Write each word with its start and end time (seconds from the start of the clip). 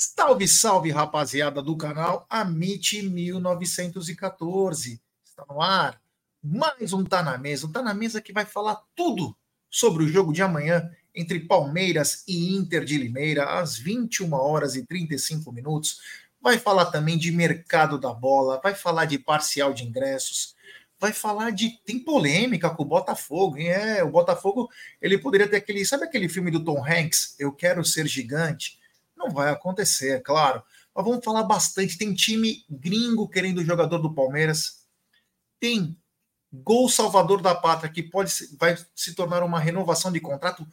Salve, 0.00 0.46
salve, 0.46 0.92
rapaziada 0.92 1.60
do 1.60 1.76
canal 1.76 2.24
Amit 2.30 3.02
1914. 3.02 5.02
Está 5.24 5.44
no 5.50 5.60
ar. 5.60 6.00
Mais 6.40 6.92
um 6.92 7.02
Tá 7.02 7.20
na 7.20 7.36
Mesa. 7.36 7.66
Um 7.66 7.72
Tá 7.72 7.82
na 7.82 7.92
Mesa 7.92 8.20
que 8.20 8.32
vai 8.32 8.44
falar 8.44 8.80
tudo 8.94 9.36
sobre 9.68 10.04
o 10.04 10.08
jogo 10.08 10.32
de 10.32 10.40
amanhã 10.40 10.88
entre 11.12 11.40
Palmeiras 11.40 12.22
e 12.28 12.54
Inter 12.54 12.84
de 12.84 12.96
Limeira, 12.96 13.58
às 13.58 13.76
21 13.76 14.32
horas 14.34 14.76
e 14.76 14.86
35 14.86 15.50
minutos. 15.50 15.98
Vai 16.40 16.58
falar 16.58 16.92
também 16.92 17.18
de 17.18 17.32
mercado 17.32 17.98
da 17.98 18.14
bola, 18.14 18.60
vai 18.62 18.76
falar 18.76 19.04
de 19.04 19.18
parcial 19.18 19.74
de 19.74 19.82
ingressos, 19.82 20.54
vai 21.00 21.12
falar 21.12 21.50
de. 21.50 21.70
Tem 21.84 21.98
polêmica 21.98 22.70
com 22.70 22.84
o 22.84 22.86
Botafogo. 22.86 23.56
Hein? 23.56 23.70
É, 23.70 24.04
o 24.04 24.12
Botafogo, 24.12 24.70
ele 25.02 25.18
poderia 25.18 25.48
ter 25.48 25.56
aquele. 25.56 25.84
Sabe 25.84 26.04
aquele 26.04 26.28
filme 26.28 26.52
do 26.52 26.62
Tom 26.62 26.86
Hanks? 26.86 27.34
Eu 27.36 27.50
quero 27.50 27.84
ser 27.84 28.06
gigante 28.06 28.78
não 29.18 29.30
vai 29.30 29.50
acontecer, 29.50 30.16
é 30.16 30.20
claro. 30.20 30.62
Mas 30.94 31.04
vamos 31.04 31.24
falar 31.24 31.42
bastante. 31.42 31.98
Tem 31.98 32.14
time 32.14 32.64
gringo 32.70 33.28
querendo 33.28 33.64
jogador 33.64 33.98
do 33.98 34.14
Palmeiras. 34.14 34.86
Tem 35.60 35.96
gol 36.52 36.88
salvador 36.88 37.42
da 37.42 37.54
pátria 37.54 37.92
que 37.92 38.02
pode 38.02 38.32
vai 38.58 38.76
se 38.94 39.14
tornar 39.14 39.42
uma 39.42 39.60
renovação 39.60 40.10
de 40.10 40.20
contrato. 40.20 40.66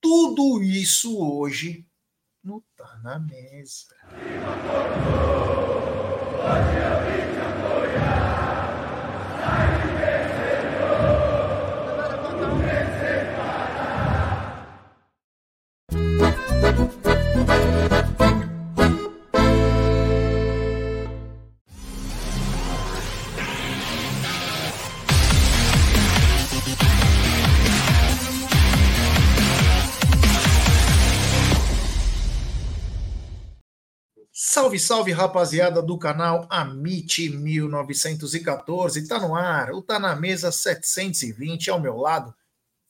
Tudo 0.00 0.62
isso 0.62 1.18
hoje 1.18 1.86
não 2.42 2.62
tá 2.76 3.00
na 3.02 3.18
mesa. 3.18 3.96
Salve, 34.70 34.78
salve, 34.78 35.12
rapaziada 35.12 35.82
do 35.82 35.98
canal 35.98 36.46
Amit 36.48 37.28
1914. 37.28 39.08
Tá 39.08 39.18
no 39.18 39.34
ar, 39.34 39.72
ou 39.72 39.82
tá 39.82 39.98
na 39.98 40.14
mesa 40.14 40.52
720 40.52 41.70
ao 41.70 41.80
meu 41.80 41.96
lado. 41.96 42.32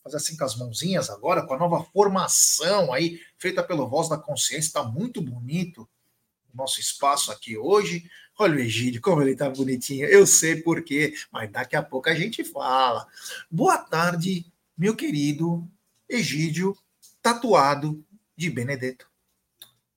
Fazer 0.04 0.18
assim 0.18 0.36
com 0.36 0.44
as 0.44 0.56
mãozinhas 0.56 1.08
agora, 1.08 1.46
com 1.46 1.54
a 1.54 1.58
nova 1.58 1.82
formação 1.84 2.92
aí, 2.92 3.18
feita 3.38 3.62
pelo 3.62 3.88
Voz 3.88 4.10
da 4.10 4.18
Consciência. 4.18 4.74
Tá 4.74 4.82
muito 4.82 5.22
bonito 5.22 5.88
o 6.52 6.56
nosso 6.56 6.80
espaço 6.80 7.32
aqui 7.32 7.56
hoje. 7.56 8.04
Olha 8.38 8.56
o 8.56 8.60
Egídio, 8.60 9.00
como 9.00 9.22
ele 9.22 9.34
tá 9.34 9.48
bonitinho. 9.48 10.06
Eu 10.06 10.26
sei 10.26 10.56
por 10.56 10.82
quê, 10.82 11.14
mas 11.32 11.50
daqui 11.50 11.76
a 11.76 11.82
pouco 11.82 12.10
a 12.10 12.14
gente 12.14 12.44
fala. 12.44 13.06
Boa 13.50 13.78
tarde, 13.78 14.44
meu 14.76 14.94
querido 14.94 15.66
Egídio, 16.06 16.76
tatuado 17.22 18.04
de 18.36 18.50
Benedetto. 18.50 19.09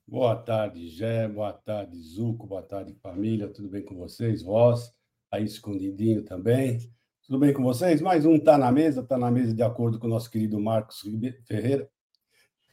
Boa 0.05 0.35
tarde, 0.35 0.89
Gé. 0.89 1.27
Boa 1.27 1.53
tarde, 1.53 1.97
Zuco. 1.97 2.45
Boa 2.45 2.61
tarde, 2.61 2.93
família. 3.01 3.47
Tudo 3.47 3.69
bem 3.69 3.83
com 3.83 3.95
vocês? 3.95 4.43
Vós, 4.43 4.93
aí 5.31 5.45
escondidinho 5.45 6.23
também. 6.23 6.91
Tudo 7.25 7.39
bem 7.39 7.53
com 7.53 7.63
vocês? 7.63 8.01
Mais 8.01 8.25
um 8.25 8.37
Tá 8.37 8.57
na 8.57 8.71
Mesa. 8.71 9.01
Tá 9.01 9.17
na 9.17 9.31
mesa 9.31 9.53
de 9.53 9.63
acordo 9.63 9.97
com 9.97 10.05
o 10.05 10.09
nosso 10.09 10.29
querido 10.29 10.59
Marcos 10.59 11.01
Ferreira. 11.47 11.89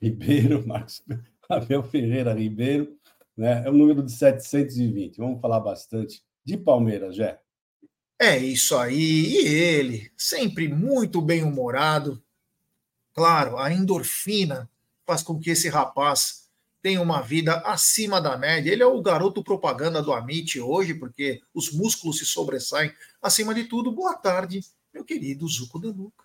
Ribeiro, 0.03 0.67
Marcos 0.67 1.03
Abel 1.49 1.85
Ferreira 1.85 2.35
Ribeiro. 2.35 2.99
Né? 3.37 3.63
É 3.65 3.71
o 3.71 3.73
número 3.73 4.03
de 4.03 4.11
720. 4.11 5.19
Vamos 5.19 5.41
falar 5.41 5.61
bastante 5.61 6.23
de 6.45 6.57
Palmeiras, 6.57 7.15
Gé. 7.15 7.41
É 8.19 8.37
isso 8.37 8.77
aí. 8.77 8.97
E 8.97 9.47
ele, 9.47 10.11
sempre 10.17 10.69
muito 10.69 11.23
bem-humorado. 11.23 12.23
Claro, 13.15 13.57
a 13.57 13.73
endorfina 13.73 14.69
faz 15.07 15.23
com 15.23 15.39
que 15.39 15.51
esse 15.51 15.69
rapaz 15.69 16.40
tem 16.83 16.99
uma 16.99 17.21
vida 17.21 17.57
acima 17.67 18.21
da 18.21 18.37
média. 18.37 18.73
Ele 18.73 18.83
é 18.83 18.87
o 18.87 19.03
garoto 19.03 19.43
propaganda 19.43 20.03
do 20.03 20.13
Amit 20.13 20.59
hoje, 20.61 20.95
porque 20.95 21.41
os 21.55 21.73
músculos 21.73 22.19
se 22.19 22.25
sobressaem. 22.25 22.93
Acima 23.21 23.55
de 23.55 23.65
tudo, 23.65 23.93
boa 23.93 24.15
tarde, 24.15 24.61
meu 24.93 25.05
querido 25.05 25.47
Zuco 25.47 25.81
de 25.81 25.89
Luca. 25.89 26.25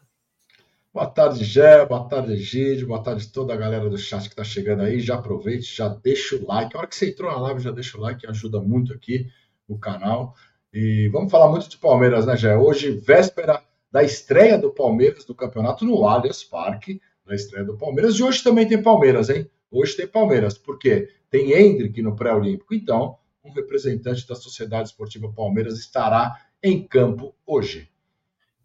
Boa 0.94 1.08
tarde, 1.08 1.44
Gé, 1.44 1.86
boa 1.86 2.08
tarde, 2.08 2.32
Egídio, 2.32 2.88
boa 2.88 3.04
tarde 3.04 3.28
toda 3.28 3.54
a 3.54 3.58
galera 3.58 3.90
do 3.90 3.98
chat 3.98 4.24
que 4.24 4.30
está 4.30 4.46
chegando 4.46 4.82
aí. 4.82 5.02
Já 5.02 5.16
aproveite, 5.16 5.76
já 5.76 5.90
deixa 5.90 6.38
o 6.38 6.48
like. 6.48 6.74
A 6.74 6.80
hora 6.80 6.88
que 6.88 6.96
você 6.96 7.10
entrou 7.10 7.30
na 7.30 7.38
live, 7.38 7.60
já 7.60 7.72
deixa 7.72 7.98
o 7.98 8.02
like, 8.02 8.26
ajuda 8.26 8.62
muito 8.62 8.94
aqui 8.94 9.30
o 9.68 9.78
canal. 9.78 10.34
E 10.74 11.10
vamos 11.10 11.30
falar 11.30 11.50
muito 11.50 11.68
de 11.68 11.78
Palmeiras, 11.78 12.26
né, 12.26 12.38
Gé? 12.38 12.56
Hoje, 12.56 12.92
véspera 12.92 13.62
da 13.92 14.04
estreia 14.04 14.58
do 14.58 14.72
Palmeiras 14.72 15.26
do 15.26 15.36
campeonato 15.36 15.84
no 15.84 16.08
Allianz 16.08 16.46
Parque, 16.46 17.02
da 17.26 17.36
estreia 17.36 17.66
do 17.66 17.78
Palmeiras. 17.78 18.16
E 18.16 18.24
hoje 18.24 18.42
também 18.42 18.66
tem 18.66 18.82
Palmeiras, 18.82 19.30
hein? 19.30 19.50
Hoje 19.72 19.96
tem 19.96 20.08
Palmeiras, 20.08 20.58
porque 20.58 21.10
tem 21.30 21.52
Hendrick 21.52 22.02
no 22.02 22.16
pré-olímpico. 22.16 22.74
Então, 22.74 23.18
um 23.44 23.52
representante 23.52 24.28
da 24.28 24.36
Sociedade 24.36 24.90
Esportiva 24.90 25.32
Palmeiras 25.32 25.78
estará 25.78 26.48
em 26.62 26.86
campo 26.86 27.36
hoje. 27.46 27.90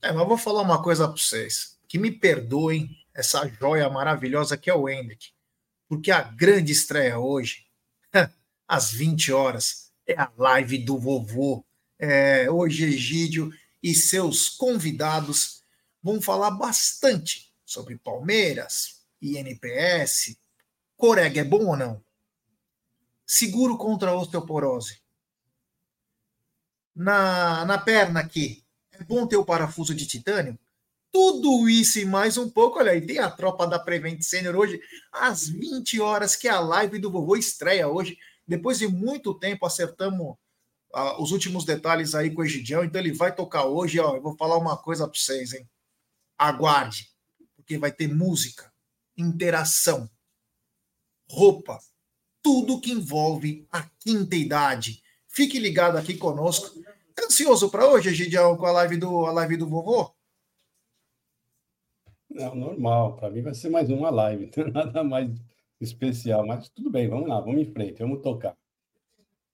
É, 0.03 0.13
mas 0.13 0.27
vou 0.27 0.39
falar 0.39 0.63
uma 0.63 0.83
coisa 0.83 1.07
para 1.07 1.17
vocês. 1.17 1.79
Que 1.87 1.99
me 1.99 2.11
perdoem 2.11 2.89
essa 3.15 3.47
joia 3.49 3.89
maravilhosa 3.91 4.57
que 4.57 4.71
é 4.71 4.75
o 4.75 4.89
Hendrick. 4.89 5.31
Porque 5.89 6.11
a 6.11 6.23
grande 6.23 6.73
estreia 6.73 7.19
hoje, 7.19 7.67
às 8.67 8.93
20 8.93 9.33
horas, 9.33 9.93
é 10.07 10.19
a 10.19 10.31
live 10.37 10.79
do 10.79 10.99
vovô. 10.99 11.65
É, 11.99 12.51
hoje, 12.51 12.85
Egídio 12.85 13.53
e 13.83 13.95
seus 13.95 14.49
convidados 14.49 15.63
vão 16.03 16.21
falar 16.21 16.51
bastante 16.53 17.53
sobre 17.65 17.99
Palmeiras, 17.99 19.03
INPS, 19.21 20.37
Coreg 21.01 21.39
é 21.39 21.45
bom 21.45 21.65
ou 21.65 21.77
não? 21.79 22.05
Seguro 23.27 23.79
contra 23.79 24.11
a 24.11 24.15
osteoporose. 24.15 25.01
Na, 26.95 27.65
na 27.65 27.79
perna 27.79 28.21
aqui, 28.21 28.63
é 28.93 29.03
bom 29.03 29.27
ter 29.27 29.39
o 29.39 29.45
parafuso 29.45 29.95
de 29.95 30.07
titânio? 30.07 30.59
Tudo 31.11 31.71
isso 31.71 31.99
e 31.99 32.05
mais 32.05 32.37
um 32.37 32.51
pouco. 32.51 32.79
Olha 32.79 32.93
aí, 32.93 33.01
tem 33.01 33.19
a 33.19 33.31
tropa 33.31 33.67
da 33.67 33.79
Prevent 33.79 34.21
Senior 34.21 34.55
hoje, 34.55 34.79
às 35.11 35.49
20 35.49 36.03
horas, 36.03 36.37
que 36.37 36.47
é 36.47 36.51
a 36.51 36.61
live 36.61 36.99
do 36.99 37.11
vovô 37.11 37.35
estreia 37.35 37.89
hoje. 37.89 38.19
Depois 38.47 38.79
de 38.79 38.87
muito 38.87 39.33
tempo, 39.33 39.65
acertamos 39.65 40.37
uh, 40.95 41.23
os 41.23 41.33
últimos 41.33 41.65
detalhes 41.65 42.15
aí 42.15 42.31
com 42.31 42.43
o 42.43 42.45
Egidião, 42.45 42.85
então 42.85 43.01
ele 43.01 43.15
vai 43.15 43.35
tocar 43.35 43.65
hoje. 43.65 43.99
Ó, 43.99 44.17
eu 44.17 44.23
vou 44.23 44.37
falar 44.37 44.59
uma 44.59 44.77
coisa 44.77 45.09
para 45.09 45.19
vocês, 45.19 45.55
hein? 45.55 45.67
Aguarde, 46.37 47.11
porque 47.57 47.79
vai 47.79 47.91
ter 47.91 48.07
música, 48.07 48.71
interação 49.17 50.11
roupa, 51.31 51.79
tudo 52.43 52.81
que 52.81 52.91
envolve 52.91 53.67
a 53.71 53.83
quinta 54.01 54.35
idade. 54.35 55.03
Fique 55.29 55.59
ligado 55.59 55.97
aqui 55.97 56.17
conosco. 56.17 56.83
Tá 57.15 57.25
ansioso 57.27 57.71
para 57.71 57.87
hoje, 57.87 58.13
Gidião, 58.13 58.57
com 58.57 58.67
a 58.67 58.73
live 58.73 58.97
do, 58.97 59.27
a 59.27 59.33
live 59.33 59.57
do 59.57 59.69
vovô? 59.69 60.13
Não, 62.29 62.55
normal. 62.55 63.17
Para 63.17 63.31
mim 63.31 63.43
vai 63.43 63.55
ser 63.55 63.71
mais 63.71 63.89
uma 63.91 64.11
live, 64.11 64.51
não 64.57 64.73
nada 64.73 65.05
mais 65.05 65.31
especial. 65.81 66.45
Mas 66.47 66.69
tudo 66.69 66.91
bem, 66.91 67.09
vamos 67.09 67.29
lá, 67.29 67.41
vamos 67.41 67.61
em 67.61 67.73
frente, 67.73 68.01
vamos 68.01 68.23
tocar. 68.23 68.57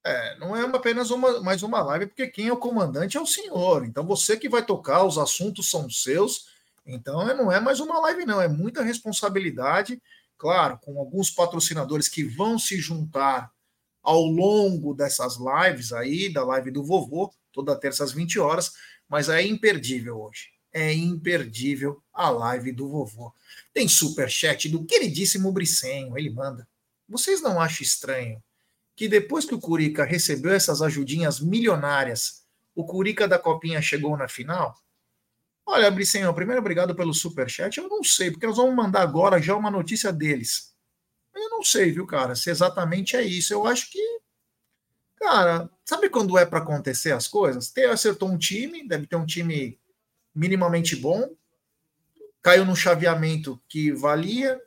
É, 0.04 0.38
não 0.38 0.56
é 0.56 0.62
apenas 0.64 1.10
uma, 1.10 1.40
mais 1.40 1.62
uma 1.62 1.82
live, 1.82 2.06
porque 2.06 2.28
quem 2.28 2.46
é 2.46 2.52
o 2.52 2.56
comandante 2.56 3.16
é 3.16 3.20
o 3.20 3.26
senhor. 3.26 3.84
Então 3.84 4.06
você 4.06 4.36
que 4.36 4.48
vai 4.48 4.64
tocar, 4.64 5.04
os 5.04 5.18
assuntos 5.18 5.68
são 5.68 5.90
seus. 5.90 6.48
Então 6.86 7.26
não 7.36 7.50
é 7.50 7.58
mais 7.58 7.80
uma 7.80 7.98
live, 8.00 8.24
não, 8.24 8.40
é 8.40 8.46
muita 8.46 8.82
responsabilidade 8.82 10.00
claro, 10.38 10.78
com 10.78 10.98
alguns 10.98 11.30
patrocinadores 11.30 12.08
que 12.08 12.24
vão 12.24 12.58
se 12.58 12.78
juntar 12.78 13.50
ao 14.02 14.22
longo 14.22 14.94
dessas 14.94 15.36
lives 15.36 15.92
aí, 15.92 16.32
da 16.32 16.44
live 16.44 16.70
do 16.70 16.84
vovô, 16.84 17.32
toda 17.52 17.74
terça 17.74 18.04
às 18.04 18.12
20 18.12 18.38
horas, 18.38 18.72
mas 19.08 19.28
é 19.28 19.42
imperdível 19.42 20.20
hoje. 20.20 20.50
É 20.72 20.92
imperdível 20.92 22.02
a 22.12 22.28
live 22.28 22.70
do 22.70 22.88
vovô. 22.88 23.32
Tem 23.72 23.88
super 23.88 24.30
chat 24.30 24.68
do 24.68 24.84
queridíssimo 24.84 25.50
Bricenho, 25.50 26.16
ele 26.16 26.30
manda. 26.30 26.68
Vocês 27.08 27.40
não 27.40 27.60
acham 27.60 27.82
estranho 27.82 28.42
que 28.94 29.08
depois 29.08 29.44
que 29.44 29.54
o 29.54 29.60
Curica 29.60 30.04
recebeu 30.04 30.52
essas 30.52 30.82
ajudinhas 30.82 31.40
milionárias, 31.40 32.44
o 32.74 32.84
Curica 32.84 33.26
da 33.26 33.38
Copinha 33.38 33.80
chegou 33.82 34.16
na 34.16 34.28
final? 34.28 34.74
Olha, 35.68 35.90
Bricenho, 35.90 36.32
primeiro 36.32 36.60
obrigado 36.60 36.94
pelo 36.94 37.12
super 37.12 37.50
chat. 37.50 37.76
Eu 37.76 37.88
não 37.88 38.04
sei, 38.04 38.30
porque 38.30 38.46
nós 38.46 38.56
vamos 38.56 38.74
mandar 38.74 39.02
agora 39.02 39.42
já 39.42 39.56
uma 39.56 39.70
notícia 39.70 40.12
deles. 40.12 40.72
Eu 41.34 41.50
não 41.50 41.62
sei, 41.62 41.90
viu, 41.90 42.06
cara, 42.06 42.36
se 42.36 42.48
exatamente 42.48 43.16
é 43.16 43.22
isso. 43.22 43.52
Eu 43.52 43.66
acho 43.66 43.90
que, 43.90 44.00
cara, 45.16 45.68
sabe 45.84 46.08
quando 46.08 46.38
é 46.38 46.46
para 46.46 46.60
acontecer 46.60 47.10
as 47.10 47.26
coisas? 47.26 47.70
Tem 47.70 47.86
acertou 47.86 48.30
um 48.30 48.38
time, 48.38 48.86
deve 48.86 49.08
ter 49.08 49.16
um 49.16 49.26
time 49.26 49.78
minimamente 50.32 50.94
bom, 50.94 51.28
caiu 52.40 52.64
num 52.64 52.76
chaveamento 52.76 53.60
que 53.68 53.90
valia, 53.90 54.62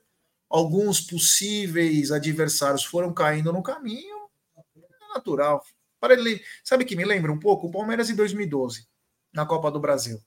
alguns 0.49 0.99
possíveis 0.99 2.11
adversários 2.11 2.83
foram 2.83 3.13
caindo 3.13 3.53
no 3.53 3.63
caminho, 3.63 4.27
é 4.75 5.13
natural. 5.13 5.63
Para 5.97 6.13
ele, 6.13 6.43
sabe 6.63 6.83
que 6.83 6.95
me 6.95 7.05
lembra 7.05 7.31
um 7.31 7.39
pouco 7.39 7.67
o 7.67 7.71
Palmeiras 7.71 8.09
em 8.09 8.15
2012, 8.15 8.85
na 9.31 9.45
Copa 9.45 9.71
do 9.71 9.79
Brasil. 9.79 10.21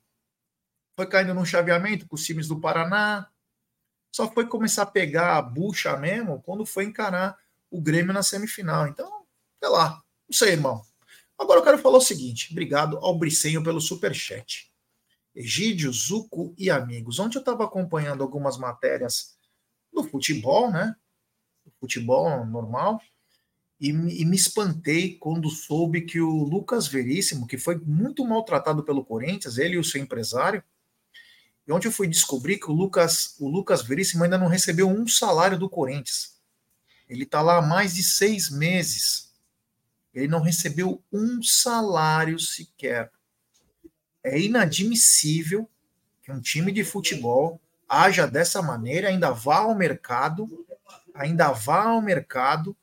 Foi 0.94 1.06
caindo 1.06 1.35
num 1.35 1.44
chaveamento 1.44 2.06
com 2.06 2.15
os 2.15 2.25
times 2.25 2.49
do 2.49 2.61
Paraná. 2.61 3.29
Só 4.15 4.31
foi 4.31 4.47
começar 4.47 4.83
a 4.83 4.87
pegar 4.87 5.39
a 5.39 5.43
bucha 5.43 5.97
mesmo 5.97 6.43
quando 6.43 6.67
foi 6.67 6.85
encarar 6.85 7.39
o 7.71 7.81
Grêmio 7.81 8.12
na 8.12 8.23
semifinal. 8.23 8.87
Então, 8.87 9.25
sei 9.59 9.71
lá, 9.71 10.03
não 10.29 10.37
sei, 10.37 10.50
irmão. 10.50 10.83
Agora 11.39 11.61
eu 11.61 11.65
quero 11.65 11.79
falar 11.79 11.99
o 11.99 12.03
seguinte: 12.03 12.49
obrigado 12.53 12.99
ao 12.99 13.19
Bricenho 13.19 13.65
pelo 13.65 13.81
superchat. 13.81 14.71
Egídio, 15.35 15.91
Zuco 15.93 16.55
e 16.59 16.71
amigos. 16.71 17.19
Ontem 17.19 17.38
eu 17.38 17.41
estava 17.41 17.65
acompanhando 17.65 18.23
algumas 18.23 18.59
matérias 18.59 19.37
do 19.93 20.05
futebol, 20.05 20.71
né? 20.71 20.95
Do 21.65 21.73
futebol 21.81 22.45
normal. 22.47 23.00
E, 23.81 23.88
e, 23.88 24.25
me 24.25 24.37
espantei 24.37 25.19
quando 25.19 25.50
soube 25.50 26.03
que 26.03 26.21
o 26.21 26.45
Lucas 26.45 26.87
Veríssimo, 26.87 27.49
que 27.49 27.59
foi 27.59 27.77
muito 27.81 28.25
maltratado 28.25 28.85
pelo 28.85 29.05
Corinthians, 29.05 29.59
ele 29.59 29.75
e 29.75 29.79
o 29.79 29.83
seu 29.83 30.00
empresário, 30.00 30.62
e 31.67 31.73
onde 31.73 31.87
eu 31.87 31.93
fui 31.93 32.09
descobrir 32.09 32.59
que 32.59 32.70
o 32.70 32.75
Lucas, 32.75 33.37
o 33.38 33.49
Lucas 33.49 33.82
Veríssimo 33.82 34.25
ainda 34.25 34.38
não 34.38 34.49
recebeu 34.49 34.88
um 34.88 35.06
salário 35.06 35.59
do 35.59 35.69
Corinthians. 35.69 36.41
Ele 37.09 37.25
está 37.25 37.41
lá 37.41 37.59
há 37.59 37.62
mais 37.62 37.94
de 37.94 38.03
seis 38.03 38.50
meses. 38.50 39.32
Ele 40.12 40.29
não 40.29 40.41
recebeu 40.41 41.03
um 41.12 41.43
salário 41.43 42.38
sequer. 42.38 43.11
É 44.25 44.38
inadmissível 44.38 45.69
que 46.23 46.32
um 46.32 46.41
time 46.41 46.73
de 46.73 46.85
futebol 46.85 47.61
haja 47.88 48.26
dessa 48.26 48.62
maneira, 48.62 49.09
ainda 49.09 49.31
vá 49.31 49.59
ao 49.59 49.75
mercado, 49.75 50.67
ainda 51.14 51.53
vá 51.53 51.85
ao 51.85 52.00
mercado 52.00 52.76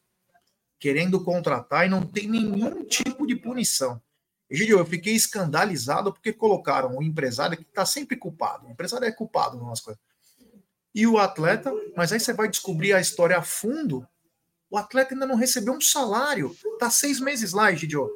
querendo 0.79 1.23
contratar 1.23 1.85
e 1.85 1.89
não 1.89 2.05
tem 2.05 2.27
nenhum 2.27 2.85
tipo 2.85 3.25
de 3.25 3.35
punição. 3.35 4.01
Egidio, 4.49 4.79
eu 4.79 4.85
fiquei 4.85 5.13
escandalizado 5.13 6.11
porque 6.11 6.33
colocaram 6.33 6.97
o 6.97 7.03
empresário 7.03 7.55
que 7.55 7.63
está 7.63 7.85
sempre 7.85 8.17
culpado. 8.17 8.65
O 8.65 8.71
empresário 8.71 9.05
é 9.05 9.11
culpado 9.11 9.63
nas 9.63 9.79
coisas. 9.79 10.01
E 10.93 11.05
o 11.05 11.19
atleta, 11.19 11.71
mas 11.95 12.11
aí 12.11 12.19
você 12.19 12.33
vai 12.33 12.49
descobrir 12.49 12.93
a 12.93 12.99
história 12.99 13.37
a 13.37 13.43
fundo. 13.43 14.07
O 14.71 14.77
atleta 14.77 15.13
ainda 15.13 15.27
não 15.27 15.35
recebeu 15.35 15.73
um 15.73 15.81
salário. 15.81 16.55
Está 16.73 16.89
seis 16.89 17.19
meses 17.19 17.53
lá, 17.53 17.71
Egidio. 17.71 18.09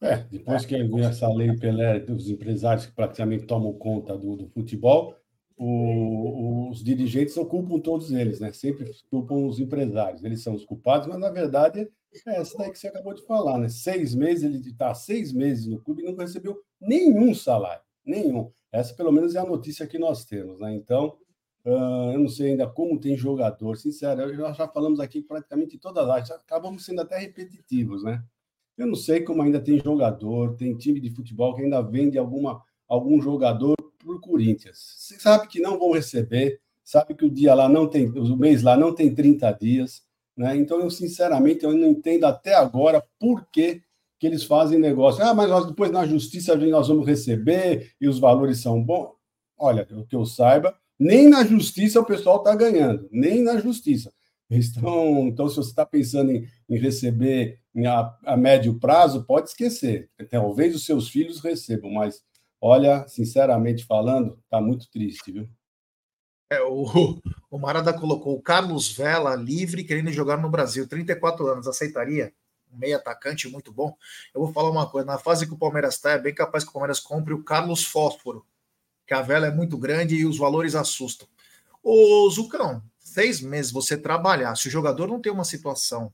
É, 0.00 0.16
depois 0.30 0.64
que 0.64 0.82
veio 0.82 1.04
essa 1.04 1.28
lei 1.28 1.54
Pelé 1.56 2.00
dos 2.00 2.30
empresários 2.30 2.86
que 2.86 2.92
praticamente 2.92 3.44
tomam 3.44 3.74
conta 3.74 4.16
do, 4.16 4.34
do 4.34 4.48
futebol, 4.48 5.14
o, 5.58 6.70
os 6.70 6.82
dirigentes 6.82 7.36
não 7.36 7.44
culpam 7.44 7.78
todos 7.78 8.10
eles, 8.10 8.40
né? 8.40 8.50
Sempre 8.52 8.90
culpam 9.10 9.46
os 9.46 9.60
empresários. 9.60 10.24
Eles 10.24 10.42
são 10.42 10.54
os 10.54 10.64
culpados, 10.64 11.06
mas 11.06 11.18
na 11.18 11.28
verdade 11.28 11.86
é 12.26 12.42
daí 12.58 12.70
que 12.70 12.78
você 12.78 12.88
acabou 12.88 13.14
de 13.14 13.22
falar, 13.22 13.58
né? 13.58 13.68
Seis 13.68 14.14
meses, 14.14 14.44
ele 14.44 14.58
está 14.58 14.94
seis 14.94 15.32
meses 15.32 15.66
no 15.66 15.80
clube 15.80 16.02
e 16.02 16.06
não 16.06 16.16
recebeu 16.16 16.60
nenhum 16.80 17.34
salário, 17.34 17.82
nenhum. 18.04 18.50
Essa 18.72 18.94
pelo 18.94 19.12
menos 19.12 19.34
é 19.34 19.38
a 19.38 19.46
notícia 19.46 19.86
que 19.86 19.98
nós 19.98 20.24
temos, 20.24 20.58
né? 20.58 20.74
Então, 20.74 21.16
uh, 21.64 22.12
eu 22.12 22.18
não 22.18 22.28
sei 22.28 22.52
ainda 22.52 22.66
como 22.66 22.98
tem 22.98 23.16
jogador, 23.16 23.76
sincero, 23.76 24.36
nós 24.36 24.56
já 24.56 24.66
falamos 24.68 24.98
aqui 25.00 25.22
praticamente 25.22 25.78
todas 25.78 26.08
as 26.08 26.30
acabamos 26.30 26.84
sendo 26.84 27.00
até 27.00 27.18
repetitivos, 27.18 28.02
né? 28.02 28.22
Eu 28.76 28.86
não 28.86 28.94
sei 28.94 29.20
como 29.20 29.42
ainda 29.42 29.60
tem 29.60 29.78
jogador, 29.78 30.56
tem 30.56 30.76
time 30.76 31.00
de 31.00 31.10
futebol 31.10 31.54
que 31.54 31.62
ainda 31.62 31.82
vende 31.82 32.18
alguma, 32.18 32.62
algum 32.88 33.20
jogador 33.20 33.76
para 33.76 34.12
o 34.12 34.20
Corinthians. 34.20 34.94
Você 34.96 35.18
sabe 35.18 35.46
que 35.48 35.60
não 35.60 35.78
vão 35.78 35.92
receber, 35.92 36.60
sabe 36.82 37.14
que 37.14 37.24
o 37.24 37.30
dia 37.30 37.54
lá 37.54 37.68
não 37.68 37.86
tem, 37.86 38.06
o 38.08 38.36
mês 38.36 38.62
lá 38.62 38.76
não 38.76 38.94
tem 38.94 39.14
30 39.14 39.52
dias, 39.52 40.02
né? 40.36 40.56
Então, 40.56 40.80
eu 40.80 40.90
sinceramente 40.90 41.64
eu 41.64 41.72
não 41.72 41.88
entendo 41.88 42.24
até 42.24 42.54
agora 42.54 43.04
por 43.18 43.46
que, 43.50 43.82
que 44.18 44.26
eles 44.26 44.44
fazem 44.44 44.78
negócio. 44.78 45.24
Ah, 45.24 45.34
mas 45.34 45.48
nós, 45.48 45.66
depois 45.66 45.90
na 45.90 46.06
justiça 46.06 46.54
nós 46.56 46.88
vamos 46.88 47.06
receber 47.06 47.92
e 48.00 48.08
os 48.08 48.18
valores 48.18 48.60
são 48.60 48.82
bons. 48.82 49.12
Olha, 49.58 49.86
o 49.92 50.06
que 50.06 50.16
eu 50.16 50.24
saiba, 50.24 50.74
nem 50.98 51.28
na 51.28 51.44
justiça 51.44 52.00
o 52.00 52.04
pessoal 52.04 52.38
está 52.38 52.54
ganhando, 52.54 53.08
nem 53.10 53.42
na 53.42 53.58
justiça. 53.58 54.12
Estão, 54.50 55.28
então, 55.28 55.48
se 55.48 55.56
você 55.56 55.70
está 55.70 55.86
pensando 55.86 56.32
em, 56.32 56.46
em 56.68 56.76
receber 56.76 57.60
a, 57.86 58.32
a, 58.32 58.36
médio 58.36 58.78
prazo, 58.80 59.24
pode 59.24 59.50
esquecer. 59.50 60.10
Talvez 60.28 60.74
os 60.74 60.84
seus 60.84 61.08
filhos 61.08 61.40
recebam, 61.40 61.90
mas 61.92 62.20
olha, 62.60 63.06
sinceramente 63.06 63.84
falando, 63.84 64.38
está 64.44 64.60
muito 64.60 64.90
triste, 64.90 65.30
viu? 65.30 65.48
É, 66.50 66.60
o, 66.62 66.84
o 67.48 67.58
Marada 67.58 67.92
colocou 67.92 68.34
o 68.34 68.42
Carlos 68.42 68.90
Vela 68.90 69.36
livre 69.36 69.84
querendo 69.84 70.10
jogar 70.10 70.36
no 70.36 70.50
Brasil, 70.50 70.86
34 70.86 71.46
anos, 71.46 71.68
aceitaria? 71.68 72.34
Um 72.72 72.78
meio 72.78 72.96
atacante 72.96 73.48
muito 73.48 73.72
bom. 73.72 73.96
Eu 74.34 74.42
vou 74.42 74.52
falar 74.52 74.70
uma 74.70 74.88
coisa: 74.88 75.06
na 75.06 75.18
fase 75.18 75.46
que 75.46 75.54
o 75.54 75.58
Palmeiras 75.58 75.94
está, 75.94 76.10
é 76.10 76.18
bem 76.18 76.34
capaz 76.34 76.64
que 76.64 76.70
o 76.70 76.72
Palmeiras 76.72 77.00
compre 77.00 77.32
o 77.32 77.42
Carlos 77.42 77.84
Fósforo, 77.84 78.44
que 79.06 79.14
a 79.14 79.22
vela 79.22 79.46
é 79.46 79.50
muito 79.50 79.78
grande 79.78 80.16
e 80.16 80.26
os 80.26 80.36
valores 80.36 80.74
assustam. 80.74 81.26
Ô, 81.82 82.28
Zucão, 82.30 82.82
seis 82.98 83.40
meses 83.40 83.72
você 83.72 83.96
trabalhar, 83.96 84.54
se 84.56 84.68
o 84.68 84.70
jogador 84.70 85.06
não 85.06 85.20
tem 85.20 85.32
uma 85.32 85.44
situação 85.44 86.12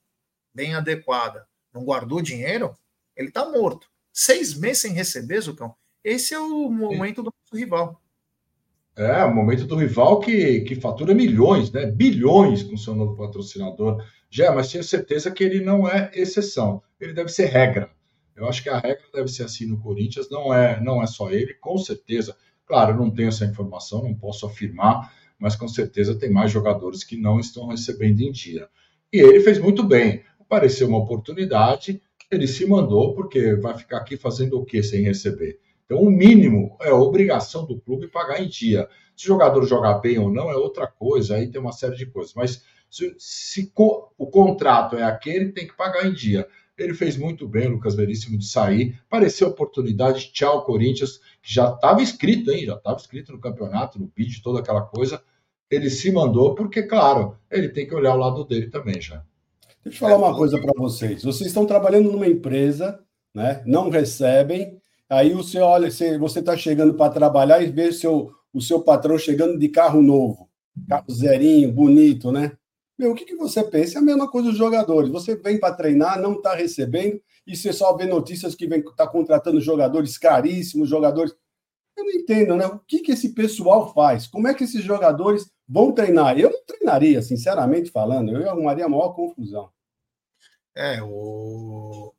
bem 0.55 0.75
adequada, 0.75 1.47
não 1.73 1.85
guardou 1.85 2.23
dinheiro, 2.23 2.75
ele 3.15 3.31
tá 3.31 3.47
morto. 3.50 3.89
Seis 4.12 4.55
meses 4.55 4.82
sem 4.82 4.93
receber, 4.93 5.41
Zucão, 5.43 5.75
esse 6.03 6.32
é 6.32 6.39
o 6.39 6.71
momento 6.71 7.23
do 7.23 7.35
nosso 7.39 7.55
rival. 7.55 8.00
É, 8.96 9.25
o 9.25 9.34
momento 9.34 9.66
do 9.66 9.76
rival 9.76 10.20
que, 10.20 10.62
que 10.62 10.75
fatura 10.75 11.14
milhões, 11.14 11.70
né? 11.70 11.84
Bilhões 11.84 12.62
com 12.62 12.76
seu 12.78 12.94
novo 12.94 13.14
patrocinador. 13.14 14.02
Já, 14.31 14.54
mas 14.54 14.72
tenho 14.72 14.82
certeza 14.82 15.31
que 15.31 15.44
ele 15.44 15.62
não 15.62 15.87
é 15.87 16.10
exceção. 16.14 16.82
Ele 16.98 17.12
deve 17.12 17.28
ser 17.28 17.46
regra. 17.46 17.90
Eu 18.34 18.48
acho 18.48 18.62
que 18.62 18.70
a 18.70 18.78
regra 18.78 19.04
deve 19.12 19.28
ser 19.28 19.44
assim 19.44 19.66
no 19.66 19.78
Corinthians, 19.81 20.31
não 20.31 20.52
é, 20.52 20.81
não 20.81 21.02
é 21.02 21.06
só 21.06 21.31
ele, 21.31 21.54
com 21.54 21.76
certeza. 21.76 22.37
Claro, 22.66 22.93
eu 22.93 22.96
não 22.96 23.10
tenho 23.10 23.28
essa 23.28 23.44
informação, 23.44 24.02
não 24.02 24.14
posso 24.14 24.46
afirmar, 24.46 25.12
mas 25.38 25.54
com 25.54 25.69
certeza 25.69 26.19
tem 26.19 26.31
mais 26.31 26.50
jogadores 26.50 27.04
que 27.04 27.16
não 27.16 27.38
estão 27.38 27.69
recebendo 27.69 28.20
em 28.20 28.32
dia. 28.32 28.69
E 29.12 29.19
ele 29.19 29.40
fez 29.40 29.58
muito 29.58 29.82
bem. 29.82 30.22
Apareceu 30.40 30.88
uma 30.88 30.98
oportunidade, 30.98 32.00
ele 32.31 32.46
se 32.46 32.66
mandou, 32.66 33.14
porque 33.14 33.54
vai 33.54 33.76
ficar 33.76 33.98
aqui 33.98 34.16
fazendo 34.16 34.58
o 34.58 34.64
que 34.64 34.82
sem 34.82 35.02
receber? 35.02 35.58
Então, 35.87 36.03
o 36.03 36.11
mínimo 36.11 36.77
é 36.83 36.91
a 36.91 36.97
obrigação 36.97 37.65
do 37.65 37.81
clube 37.81 38.09
pagar 38.09 38.43
em 38.43 38.49
dia. 38.49 38.88
Se 39.17 39.25
o 39.25 39.29
jogador 39.29 39.65
jogar 39.65 39.94
bem 39.94 40.19
ou 40.19 40.31
não 40.31 40.50
é 40.50 40.56
outra 40.56 40.87
coisa, 40.87 41.37
aí 41.37 41.49
tem 41.49 41.61
uma 41.61 41.73
série 41.73 41.97
de 41.97 42.06
coisas. 42.06 42.35
Mas 42.35 42.62
se, 42.91 43.15
se 43.19 43.67
co, 43.69 44.13
o 44.19 44.27
contrato 44.27 44.96
é 44.96 45.05
aquele, 45.05 45.53
tem 45.53 45.67
que 45.67 45.77
pagar 45.77 46.05
em 46.06 46.13
dia. 46.13 46.46
Ele 46.77 46.93
fez 46.93 47.17
muito 47.17 47.49
bem, 47.49 47.69
Lucas 47.69 47.94
Veríssimo, 47.94 48.37
de 48.37 48.46
sair. 48.46 49.01
Pareceu 49.08 49.49
oportunidade. 49.49 50.31
Tchau, 50.32 50.65
Corinthians, 50.65 51.19
que 51.41 51.55
já 51.55 51.72
estava 51.72 52.03
escrito, 52.03 52.51
hein? 52.51 52.67
Já 52.67 52.75
estava 52.75 52.96
escrito 52.96 53.32
no 53.32 53.41
campeonato, 53.41 53.99
no 53.99 54.13
bid, 54.15 54.43
toda 54.43 54.60
aquela 54.60 54.82
coisa. 54.82 55.22
Ele 55.70 55.89
se 55.89 56.13
mandou, 56.13 56.55
porque, 56.55 56.82
claro, 56.82 57.39
ele 57.51 57.69
tem 57.69 57.87
que 57.87 57.94
olhar 57.94 58.15
o 58.15 58.19
lado 58.19 58.44
dele 58.44 58.69
também 58.69 59.01
já. 59.01 59.25
Deixa 59.82 60.05
eu 60.05 60.08
falar 60.08 60.19
uma 60.19 60.37
coisa 60.37 60.60
para 60.60 60.72
vocês. 60.77 61.22
Vocês 61.22 61.49
estão 61.49 61.65
trabalhando 61.65 62.13
numa 62.13 62.27
empresa, 62.27 63.01
né? 63.34 63.63
não 63.65 63.89
recebem, 63.89 64.81
Aí 65.08 65.32
você 65.32 65.60
olha, 65.60 65.89
você 65.91 66.41
está 66.41 66.56
chegando 66.56 66.94
para 66.94 67.13
trabalhar 67.13 67.63
e 67.63 67.70
vê 67.70 67.93
seu, 67.93 68.32
o 68.53 68.60
seu 68.60 68.82
patrão 68.82 69.17
chegando 69.17 69.58
de 69.58 69.69
carro 69.69 70.03
novo, 70.03 70.48
carro 70.89 71.06
zerinho, 71.10 71.72
bonito, 71.72 72.32
né? 72.32 72.56
Meu, 72.98 73.13
o 73.13 73.15
que, 73.15 73.25
que 73.25 73.36
você 73.36 73.63
pensa? 73.63 73.98
É 73.98 74.01
a 74.01 74.05
mesma 74.05 74.29
coisa 74.29 74.48
dos 74.48 74.58
jogadores. 74.58 75.10
Você 75.10 75.36
vem 75.36 75.60
para 75.60 75.75
treinar, 75.75 76.20
não 76.20 76.32
está 76.34 76.55
recebendo, 76.55 77.20
e 77.46 77.55
você 77.55 77.72
só 77.72 77.94
vê 77.94 78.06
notícias 78.06 78.55
que 78.55 78.67
vem 78.67 78.82
tá 78.96 79.06
contratando 79.06 79.60
jogadores 79.60 80.19
caríssimos, 80.19 80.89
jogadores. 80.89 81.32
Eu 81.96 82.05
não 82.05 82.13
entendo, 82.13 82.56
né? 82.56 82.67
O 82.67 82.79
que, 82.81 83.01
que 83.01 83.13
esse 83.13 83.32
pessoal 83.32 83.93
faz? 83.94 84.27
Como 84.27 84.48
é 84.48 84.55
que 84.55 84.65
esses 84.65 84.82
jogadores 84.82 85.51
vão 85.69 85.93
treinar? 85.93 86.39
Eu 86.39 86.51
não 86.51 86.65
treinaria, 86.67 87.22
sinceramente 87.22 87.91
falando, 87.91 88.32
eu 88.32 88.51
arrumaria 88.51 88.86
a 88.86 88.89
maior 88.89 89.10
confusão. 89.10 89.70
É, 90.75 91.01
o 91.03 92.13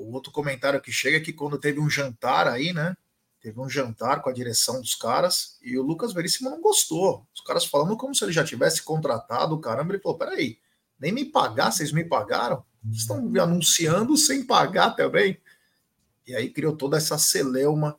o 0.00 0.12
outro 0.12 0.32
comentário 0.32 0.80
que 0.80 0.90
chega 0.90 1.18
é 1.18 1.20
que 1.20 1.32
quando 1.32 1.58
teve 1.58 1.78
um 1.78 1.90
jantar 1.90 2.48
aí, 2.48 2.72
né? 2.72 2.96
Teve 3.40 3.60
um 3.60 3.68
jantar 3.68 4.20
com 4.22 4.28
a 4.28 4.32
direção 4.32 4.80
dos 4.80 4.94
caras 4.94 5.58
e 5.62 5.78
o 5.78 5.82
Lucas 5.82 6.12
Veríssimo 6.12 6.50
não 6.50 6.60
gostou. 6.60 7.26
Os 7.34 7.40
caras 7.40 7.64
falando 7.64 7.96
como 7.96 8.14
se 8.14 8.24
ele 8.24 8.32
já 8.32 8.44
tivesse 8.44 8.82
contratado 8.82 9.54
o 9.54 9.60
caramba. 9.60 9.92
Ele 9.92 10.02
falou: 10.02 10.18
peraí, 10.18 10.58
nem 10.98 11.12
me 11.12 11.24
pagar, 11.24 11.70
vocês 11.70 11.92
me 11.92 12.04
pagaram? 12.04 12.64
Vocês 12.82 13.02
estão 13.02 13.32
anunciando 13.40 14.16
sem 14.16 14.44
pagar 14.44 14.90
também? 14.90 15.40
E 16.26 16.34
aí 16.34 16.50
criou 16.50 16.76
toda 16.76 16.96
essa 16.96 17.18
celeuma 17.18 17.98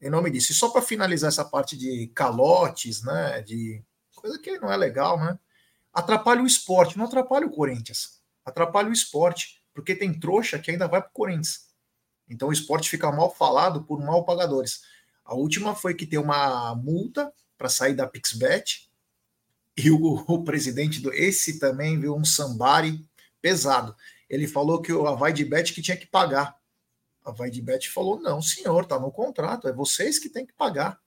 em 0.00 0.10
nome 0.10 0.30
disso. 0.30 0.52
E 0.52 0.54
só 0.54 0.68
para 0.68 0.82
finalizar 0.82 1.28
essa 1.28 1.44
parte 1.44 1.76
de 1.76 2.08
calotes, 2.08 3.02
né? 3.02 3.42
De 3.42 3.82
coisa 4.14 4.38
que 4.38 4.58
não 4.58 4.70
é 4.70 4.76
legal, 4.76 5.18
né? 5.18 5.38
Atrapalha 5.92 6.42
o 6.42 6.46
esporte, 6.46 6.98
não 6.98 7.06
atrapalha 7.06 7.46
o 7.46 7.50
Corinthians, 7.50 8.20
atrapalha 8.44 8.88
o 8.88 8.92
esporte 8.92 9.55
porque 9.76 9.94
tem 9.94 10.18
trouxa 10.18 10.58
que 10.58 10.70
ainda 10.70 10.88
vai 10.88 11.02
para 11.02 11.10
o 11.10 11.12
Corinthians. 11.12 11.66
Então 12.28 12.48
o 12.48 12.52
esporte 12.52 12.88
fica 12.88 13.12
mal 13.12 13.32
falado 13.32 13.84
por 13.84 14.02
mal 14.02 14.24
pagadores. 14.24 14.80
A 15.22 15.34
última 15.34 15.74
foi 15.74 15.94
que 15.94 16.06
tem 16.06 16.18
uma 16.18 16.74
multa 16.74 17.30
para 17.58 17.68
sair 17.68 17.94
da 17.94 18.06
Pixbet, 18.06 18.90
E 19.76 19.90
o, 19.90 19.98
o 20.26 20.42
presidente 20.42 21.00
do. 21.00 21.12
Esse 21.12 21.58
também 21.58 22.00
viu 22.00 22.16
um 22.16 22.24
sambari 22.24 23.06
pesado. 23.42 23.94
Ele 24.30 24.48
falou 24.48 24.80
que 24.80 24.92
o 24.92 25.14
Vai 25.14 25.32
de 25.32 25.44
Bet 25.44 25.74
que 25.74 25.82
tinha 25.82 25.96
que 25.96 26.06
pagar. 26.06 26.58
A 27.22 27.30
Vai 27.30 27.50
de 27.50 27.60
Bet 27.60 27.90
falou: 27.90 28.18
não, 28.18 28.40
senhor, 28.40 28.84
está 28.84 28.98
no 28.98 29.12
contrato, 29.12 29.68
é 29.68 29.72
vocês 29.72 30.18
que 30.18 30.30
têm 30.30 30.46
que 30.46 30.54
pagar. 30.54 30.98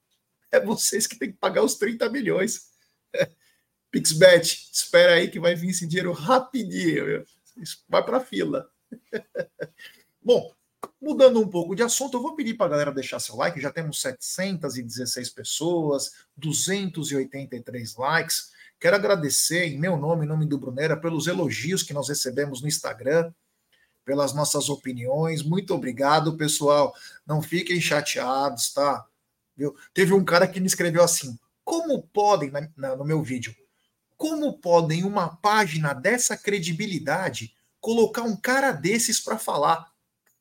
É 0.52 0.60
vocês 0.60 1.06
que 1.08 1.18
têm 1.18 1.32
que 1.32 1.38
pagar 1.38 1.64
os 1.64 1.74
30 1.74 2.08
milhões. 2.08 2.70
Pixbet, 3.90 4.70
espera 4.72 5.14
aí 5.14 5.28
que 5.28 5.40
vai 5.40 5.56
vir 5.56 5.70
esse 5.70 5.86
dinheiro 5.86 6.12
rapidinho. 6.12 7.26
Vai 7.88 8.04
para 8.04 8.18
a 8.18 8.20
fila. 8.20 8.70
Bom, 10.22 10.52
mudando 11.00 11.40
um 11.40 11.48
pouco 11.48 11.74
de 11.74 11.82
assunto, 11.82 12.16
eu 12.16 12.22
vou 12.22 12.34
pedir 12.34 12.54
para 12.54 12.66
a 12.66 12.70
galera 12.70 12.92
deixar 12.92 13.20
seu 13.20 13.36
like. 13.36 13.60
Já 13.60 13.70
temos 13.70 14.00
716 14.00 15.30
pessoas, 15.30 16.12
283 16.36 17.96
likes. 17.96 18.52
Quero 18.78 18.96
agradecer 18.96 19.66
em 19.66 19.78
meu 19.78 19.96
nome, 19.96 20.24
em 20.24 20.28
nome 20.28 20.46
do 20.46 20.58
Brunera, 20.58 20.96
pelos 20.96 21.26
elogios 21.26 21.82
que 21.82 21.92
nós 21.92 22.08
recebemos 22.08 22.62
no 22.62 22.68
Instagram, 22.68 23.32
pelas 24.04 24.32
nossas 24.32 24.68
opiniões. 24.70 25.42
Muito 25.42 25.74
obrigado, 25.74 26.36
pessoal. 26.36 26.94
Não 27.26 27.42
fiquem 27.42 27.80
chateados, 27.80 28.72
tá? 28.72 29.06
Viu? 29.54 29.76
Teve 29.92 30.14
um 30.14 30.24
cara 30.24 30.48
que 30.48 30.60
me 30.60 30.66
escreveu 30.66 31.02
assim: 31.02 31.38
como 31.62 32.02
podem, 32.02 32.50
na, 32.50 32.68
na, 32.76 32.96
no 32.96 33.04
meu 33.04 33.22
vídeo, 33.22 33.54
como 34.20 34.52
podem 34.52 35.02
uma 35.02 35.34
página 35.36 35.94
dessa 35.94 36.36
credibilidade 36.36 37.56
colocar 37.80 38.20
um 38.20 38.36
cara 38.36 38.70
desses 38.70 39.18
para 39.18 39.38
falar? 39.38 39.90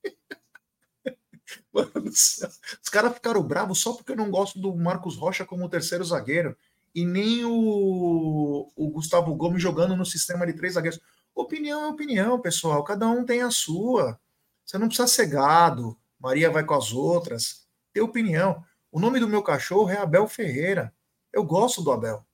Mano, 1.72 2.10
os 2.10 2.90
caras 2.92 3.14
ficaram 3.14 3.42
bravos 3.42 3.80
só 3.80 3.94
porque 3.94 4.12
eu 4.12 4.18
não 4.18 4.30
gosto 4.30 4.60
do 4.60 4.76
Marcos 4.76 5.16
Rocha 5.16 5.46
como 5.46 5.70
terceiro 5.70 6.04
zagueiro 6.04 6.58
e 6.94 7.06
nem 7.06 7.46
o, 7.46 8.70
o 8.76 8.90
Gustavo 8.90 9.34
Gomes 9.34 9.64
jogando 9.64 9.96
no 9.96 10.06
sistema 10.06 10.46
de 10.46 10.52
três 10.52 10.74
zagueiros. 10.74 11.00
Opinião 11.34 11.86
é 11.86 11.88
opinião, 11.88 12.38
pessoal. 12.38 12.84
Cada 12.84 13.08
um 13.08 13.24
tem 13.24 13.44
a 13.44 13.50
sua. 13.50 14.20
Você 14.66 14.78
não 14.78 14.88
precisa 14.88 15.08
ser 15.08 15.28
gado. 15.28 15.98
Maria 16.20 16.52
vai 16.52 16.66
com 16.66 16.74
as 16.74 16.92
outras. 16.92 17.66
Tem 17.94 18.04
opinião. 18.04 18.62
O 18.92 19.00
nome 19.00 19.22
do 19.22 19.30
meu 19.30 19.42
cachorro 19.42 19.90
é 19.90 19.96
Abel 19.96 20.28
Ferreira. 20.28 20.94
Eu 21.32 21.46
gosto 21.46 21.82
do 21.82 21.94
Abel. 21.94 22.26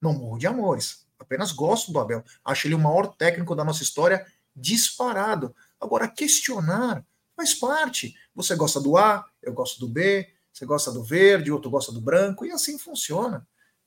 Não 0.00 0.12
morro 0.12 0.38
de 0.38 0.46
amores. 0.46 1.06
Apenas 1.18 1.52
gosto 1.52 1.92
do 1.92 1.98
Abel. 1.98 2.24
Acho 2.44 2.66
ele 2.66 2.74
o 2.74 2.78
maior 2.78 3.14
técnico 3.16 3.54
da 3.54 3.64
nossa 3.64 3.82
história, 3.82 4.26
disparado. 4.54 5.54
Agora, 5.80 6.08
questionar 6.08 7.04
faz 7.36 7.54
parte. 7.54 8.14
Você 8.34 8.54
gosta 8.54 8.80
do 8.80 8.96
A, 8.96 9.28
eu 9.42 9.52
gosto 9.52 9.80
do 9.80 9.88
B, 9.88 10.28
você 10.52 10.64
gosta 10.64 10.92
do 10.92 11.02
verde, 11.02 11.50
outro 11.50 11.70
gosta 11.70 11.90
do 11.90 12.00
branco, 12.00 12.44
e 12.44 12.52
assim 12.52 12.78
funciona. 12.78 13.46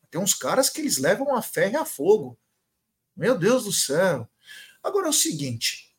Tem 0.09 0.19
uns 0.19 0.33
caras 0.33 0.69
que 0.69 0.81
eles 0.81 0.97
levam 0.97 1.35
a 1.35 1.41
ferro 1.41 1.73
e 1.73 1.77
a 1.77 1.85
fogo. 1.85 2.37
Meu 3.15 3.37
Deus 3.37 3.65
do 3.65 3.71
céu. 3.71 4.27
Agora 4.83 5.07
é 5.07 5.09
o 5.09 5.13
seguinte: 5.13 5.95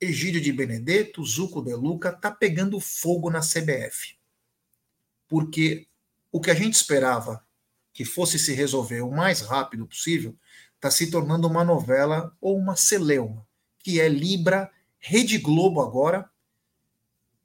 Egídio 0.00 0.40
de 0.40 0.52
Benedetto, 0.52 1.24
Zuco 1.24 1.62
de 1.62 1.74
Luca, 1.74 2.12
tá 2.12 2.30
pegando 2.30 2.80
fogo 2.80 3.30
na 3.30 3.40
CBF. 3.40 4.16
Porque 5.28 5.86
o 6.30 6.40
que 6.40 6.50
a 6.50 6.54
gente 6.54 6.74
esperava 6.74 7.44
que 7.94 8.04
fosse 8.04 8.38
se 8.38 8.52
resolver 8.52 9.02
o 9.02 9.10
mais 9.10 9.40
rápido 9.40 9.86
possível, 9.86 10.36
está 10.74 10.90
se 10.90 11.10
tornando 11.10 11.46
uma 11.46 11.64
novela 11.64 12.36
ou 12.40 12.58
uma 12.58 12.74
celeuma, 12.74 13.46
que 13.78 14.00
é 14.00 14.08
Libra, 14.08 14.70
Rede 14.98 15.38
Globo 15.38 15.80
agora, 15.80 16.28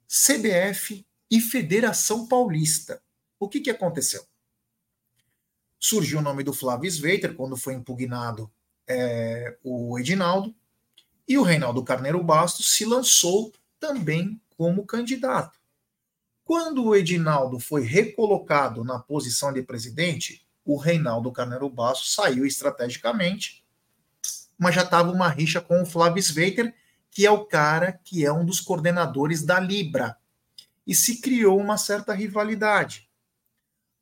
CBF 0.08 1.06
e 1.30 1.40
Federação 1.40 2.26
Paulista. 2.26 3.00
O 3.38 3.48
que, 3.48 3.60
que 3.60 3.70
aconteceu? 3.70 4.24
Surgiu 5.78 6.18
o 6.18 6.22
nome 6.22 6.42
do 6.42 6.52
Flávio 6.52 6.90
Sveiter, 6.90 7.34
quando 7.34 7.56
foi 7.56 7.74
impugnado 7.74 8.50
é, 8.88 9.56
o 9.62 9.96
Edinaldo, 10.00 10.54
e 11.28 11.38
o 11.38 11.42
Reinaldo 11.42 11.84
Carneiro 11.84 12.22
Bastos 12.24 12.72
se 12.72 12.84
lançou 12.84 13.52
também 13.78 14.40
como 14.56 14.84
candidato. 14.84 15.59
Quando 16.50 16.84
o 16.84 16.96
Edinaldo 16.96 17.60
foi 17.60 17.82
recolocado 17.82 18.82
na 18.82 18.98
posição 18.98 19.52
de 19.52 19.62
presidente, 19.62 20.44
o 20.64 20.76
Reinaldo 20.76 21.30
Carneiro 21.30 21.70
Bastos 21.70 22.12
saiu 22.12 22.44
estrategicamente, 22.44 23.64
mas 24.58 24.74
já 24.74 24.82
estava 24.82 25.12
uma 25.12 25.28
rixa 25.28 25.60
com 25.60 25.80
o 25.80 25.86
Flávio 25.86 26.20
Sveiter, 26.20 26.74
que 27.08 27.24
é 27.24 27.30
o 27.30 27.44
cara 27.44 27.92
que 27.92 28.26
é 28.26 28.32
um 28.32 28.44
dos 28.44 28.60
coordenadores 28.60 29.44
da 29.44 29.60
Libra. 29.60 30.16
E 30.84 30.92
se 30.92 31.20
criou 31.20 31.56
uma 31.56 31.78
certa 31.78 32.12
rivalidade. 32.12 33.08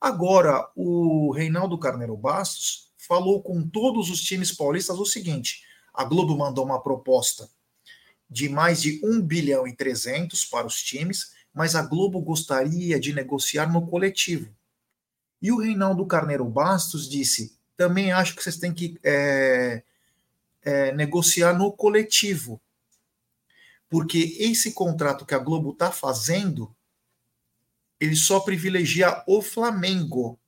Agora, 0.00 0.70
o 0.74 1.30
Reinaldo 1.32 1.76
Carneiro 1.76 2.16
Bastos 2.16 2.90
falou 2.96 3.42
com 3.42 3.68
todos 3.68 4.08
os 4.08 4.22
times 4.22 4.52
paulistas 4.52 4.98
o 4.98 5.04
seguinte: 5.04 5.64
a 5.92 6.02
Globo 6.02 6.34
mandou 6.34 6.64
uma 6.64 6.82
proposta 6.82 7.50
de 8.30 8.48
mais 8.48 8.80
de 8.80 9.02
1 9.04 9.20
bilhão 9.20 9.66
e 9.66 9.76
300 9.76 10.46
para 10.46 10.66
os 10.66 10.82
times, 10.82 11.36
mas 11.52 11.74
a 11.74 11.82
Globo 11.82 12.20
gostaria 12.20 12.98
de 13.00 13.12
negociar 13.12 13.72
no 13.72 13.86
coletivo. 13.86 14.54
E 15.40 15.52
o 15.52 15.58
Reinaldo 15.58 16.06
Carneiro 16.06 16.44
Bastos 16.44 17.08
disse: 17.08 17.58
também 17.76 18.12
acho 18.12 18.34
que 18.34 18.42
vocês 18.42 18.56
têm 18.56 18.72
que 18.72 18.98
é, 19.02 19.82
é, 20.62 20.92
negociar 20.92 21.52
no 21.52 21.72
coletivo, 21.72 22.60
porque 23.88 24.36
esse 24.38 24.72
contrato 24.72 25.24
que 25.24 25.34
a 25.34 25.38
Globo 25.38 25.72
está 25.72 25.90
fazendo 25.90 26.74
ele 28.00 28.14
só 28.14 28.40
privilegia 28.40 29.22
o 29.26 29.42
Flamengo. 29.42 30.38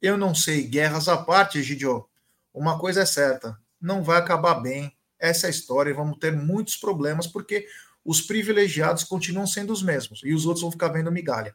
Eu 0.00 0.16
não 0.16 0.34
sei, 0.34 0.62
guerras 0.62 1.08
à 1.08 1.16
parte, 1.16 1.62
Gidio. 1.62 2.08
Uma 2.52 2.78
coisa 2.78 3.02
é 3.02 3.06
certa, 3.06 3.58
não 3.80 4.02
vai 4.02 4.18
acabar 4.18 4.54
bem 4.54 4.96
essa 5.18 5.48
história 5.48 5.90
e 5.90 5.94
vamos 5.94 6.18
ter 6.18 6.32
muitos 6.32 6.76
problemas 6.76 7.26
porque 7.26 7.66
os 8.06 8.20
privilegiados 8.20 9.04
continuam 9.04 9.46
sendo 9.46 9.72
os 9.72 9.82
mesmos 9.82 10.20
e 10.24 10.32
os 10.32 10.46
outros 10.46 10.62
vão 10.62 10.70
ficar 10.70 10.88
vendo 10.88 11.10
migalha. 11.12 11.54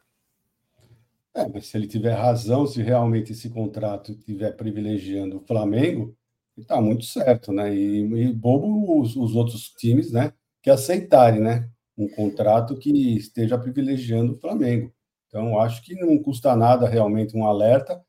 É, 1.34 1.48
mas 1.48 1.66
se 1.66 1.76
ele 1.76 1.86
tiver 1.86 2.12
razão, 2.12 2.66
se 2.66 2.82
realmente 2.82 3.32
esse 3.32 3.48
contrato 3.48 4.12
estiver 4.12 4.52
privilegiando 4.52 5.38
o 5.38 5.46
Flamengo, 5.46 6.14
está 6.56 6.80
muito 6.80 7.06
certo, 7.06 7.52
né? 7.52 7.74
E, 7.74 8.00
e 8.00 8.32
bobo 8.32 9.00
os, 9.00 9.16
os, 9.16 9.34
outros 9.34 9.70
times, 9.70 10.12
né? 10.12 10.32
Que 10.62 10.68
aceitarem, 10.68 11.40
né? 11.40 11.70
um 11.96 12.08
contrato 12.08 12.76
que 12.76 13.16
esteja 13.16 13.58
privilegiando 13.58 14.32
o 14.32 14.36
Flamengo. 14.36 14.92
Então, 15.28 15.58
acho 15.60 15.82
que 15.82 15.94
não 15.94 16.18
custa 16.18 16.54
nada 16.56 16.88
realmente 16.88 17.36
um 17.36 17.46
alerta 17.46 18.02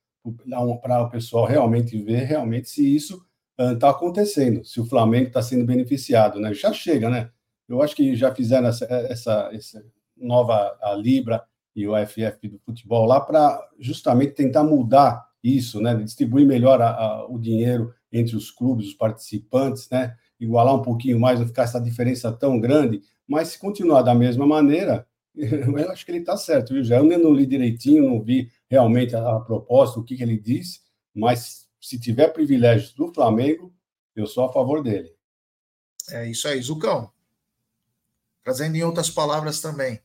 para 0.82 1.04
o 1.04 1.10
pessoal 1.10 1.46
realmente 1.46 2.02
ver 2.02 2.24
realmente 2.24 2.70
se 2.70 2.96
isso 2.96 3.26
está 3.58 3.90
acontecendo, 3.90 4.64
se 4.64 4.80
o 4.80 4.86
Flamengo 4.86 5.28
está 5.28 5.42
sendo 5.42 5.66
beneficiado, 5.66 6.40
né? 6.40 6.54
Já 6.54 6.74
chega, 6.74 7.10
né? 7.10 7.30
Eu 7.68 7.82
acho 7.82 7.96
que 7.96 8.16
já 8.16 8.34
fizeram 8.34 8.68
essa, 8.68 8.86
essa, 8.86 9.50
essa 9.54 9.86
nova 10.18 10.78
a 10.82 10.94
Libra 10.94 11.44
e 11.76 11.88
o 11.88 11.94
FF 12.06 12.48
do 12.48 12.60
futebol 12.60 13.06
lá 13.06 13.20
para 13.20 13.60
justamente 13.80 14.34
tentar 14.34 14.64
mudar 14.64 15.26
isso, 15.44 15.82
né? 15.82 15.96
Distribuir 15.96 16.46
melhor 16.46 16.82
a, 16.82 16.90
a, 16.90 17.28
o 17.28 17.40
dinheiro 17.40 17.94
entre 18.12 18.36
os 18.36 18.52
clubes, 18.52 18.88
os 18.88 18.94
participantes, 18.94 19.90
né? 19.90 20.16
Igualar 20.40 20.76
um 20.76 20.82
pouquinho 20.82 21.20
mais, 21.20 21.40
não 21.40 21.48
ficar 21.48 21.64
essa 21.64 21.80
diferença 21.80 22.32
tão 22.32 22.60
grande 22.60 23.02
mas 23.28 23.50
se 23.50 23.60
continuar 23.60 24.02
da 24.02 24.14
mesma 24.14 24.46
maneira, 24.46 25.08
eu 25.36 25.92
acho 25.92 26.06
que 26.06 26.12
ele 26.12 26.20
está 26.20 26.38
certo, 26.38 26.74
viu? 26.74 26.84
Já 26.84 26.98
eu 26.98 27.04
não 27.04 27.34
li 27.34 27.46
direitinho, 27.46 28.04
não 28.04 28.22
vi 28.22 28.52
realmente 28.70 29.16
a, 29.16 29.38
a 29.38 29.40
proposta, 29.40 30.00
o 30.00 30.04
que, 30.04 30.16
que 30.16 30.24
ele 30.24 30.38
disse, 30.38 30.82
mas 31.14 31.68
se 31.82 32.00
tiver 32.00 32.30
privilégios 32.30 32.94
do 32.94 33.14
Flamengo, 33.14 33.74
eu 34.16 34.28
sou 34.28 34.46
a 34.46 34.54
favor 34.54 34.84
dele. 34.84 35.14
É 36.12 36.30
isso 36.30 36.48
aí, 36.48 36.62
Zucão. 36.62 37.12
Trazendo 38.44 38.76
em 38.76 38.84
outras 38.84 39.10
palavras 39.10 39.62
também. 39.62 40.02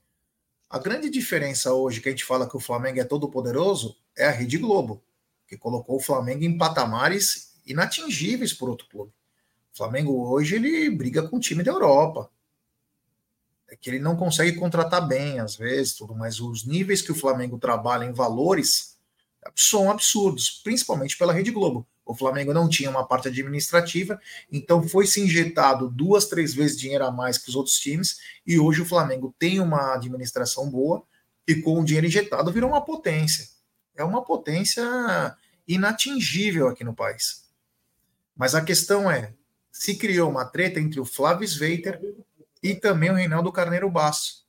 A 0.71 0.79
grande 0.79 1.11
diferença 1.11 1.73
hoje 1.73 2.01
que 2.01 2.09
a 2.09 2.13
gente 2.13 2.25
fala 2.25 2.49
que 2.49 2.57
o 2.57 2.61
Flamengo 2.61 3.01
é 3.01 3.05
todo 3.05 3.31
poderoso 3.31 3.97
é 4.17 4.27
a 4.27 4.31
Rede 4.31 4.59
Globo, 4.59 5.03
que 5.47 5.57
colocou 5.57 5.97
o 5.97 6.01
Flamengo 6.01 6.45
em 6.45 6.59
patamares 6.59 7.55
inatingíveis 7.67 8.53
por 8.53 8.69
outro 8.69 8.87
clube. 8.89 9.13
O 9.73 9.77
Flamengo 9.77 10.31
hoje 10.31 10.57
ele 10.57 10.91
briga 10.91 11.27
com 11.27 11.37
o 11.37 11.41
time 11.41 11.63
da 11.63 11.73
Europa 11.73 12.31
é 13.69 13.77
que 13.77 13.91
ele 13.91 13.99
não 13.99 14.17
consegue 14.17 14.59
contratar 14.59 15.07
bem, 15.07 15.39
às 15.41 15.55
vezes, 15.57 15.95
tudo, 15.95 16.15
mas 16.15 16.41
os 16.41 16.65
níveis 16.65 17.03
que 17.03 17.13
o 17.13 17.15
Flamengo 17.15 17.59
trabalha 17.59 18.05
em 18.05 18.13
valores 18.13 18.97
são 19.55 19.91
absurdos, 19.91 20.61
principalmente 20.65 21.17
pela 21.17 21.33
Rede 21.33 21.51
Globo. 21.51 21.87
O 22.09 22.15
Flamengo 22.15 22.55
não 22.55 22.71
tinha 22.71 22.89
uma 22.89 23.07
parte 23.07 23.29
administrativa, 23.29 24.19
então 24.51 24.83
foi 24.83 25.07
se 25.07 25.21
injetado 25.21 25.91
duas, 25.91 26.25
três 26.25 26.55
vezes 26.55 26.79
dinheiro 26.79 27.05
a 27.05 27.11
mais 27.11 27.37
que 27.37 27.51
os 27.51 27.55
outros 27.55 27.77
times, 27.77 28.17
e 28.47 28.59
hoje 28.59 28.81
o 28.81 28.87
Flamengo 28.87 29.35
tem 29.39 29.61
uma 29.61 29.95
administração 29.95 30.71
boa, 30.71 31.05
e 31.47 31.57
com 31.57 31.79
o 31.79 31.85
dinheiro 31.85 32.07
injetado 32.07 32.51
virou 32.51 32.71
uma 32.71 32.81
potência. 32.83 33.47
É 33.95 34.03
uma 34.03 34.25
potência 34.25 34.83
inatingível 35.67 36.69
aqui 36.69 36.83
no 36.83 36.95
país. 36.95 37.45
Mas 38.35 38.55
a 38.55 38.63
questão 38.63 39.11
é: 39.11 39.35
se 39.71 39.95
criou 39.95 40.31
uma 40.31 40.47
treta 40.47 40.81
entre 40.81 40.99
o 40.99 41.05
Flávio 41.05 41.47
Sveiter 41.47 42.01
e 42.63 42.75
também 42.75 43.11
o 43.11 43.15
Reinaldo 43.15 43.53
Carneiro 43.53 43.91
Basso. 43.91 44.47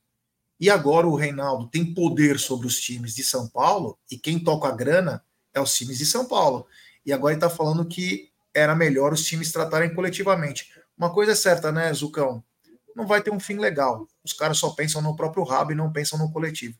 E 0.57 0.69
agora 0.69 1.05
o 1.05 1.15
Reinaldo 1.15 1.67
tem 1.67 1.93
poder 1.93 2.39
sobre 2.39 2.67
os 2.67 2.79
times 2.79 3.13
de 3.13 3.23
São 3.23 3.49
Paulo 3.49 3.99
e 4.09 4.17
quem 4.17 4.39
toca 4.39 4.69
a 4.69 4.75
grana 4.75 5.21
é 5.53 5.59
os 5.59 5.75
times 5.75 5.97
de 5.97 6.05
São 6.05 6.25
Paulo. 6.25 6.65
E 7.05 7.13
agora 7.13 7.33
ele 7.33 7.37
está 7.37 7.49
falando 7.49 7.85
que 7.85 8.29
era 8.53 8.75
melhor 8.75 9.13
os 9.13 9.23
times 9.25 9.51
tratarem 9.51 9.93
coletivamente. 9.93 10.69
Uma 10.97 11.13
coisa 11.13 11.31
é 11.31 11.35
certa, 11.35 11.71
né, 11.71 11.93
Zucão? 11.93 12.43
Não 12.95 13.07
vai 13.07 13.21
ter 13.21 13.31
um 13.31 13.39
fim 13.39 13.57
legal. 13.57 14.07
Os 14.23 14.33
caras 14.33 14.57
só 14.57 14.71
pensam 14.71 15.01
no 15.01 15.15
próprio 15.15 15.43
rabo 15.43 15.71
e 15.71 15.75
não 15.75 15.91
pensam 15.91 16.19
no 16.19 16.31
coletivo. 16.31 16.77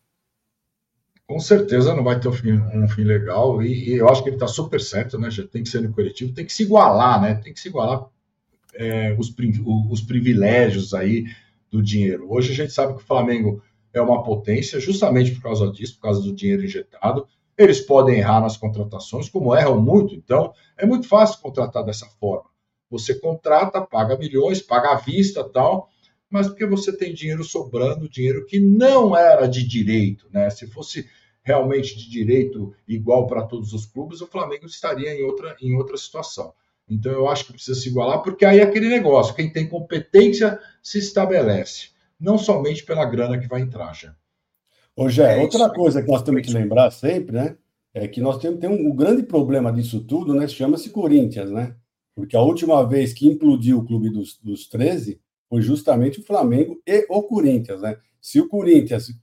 Com 1.26 1.40
certeza 1.40 1.94
não 1.94 2.04
vai 2.04 2.20
ter 2.20 2.28
um 2.28 2.34
fim, 2.34 2.54
um 2.54 2.90
fim 2.90 3.04
legal, 3.04 3.62
e, 3.62 3.90
e, 3.90 3.94
eu 3.94 4.10
acho 4.10 4.24
que 4.24 4.30
ele 4.30 4.36
está 4.36 4.48
super 4.48 4.82
certo, 4.82 5.18
né? 5.20 5.30
Já 5.30 5.48
tem 5.48 5.62
que 5.62 5.70
ser 5.70 5.80
no 5.80 5.94
coletivo, 5.94 6.34
tem 6.34 6.44
que 6.44 6.52
se 6.52 6.64
igualar, 6.64 7.22
né? 7.22 7.36
Tem 7.36 7.54
que 7.54 7.60
se 7.60 7.68
igualar 7.68 8.08
é, 8.74 9.16
os, 9.18 9.34
os 9.92 10.02
privilégios 10.02 10.94
aí 10.94 11.26
do 11.70 11.84
dinheiro. 11.84 12.26
Hoje 12.32 12.52
a 12.52 12.56
gente 12.56 12.74
sabe 12.74 12.96
que 12.96 13.04
o 13.04 13.06
Flamengo 13.06 13.62
é 13.94 14.02
uma 14.02 14.24
potência 14.24 14.80
justamente 14.80 15.32
por 15.32 15.44
causa 15.44 15.72
disso, 15.72 15.96
por 15.96 16.02
causa 16.02 16.22
do 16.22 16.34
dinheiro 16.34 16.66
injetado. 16.66 17.28
Eles 17.60 17.82
podem 17.82 18.20
errar 18.20 18.40
nas 18.40 18.56
contratações, 18.56 19.28
como 19.28 19.54
erram 19.54 19.82
muito, 19.82 20.16
então 20.16 20.54
é 20.78 20.86
muito 20.86 21.10
fácil 21.10 21.42
contratar 21.42 21.84
dessa 21.84 22.06
forma. 22.06 22.50
Você 22.90 23.16
contrata, 23.16 23.82
paga 23.82 24.18
milhões, 24.18 24.62
paga 24.62 24.94
à 24.94 24.96
vista 24.96 25.44
tal, 25.44 25.90
mas 26.30 26.48
porque 26.48 26.66
você 26.66 26.96
tem 26.96 27.14
dinheiro 27.14 27.44
sobrando, 27.44 28.08
dinheiro 28.08 28.46
que 28.46 28.62
não 28.62 29.14
era 29.14 29.46
de 29.46 29.68
direito, 29.68 30.28
né? 30.32 30.50
Se 30.50 30.68
fosse 30.68 31.06
realmente 31.44 31.98
de 31.98 32.10
direito 32.10 32.74
igual 32.88 33.28
para 33.28 33.44
todos 33.44 33.74
os 33.74 33.86
clubes, 33.86 34.22
o 34.22 34.28
Flamengo 34.28 34.66
estaria 34.66 35.14
em 35.14 35.24
outra, 35.24 35.58
em 35.62 35.76
outra 35.76 35.98
situação. 35.98 36.54
Então 36.90 37.12
eu 37.12 37.28
acho 37.28 37.46
que 37.46 37.54
precisa 37.54 37.78
se 37.78 37.90
igualar, 37.90 38.24
porque 38.24 38.46
aí 38.46 38.60
é 38.60 38.64
aquele 38.64 38.88
negócio, 38.88 39.36
quem 39.36 39.52
tem 39.52 39.68
competência 39.68 40.58
se 40.82 40.98
estabelece, 40.98 41.90
não 42.18 42.38
somente 42.38 42.86
pela 42.86 43.04
grana 43.04 43.38
que 43.38 43.50
vai 43.50 43.60
entrar 43.60 43.94
já. 43.94 44.16
Gé, 45.08 45.38
é 45.38 45.42
outra 45.42 45.70
coisa 45.70 46.02
que 46.02 46.10
nós 46.10 46.24
temos 46.24 46.42
que 46.42 46.52
lembrar 46.52 46.92
sempre, 46.92 47.36
né? 47.36 47.58
É 47.94 48.08
que 48.08 48.20
nós 48.20 48.38
temos, 48.38 48.60
tem 48.60 48.70
um, 48.70 48.90
um 48.90 48.96
grande 48.96 49.24
problema 49.24 49.72
disso 49.72 50.04
tudo, 50.04 50.34
né? 50.34 50.48
Chama-se 50.48 50.90
Corinthians, 50.90 51.52
né? 51.52 51.76
Porque 52.16 52.36
a 52.36 52.42
última 52.42 52.86
vez 52.86 53.14
que 53.14 53.28
implodiu 53.28 53.78
o 53.78 53.86
clube 53.86 54.10
dos, 54.10 54.38
dos 54.40 54.68
13 54.68 55.22
foi 55.48 55.62
justamente 55.62 56.20
o 56.20 56.24
Flamengo 56.24 56.82
e 56.86 57.06
o 57.10 57.24
Corinthians, 57.24 57.82
né? 57.82 57.98
Se 58.20 58.42
o 58.42 58.50
Corinthians 58.50 59.14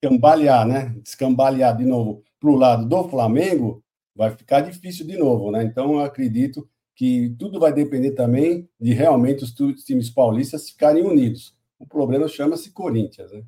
cambalear, 0.00 0.66
né? 0.66 0.96
Descambalear 1.02 1.76
de 1.76 1.84
novo 1.84 2.22
para 2.40 2.50
o 2.50 2.56
lado 2.56 2.88
do 2.88 3.08
Flamengo, 3.08 3.82
vai 4.14 4.30
ficar 4.30 4.60
difícil 4.60 5.06
de 5.06 5.16
novo, 5.18 5.50
né? 5.50 5.62
Então, 5.64 5.94
eu 5.94 6.00
acredito 6.00 6.66
que 6.94 7.34
tudo 7.38 7.60
vai 7.60 7.72
depender 7.72 8.12
também 8.12 8.68
de 8.80 8.94
realmente 8.94 9.44
os 9.44 9.52
times 9.84 10.08
paulistas 10.08 10.70
ficarem 10.70 11.04
unidos. 11.04 11.54
O 11.78 11.86
problema 11.86 12.26
chama-se 12.26 12.70
Corinthians, 12.70 13.30
né? 13.32 13.44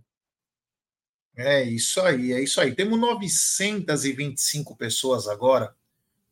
É 1.41 1.63
isso 1.63 2.01
aí, 2.01 2.33
é 2.33 2.43
isso 2.43 2.61
aí. 2.61 2.75
Temos 2.75 2.99
925 2.99 4.75
pessoas 4.75 5.29
agora, 5.29 5.73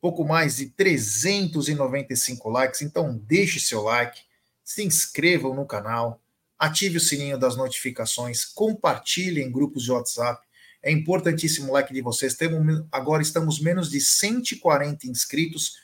pouco 0.01 0.25
mais 0.25 0.57
de 0.57 0.65
395 0.71 2.49
likes. 2.49 2.81
Então, 2.81 3.17
deixe 3.17 3.57
seu 3.57 3.83
like, 3.83 4.19
se 4.65 4.83
inscrevam 4.83 5.55
no 5.55 5.65
canal, 5.65 6.21
ative 6.59 6.97
o 6.97 6.99
sininho 6.99 7.37
das 7.37 7.55
notificações, 7.55 8.43
compartilhe 8.43 9.41
em 9.41 9.49
grupos 9.49 9.83
de 9.83 9.93
WhatsApp. 9.93 10.45
É 10.83 10.91
importantíssimo 10.91 11.69
o 11.69 11.73
like 11.73 11.93
de 11.93 12.01
vocês. 12.01 12.35
Temos, 12.35 12.83
agora 12.91 13.21
estamos 13.21 13.61
menos 13.61 13.89
de 13.89 14.01
140 14.01 15.07
inscritos 15.07 15.77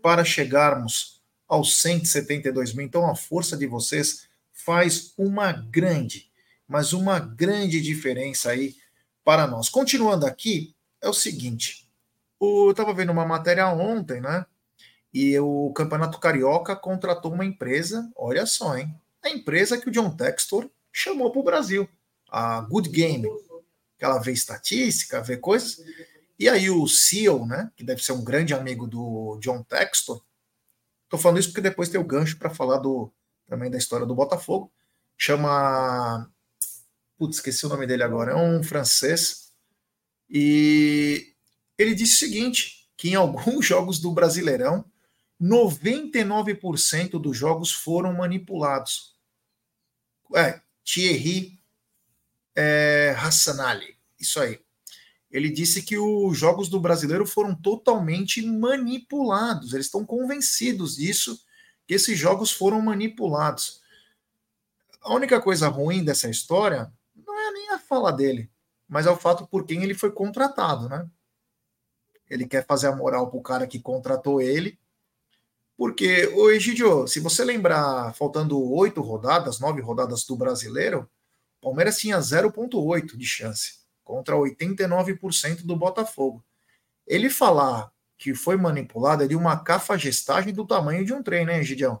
para 0.00 0.24
chegarmos 0.24 1.20
aos 1.48 1.80
172 1.80 2.74
mil. 2.74 2.86
Então, 2.86 3.10
a 3.10 3.16
força 3.16 3.56
de 3.56 3.66
vocês 3.66 4.28
faz 4.52 5.14
uma 5.18 5.50
grande, 5.50 6.27
mas 6.68 6.92
uma 6.92 7.18
grande 7.18 7.80
diferença 7.80 8.50
aí 8.50 8.76
para 9.24 9.46
nós. 9.46 9.68
Continuando 9.68 10.26
aqui, 10.26 10.76
é 11.00 11.08
o 11.08 11.14
seguinte: 11.14 11.88
eu 12.40 12.70
estava 12.70 12.92
vendo 12.92 13.10
uma 13.10 13.24
matéria 13.24 13.66
ontem, 13.68 14.20
né? 14.20 14.44
E 15.12 15.38
o 15.38 15.72
Campeonato 15.72 16.20
Carioca 16.20 16.76
contratou 16.76 17.32
uma 17.32 17.44
empresa, 17.44 18.10
olha 18.14 18.44
só, 18.44 18.76
hein? 18.76 18.94
A 19.24 19.30
empresa 19.30 19.78
que 19.78 19.88
o 19.88 19.90
John 19.90 20.14
Textor 20.14 20.70
chamou 20.92 21.32
para 21.32 21.40
o 21.40 21.44
Brasil, 21.44 21.88
a 22.30 22.60
Good 22.60 22.90
Game, 22.90 23.26
que 23.98 24.04
ela 24.04 24.18
vê 24.18 24.32
estatística, 24.32 25.22
vê 25.22 25.36
coisas. 25.38 25.78
E 26.38 26.48
aí 26.48 26.70
o 26.70 26.86
CEO, 26.86 27.46
né, 27.46 27.70
que 27.76 27.82
deve 27.82 28.02
ser 28.02 28.12
um 28.12 28.22
grande 28.22 28.54
amigo 28.54 28.86
do 28.86 29.38
John 29.40 29.62
Textor, 29.62 30.22
tô 31.08 31.18
falando 31.18 31.40
isso 31.40 31.48
porque 31.48 31.60
depois 31.60 31.88
tem 31.88 32.00
o 32.00 32.04
gancho 32.04 32.38
para 32.38 32.50
falar 32.50 32.78
do 32.78 33.12
também 33.46 33.70
da 33.70 33.78
história 33.78 34.06
do 34.06 34.14
Botafogo, 34.14 34.70
chama 35.16 36.30
putz, 37.18 37.36
esqueci 37.36 37.66
o 37.66 37.68
nome 37.68 37.86
dele 37.86 38.02
agora, 38.02 38.32
é 38.32 38.36
um 38.36 38.62
francês, 38.62 39.52
e 40.30 41.34
ele 41.76 41.94
disse 41.94 42.14
o 42.14 42.18
seguinte, 42.18 42.88
que 42.96 43.10
em 43.10 43.14
alguns 43.14 43.66
jogos 43.66 43.98
do 43.98 44.12
Brasileirão, 44.12 44.84
99% 45.40 47.20
dos 47.20 47.36
jogos 47.36 47.70
foram 47.70 48.12
manipulados. 48.12 49.16
É, 50.34 50.60
Thierry 50.84 51.60
é, 52.56 53.14
Hassanali, 53.18 53.96
isso 54.18 54.40
aí 54.40 54.58
ele 55.30 55.50
disse 55.50 55.82
que 55.82 55.98
os 55.98 56.36
jogos 56.38 56.68
do 56.68 56.80
brasileiro 56.80 57.26
foram 57.26 57.54
totalmente 57.54 58.40
manipulados. 58.42 59.74
Eles 59.74 59.86
estão 59.86 60.04
convencidos 60.04 60.96
disso, 60.96 61.38
que 61.86 61.94
esses 61.94 62.18
jogos 62.18 62.50
foram 62.50 62.80
manipulados. 62.80 63.80
A 65.02 65.14
única 65.14 65.40
coisa 65.40 65.68
ruim 65.68 66.02
dessa 66.02 66.30
história 66.30 66.90
a 67.70 67.78
fala 67.78 68.12
dele, 68.12 68.50
mas 68.88 69.06
é 69.06 69.10
o 69.10 69.16
fato 69.16 69.46
por 69.46 69.64
quem 69.64 69.82
ele 69.82 69.94
foi 69.94 70.10
contratado, 70.10 70.88
né? 70.88 71.08
Ele 72.28 72.46
quer 72.46 72.66
fazer 72.66 72.88
a 72.88 72.96
moral 72.96 73.30
pro 73.30 73.40
cara 73.40 73.66
que 73.66 73.80
contratou 73.80 74.40
ele. 74.40 74.78
Porque, 75.76 76.26
o 76.34 76.50
Egidio, 76.50 77.06
se 77.06 77.20
você 77.20 77.44
lembrar, 77.44 78.12
faltando 78.14 78.60
oito 78.74 79.00
rodadas, 79.00 79.60
nove 79.60 79.80
rodadas 79.80 80.24
do 80.24 80.36
brasileiro, 80.36 81.08
o 81.60 81.66
Palmeiras 81.66 81.98
tinha 81.98 82.18
0,8 82.18 83.16
de 83.16 83.24
chance 83.24 83.78
contra 84.04 84.34
89% 84.34 85.64
do 85.64 85.76
Botafogo. 85.76 86.44
Ele 87.06 87.30
falar 87.30 87.90
que 88.18 88.34
foi 88.34 88.56
manipulado 88.56 89.22
é 89.22 89.28
de 89.28 89.36
uma 89.36 89.56
cafagestagem 89.56 90.52
do 90.52 90.66
tamanho 90.66 91.04
de 91.04 91.12
um 91.12 91.22
trem, 91.22 91.46
né, 91.46 91.62
Gideão? 91.62 92.00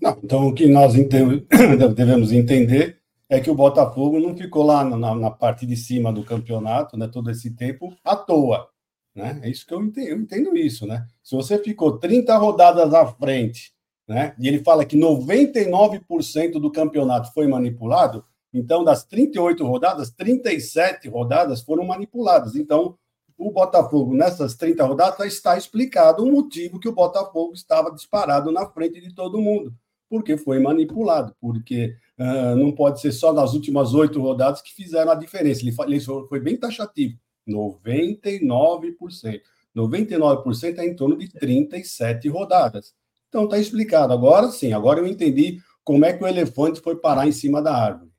Não, 0.00 0.18
então 0.22 0.46
o 0.48 0.54
que 0.54 0.66
nós 0.66 0.94
devemos 1.94 2.30
entender 2.32 3.00
é 3.28 3.40
que 3.40 3.50
o 3.50 3.54
Botafogo 3.54 4.20
não 4.20 4.36
ficou 4.36 4.64
lá 4.64 4.84
na, 4.84 5.14
na, 5.14 5.30
parte 5.30 5.66
de 5.66 5.76
cima 5.76 6.12
do 6.12 6.24
campeonato, 6.24 6.96
né, 6.96 7.08
todo 7.08 7.30
esse 7.30 7.50
tempo, 7.50 7.96
à 8.04 8.14
toa. 8.14 8.68
Né? 9.14 9.40
É 9.42 9.50
isso 9.50 9.66
que 9.66 9.72
eu 9.72 9.82
entendo, 9.82 10.08
eu 10.08 10.18
entendo 10.18 10.56
isso, 10.56 10.86
né? 10.86 11.06
Se 11.22 11.34
você 11.34 11.58
ficou 11.58 11.98
30 11.98 12.36
rodadas 12.36 12.92
à 12.92 13.06
frente, 13.06 13.72
né, 14.06 14.34
e 14.38 14.46
ele 14.46 14.62
fala 14.62 14.84
que 14.84 14.96
99% 14.96 16.52
do 16.52 16.70
campeonato 16.70 17.32
foi 17.32 17.46
manipulado, 17.46 18.24
então, 18.54 18.84
das 18.84 19.04
38 19.04 19.66
rodadas, 19.66 20.10
37 20.12 21.08
rodadas 21.08 21.60
foram 21.60 21.84
manipuladas. 21.84 22.54
Então, 22.54 22.96
o 23.36 23.50
Botafogo, 23.50 24.14
nessas 24.14 24.54
30 24.54 24.84
rodadas, 24.84 25.26
está 25.26 25.58
explicado 25.58 26.22
o 26.22 26.30
motivo 26.30 26.78
que 26.78 26.88
o 26.88 26.94
Botafogo 26.94 27.52
estava 27.52 27.90
disparado 27.90 28.52
na 28.52 28.64
frente 28.64 29.00
de 29.00 29.12
todo 29.12 29.40
mundo. 29.40 29.74
Porque 30.08 30.36
foi 30.36 30.60
manipulado, 30.60 31.34
porque 31.40 31.96
uh, 32.18 32.56
não 32.56 32.72
pode 32.72 33.00
ser 33.00 33.12
só 33.12 33.32
nas 33.32 33.54
últimas 33.54 33.94
oito 33.94 34.20
rodadas 34.20 34.62
que 34.62 34.74
fizeram 34.74 35.12
a 35.12 35.14
diferença. 35.14 35.62
Ele, 35.62 35.74
ele 35.86 36.00
foi 36.00 36.40
bem 36.40 36.56
taxativo: 36.56 37.18
99%. 37.48 39.40
99% 39.76 40.78
é 40.78 40.86
em 40.86 40.94
torno 40.94 41.18
de 41.18 41.28
37 41.28 42.28
rodadas. 42.28 42.94
Então 43.28 43.44
está 43.44 43.58
explicado. 43.58 44.12
Agora 44.12 44.48
sim, 44.50 44.72
agora 44.72 45.00
eu 45.00 45.06
entendi 45.06 45.60
como 45.82 46.04
é 46.04 46.12
que 46.12 46.22
o 46.22 46.26
elefante 46.26 46.80
foi 46.80 46.96
parar 46.96 47.26
em 47.26 47.32
cima 47.32 47.60
da 47.60 47.76
árvore. 47.76 48.14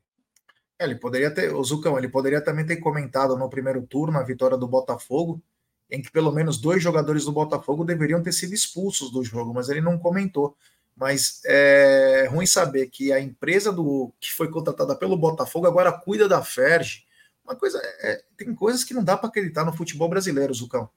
É, 0.78 0.84
ele 0.84 0.96
poderia 0.96 1.30
ter, 1.30 1.54
o 1.54 1.64
Zucão, 1.64 1.96
ele 1.96 2.08
poderia 2.08 2.40
também 2.40 2.66
ter 2.66 2.76
comentado 2.76 3.36
no 3.36 3.48
primeiro 3.48 3.82
turno 3.86 4.18
a 4.18 4.22
vitória 4.22 4.58
do 4.58 4.68
Botafogo, 4.68 5.42
em 5.90 6.02
que 6.02 6.10
pelo 6.10 6.30
menos 6.30 6.58
dois 6.58 6.82
jogadores 6.82 7.24
do 7.24 7.32
Botafogo 7.32 7.84
deveriam 7.84 8.22
ter 8.22 8.32
sido 8.32 8.52
expulsos 8.52 9.10
do 9.10 9.24
jogo, 9.24 9.54
mas 9.54 9.68
ele 9.68 9.80
não 9.80 9.98
comentou. 9.98 10.54
Mas 10.96 11.42
é 11.44 12.26
ruim 12.30 12.46
saber 12.46 12.86
que 12.86 13.12
a 13.12 13.20
empresa 13.20 13.70
do 13.70 14.12
que 14.18 14.32
foi 14.32 14.50
contratada 14.50 14.96
pelo 14.96 15.16
Botafogo 15.16 15.66
agora 15.66 15.92
cuida 15.92 16.26
da 16.26 16.42
Ferge. 16.42 17.04
Uma 17.44 17.54
coisa, 17.54 17.78
é, 18.00 18.22
tem 18.36 18.54
coisas 18.54 18.82
que 18.82 18.94
não 18.94 19.04
dá 19.04 19.16
para 19.16 19.28
acreditar 19.28 19.64
no 19.64 19.76
futebol 19.76 20.08
brasileiro, 20.08 20.54
Zucão. 20.54 20.88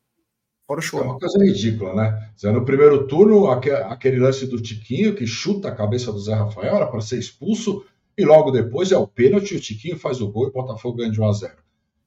Fora 0.66 0.80
o 0.80 0.84
show. 0.84 1.02
É 1.02 1.04
uma 1.04 1.20
coisa 1.20 1.44
ridícula, 1.44 1.94
né? 1.96 2.32
No 2.44 2.64
primeiro 2.64 3.08
turno, 3.08 3.48
aquele 3.50 4.20
lance 4.20 4.48
do 4.48 4.62
Tiquinho 4.62 5.16
que 5.16 5.28
chuta 5.28 5.68
a 5.68 5.76
cabeça 5.76 6.12
do 6.14 6.20
Zé 6.20 6.34
Rafael 6.34 6.76
era 6.76 6.88
para 6.88 7.02
ser 7.02 7.18
expulso 7.18 7.84
e 8.18 8.24
logo 8.24 8.52
depois 8.52 8.92
é 8.92 8.98
o 8.98 9.08
pênalti, 9.08 9.56
o 9.56 9.60
Tiquinho 9.60 9.98
faz 9.98 10.22
o 10.22 10.32
gol 10.32 10.46
e 10.46 10.50
o 10.50 10.54
Botafogo 10.54 10.98
ganha 10.98 11.12
de 11.12 11.20
1 11.20 11.28
a 11.28 11.32
0. 11.32 11.54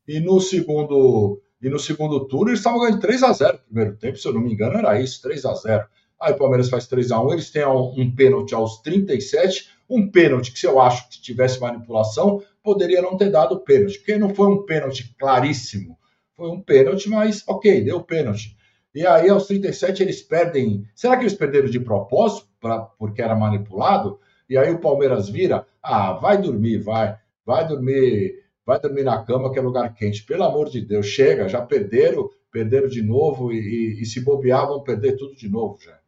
E 0.07 0.21
no 0.21 0.41
segundo 0.41 1.43
e 1.61 1.69
no 1.69 1.79
segundo 1.79 2.27
turno 2.27 2.51
eles 2.51 2.61
estavam 2.61 2.81
ganhando 2.81 3.01
3 3.01 3.23
a 3.23 3.33
0 3.33 3.53
no 3.53 3.65
primeiro 3.65 3.97
tempo, 3.97 4.19
se 4.19 4.27
eu 4.29 4.33
não 4.33 4.41
me 4.41 4.53
engano, 4.53 4.79
era 4.79 5.01
isso, 5.01 5.23
3 5.23 5.45
a 5.45 5.55
0. 5.55 5.87
Aí 6.23 6.33
o 6.33 6.37
Palmeiras 6.37 6.71
faz 6.71 6.87
3 6.87 7.11
a 7.11 7.21
1, 7.21 7.33
eles 7.33 7.51
têm 7.51 7.67
um, 7.67 8.15
pênalti 8.15 8.55
aos 8.55 8.81
37, 8.81 9.71
um 9.91 10.09
pênalti 10.09 10.53
que 10.53 10.59
se 10.59 10.67
eu 10.67 10.81
acho 10.81 11.09
que 11.09 11.21
tivesse 11.21 11.61
manipulação, 11.61 12.41
poderia 12.63 13.03
não 13.03 13.17
ter 13.17 13.29
dado 13.29 13.59
pênalti, 13.59 13.99
porque 13.99 14.17
não 14.17 14.33
foi 14.33 14.47
um 14.47 14.65
pênalti 14.65 15.13
claríssimo. 15.19 15.99
Foi 16.37 16.49
um 16.49 16.61
pênalti, 16.61 17.09
mas 17.09 17.43
OK, 17.49 17.83
deu 17.83 18.01
pênalti. 18.03 18.57
E 18.95 19.05
aí, 19.05 19.29
aos 19.29 19.47
37, 19.47 20.03
eles 20.03 20.23
perdem. 20.23 20.85
Será 20.95 21.17
que 21.17 21.23
eles 21.23 21.35
perderam 21.35 21.69
de 21.69 21.81
propósito, 21.81 22.47
pra, 22.61 22.79
porque 22.81 23.21
era 23.21 23.35
manipulado? 23.35 24.21
E 24.49 24.57
aí 24.57 24.71
o 24.71 24.79
Palmeiras 24.79 25.29
vira, 25.29 25.67
ah, 25.83 26.13
vai 26.13 26.41
dormir, 26.41 26.79
vai, 26.79 27.17
vai 27.45 27.67
dormir, 27.67 28.45
vai 28.65 28.79
dormir 28.79 29.03
na 29.03 29.25
cama 29.25 29.51
que 29.51 29.59
é 29.59 29.63
lugar 29.63 29.93
quente. 29.95 30.25
Pelo 30.25 30.45
amor 30.45 30.69
de 30.69 30.81
Deus, 30.83 31.07
chega, 31.07 31.49
já 31.49 31.61
perderam, 31.63 32.31
perderam 32.51 32.87
de 32.87 33.03
novo 33.03 33.51
e, 33.51 33.57
e, 33.57 34.03
e 34.03 34.07
se 34.07 34.21
bobear 34.21 34.69
vão 34.69 34.83
perder 34.83 35.17
tudo 35.17 35.35
de 35.35 35.49
novo 35.49 35.79
já. 35.81 36.02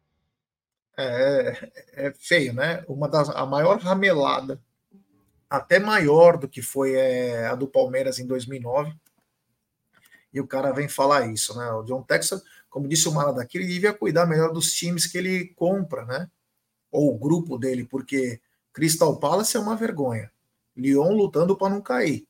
É, 0.97 1.71
é 1.93 2.13
feio, 2.13 2.53
né? 2.53 2.83
Uma 2.87 3.07
das 3.07 3.29
a 3.29 3.45
maior 3.45 3.79
ramelada, 3.79 4.61
até 5.49 5.79
maior 5.79 6.37
do 6.37 6.47
que 6.47 6.61
foi 6.61 6.93
é, 6.95 7.47
a 7.47 7.55
do 7.55 7.67
Palmeiras 7.67 8.19
em 8.19 8.27
2009. 8.27 8.93
E 10.33 10.39
o 10.39 10.47
cara 10.47 10.71
vem 10.71 10.87
falar 10.87 11.27
isso, 11.27 11.57
né? 11.57 11.71
O 11.71 11.83
John 11.83 12.01
Texas, 12.03 12.43
como 12.69 12.87
disse 12.87 13.07
o 13.07 13.11
Mara 13.13 13.33
daqui, 13.33 13.57
ele 13.57 13.67
devia 13.67 13.93
cuidar 13.93 14.25
melhor 14.25 14.51
dos 14.51 14.73
times 14.73 15.07
que 15.07 15.17
ele 15.17 15.47
compra, 15.55 16.05
né? 16.05 16.29
ou 16.95 17.13
o 17.13 17.17
grupo 17.17 17.57
dele, 17.57 17.83
porque 17.83 18.39
Crystal 18.71 19.19
Palace 19.19 19.57
é 19.57 19.59
uma 19.59 19.75
vergonha. 19.75 20.31
Lyon 20.75 21.13
lutando 21.13 21.57
para 21.57 21.73
não 21.73 21.81
cair. 21.81 22.25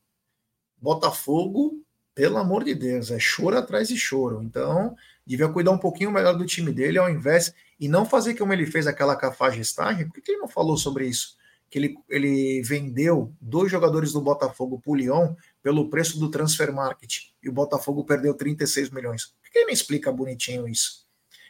Botafogo, 0.78 1.80
pelo 2.16 2.38
amor 2.38 2.64
de 2.64 2.74
Deus, 2.74 3.12
é 3.12 3.20
choro 3.20 3.58
atrás 3.58 3.90
de 3.90 3.98
choro. 3.98 4.42
Então, 4.42 4.96
devia 5.26 5.50
cuidar 5.50 5.72
um 5.72 5.78
pouquinho 5.78 6.12
melhor 6.12 6.38
do 6.38 6.46
time 6.46 6.72
dele 6.72 6.98
ao 6.98 7.10
invés 7.10 7.54
e 7.80 7.88
não 7.88 8.06
fazer 8.06 8.36
como 8.36 8.54
ele 8.54 8.66
fez 8.66 8.88
aquela 8.88 9.16
cafagestagem. 9.16 10.08
Por 10.08 10.22
que 10.22 10.32
ele 10.32 10.42
não 10.42 10.48
falou 10.48 10.78
sobre 10.78 11.08
isso? 11.08 11.38
Que 11.70 11.80
ele, 11.80 11.96
ele 12.10 12.62
vendeu 12.62 13.34
dois 13.42 13.72
jogadores 13.72 14.14
do 14.14 14.22
Botafogo 14.22 14.80
para 14.80 14.92
o 14.92 14.96
Lyon 14.96 15.34
pelo 15.64 15.90
preço 15.90 16.20
do 16.20 16.30
transfer 16.30 16.72
market 16.72 17.30
e 17.42 17.50
o 17.50 17.54
Botafogo 17.54 18.04
perdeu 18.04 18.34
36 18.34 18.92
milhões. 18.92 19.34
Por 19.42 19.52
que 19.52 19.60
ele 19.60 19.66
não 19.66 19.74
explica 19.74 20.12
bonitinho 20.12 20.68
isso? 20.68 21.06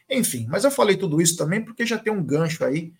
Enfim, 0.09 0.45
mas 0.49 0.63
eu 0.63 0.71
falei 0.71 0.95
tudo 0.95 1.21
isso 1.21 1.35
também 1.35 1.63
porque 1.63 1.85
já 1.85 1.97
tem 1.97 2.13
um 2.13 2.23
gancho 2.23 2.63
aí 2.63 2.93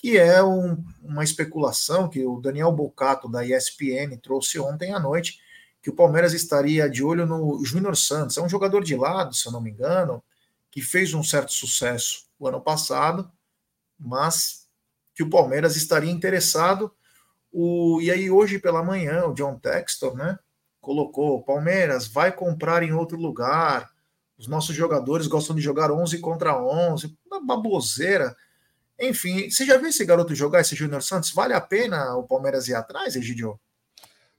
que 0.00 0.16
é 0.16 0.42
um, 0.42 0.82
uma 1.02 1.22
especulação 1.22 2.08
que 2.08 2.24
o 2.24 2.40
Daniel 2.40 2.72
Bocato, 2.72 3.28
da 3.28 3.44
ESPN, 3.44 4.16
trouxe 4.22 4.58
ontem 4.58 4.94
à 4.94 4.98
noite, 4.98 5.38
que 5.82 5.90
o 5.90 5.94
Palmeiras 5.94 6.32
estaria 6.32 6.88
de 6.88 7.02
olho 7.02 7.26
no 7.26 7.64
Júnior 7.64 7.96
Santos. 7.96 8.36
É 8.36 8.42
um 8.42 8.48
jogador 8.48 8.84
de 8.84 8.94
lado, 8.96 9.34
se 9.34 9.46
eu 9.46 9.52
não 9.52 9.60
me 9.60 9.70
engano, 9.70 10.22
que 10.70 10.82
fez 10.82 11.14
um 11.14 11.22
certo 11.22 11.52
sucesso 11.52 12.26
o 12.38 12.46
ano 12.46 12.60
passado, 12.60 13.30
mas 13.98 14.68
que 15.14 15.22
o 15.22 15.30
Palmeiras 15.30 15.76
estaria 15.76 16.10
interessado. 16.10 16.92
O, 17.52 18.00
e 18.00 18.10
aí, 18.10 18.30
hoje 18.30 18.58
pela 18.58 18.82
manhã, 18.82 19.26
o 19.26 19.34
John 19.34 19.58
Textor, 19.58 20.16
né, 20.16 20.38
colocou: 20.80 21.42
Palmeiras 21.42 22.06
vai 22.06 22.32
comprar 22.32 22.82
em 22.82 22.92
outro 22.92 23.18
lugar. 23.18 23.90
Os 24.38 24.46
nossos 24.46 24.74
jogadores 24.74 25.26
gostam 25.26 25.54
de 25.54 25.60
jogar 25.60 25.90
11 25.90 26.18
contra 26.18 26.58
11, 26.58 27.14
uma 27.26 27.44
baboseira. 27.44 28.34
Enfim, 28.98 29.50
você 29.50 29.66
já 29.66 29.76
viu 29.76 29.88
esse 29.88 30.04
garoto 30.04 30.34
jogar, 30.34 30.60
esse 30.60 30.76
Júnior 30.76 31.02
Santos? 31.02 31.32
Vale 31.32 31.52
a 31.52 31.60
pena 31.60 32.14
o 32.16 32.22
Palmeiras 32.22 32.68
ir 32.68 32.74
atrás, 32.74 33.16
Egidio? 33.16 33.60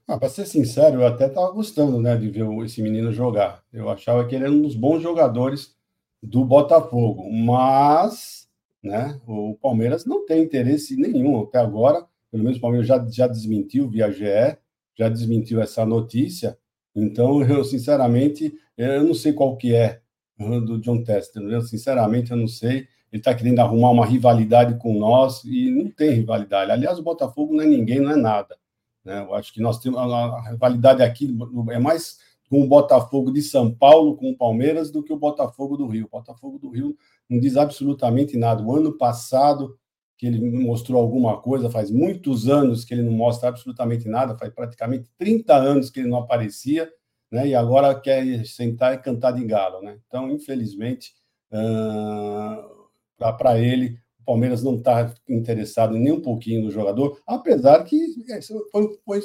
Ah, 0.06 0.18
para 0.18 0.28
ser 0.28 0.46
sincero, 0.46 1.00
eu 1.00 1.06
até 1.06 1.26
estava 1.26 1.50
gostando 1.52 2.00
né, 2.00 2.16
de 2.16 2.28
ver 2.28 2.44
esse 2.64 2.82
menino 2.82 3.12
jogar. 3.12 3.62
Eu 3.72 3.88
achava 3.88 4.26
que 4.26 4.34
ele 4.34 4.44
era 4.44 4.52
um 4.52 4.62
dos 4.62 4.74
bons 4.74 5.00
jogadores 5.00 5.74
do 6.22 6.44
Botafogo, 6.44 7.30
mas 7.32 8.48
né, 8.82 9.20
o 9.26 9.54
Palmeiras 9.60 10.04
não 10.04 10.26
tem 10.26 10.42
interesse 10.42 10.96
nenhum 10.96 11.42
até 11.42 11.58
agora. 11.58 12.04
Pelo 12.30 12.42
menos 12.42 12.58
o 12.58 12.60
Palmeiras 12.60 12.86
já, 12.86 13.04
já 13.10 13.26
desmentiu 13.26 13.88
via 13.88 14.10
GE, 14.10 14.58
já 14.96 15.08
desmentiu 15.08 15.60
essa 15.60 15.86
notícia. 15.86 16.58
Então, 16.94 17.42
eu 17.42 17.64
sinceramente, 17.64 18.52
eu 18.76 19.04
não 19.04 19.14
sei 19.14 19.32
qual 19.32 19.56
que 19.56 19.74
é 19.74 20.00
do 20.38 20.78
John 20.80 21.04
Tester. 21.04 21.42
Eu, 21.42 21.62
sinceramente, 21.62 22.32
eu 22.32 22.36
não 22.36 22.48
sei 22.48 22.88
ele 23.12 23.20
está 23.20 23.34
querendo 23.34 23.60
arrumar 23.60 23.90
uma 23.90 24.06
rivalidade 24.06 24.78
com 24.78 24.98
nós 24.98 25.44
e 25.44 25.70
não 25.70 25.90
tem 25.90 26.12
rivalidade. 26.12 26.70
Aliás, 26.70 26.98
o 26.98 27.02
Botafogo 27.02 27.54
não 27.54 27.62
é 27.62 27.66
ninguém, 27.66 28.00
não 28.00 28.10
é 28.10 28.16
nada. 28.16 28.56
Né? 29.04 29.20
Eu 29.20 29.34
acho 29.34 29.52
que 29.52 29.60
nós 29.60 29.78
temos 29.78 29.98
a, 29.98 30.50
rivalidade 30.50 31.02
aqui 31.02 31.36
é 31.70 31.78
mais 31.78 32.18
com 32.48 32.62
o 32.62 32.68
Botafogo 32.68 33.32
de 33.32 33.40
São 33.40 33.72
Paulo, 33.72 34.16
com 34.16 34.30
o 34.30 34.36
Palmeiras, 34.36 34.90
do 34.90 35.02
que 35.02 35.12
o 35.12 35.18
Botafogo 35.18 35.76
do 35.76 35.86
Rio. 35.86 36.06
O 36.06 36.10
Botafogo 36.10 36.58
do 36.58 36.70
Rio 36.70 36.96
não 37.28 37.40
diz 37.40 37.56
absolutamente 37.56 38.36
nada. 38.36 38.62
O 38.62 38.76
ano 38.76 38.92
passado, 38.92 39.78
que 40.18 40.26
ele 40.26 40.38
mostrou 40.50 41.00
alguma 41.00 41.40
coisa, 41.40 41.70
faz 41.70 41.90
muitos 41.90 42.48
anos 42.48 42.84
que 42.84 42.92
ele 42.92 43.02
não 43.02 43.12
mostra 43.12 43.48
absolutamente 43.48 44.06
nada, 44.06 44.36
faz 44.36 44.52
praticamente 44.52 45.10
30 45.16 45.54
anos 45.54 45.88
que 45.88 46.00
ele 46.00 46.08
não 46.08 46.18
aparecia, 46.18 46.92
né? 47.30 47.48
e 47.48 47.54
agora 47.54 47.98
quer 47.98 48.44
sentar 48.44 48.94
e 48.94 48.98
cantar 48.98 49.32
de 49.32 49.44
galo. 49.46 49.80
Né? 49.80 49.98
Então, 50.06 50.30
infelizmente, 50.30 51.14
uh 51.50 52.82
para 53.30 53.58
ele, 53.60 54.00
o 54.22 54.24
Palmeiras 54.24 54.62
não 54.62 54.76
está 54.76 55.12
interessado 55.28 55.94
nem 55.94 56.12
um 56.12 56.20
pouquinho 56.20 56.62
no 56.62 56.70
jogador, 56.70 57.20
apesar 57.26 57.82
que 57.84 58.24
é, 58.30 58.40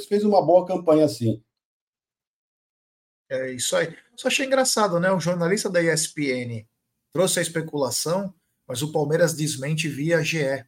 fez 0.08 0.24
uma 0.24 0.44
boa 0.44 0.66
campanha 0.66 1.06
assim. 1.06 1.42
É 3.30 3.52
isso 3.52 3.76
aí. 3.76 3.96
Só 4.16 4.28
achei 4.28 4.46
engraçado, 4.46 5.00
né? 5.00 5.12
O 5.12 5.20
jornalista 5.20 5.70
da 5.70 5.82
ESPN 5.82 6.66
trouxe 7.12 7.40
a 7.40 7.42
especulação, 7.42 8.34
mas 8.68 8.82
o 8.82 8.92
Palmeiras 8.92 9.34
desmente 9.34 9.88
via 9.88 10.24
GE. 10.24 10.66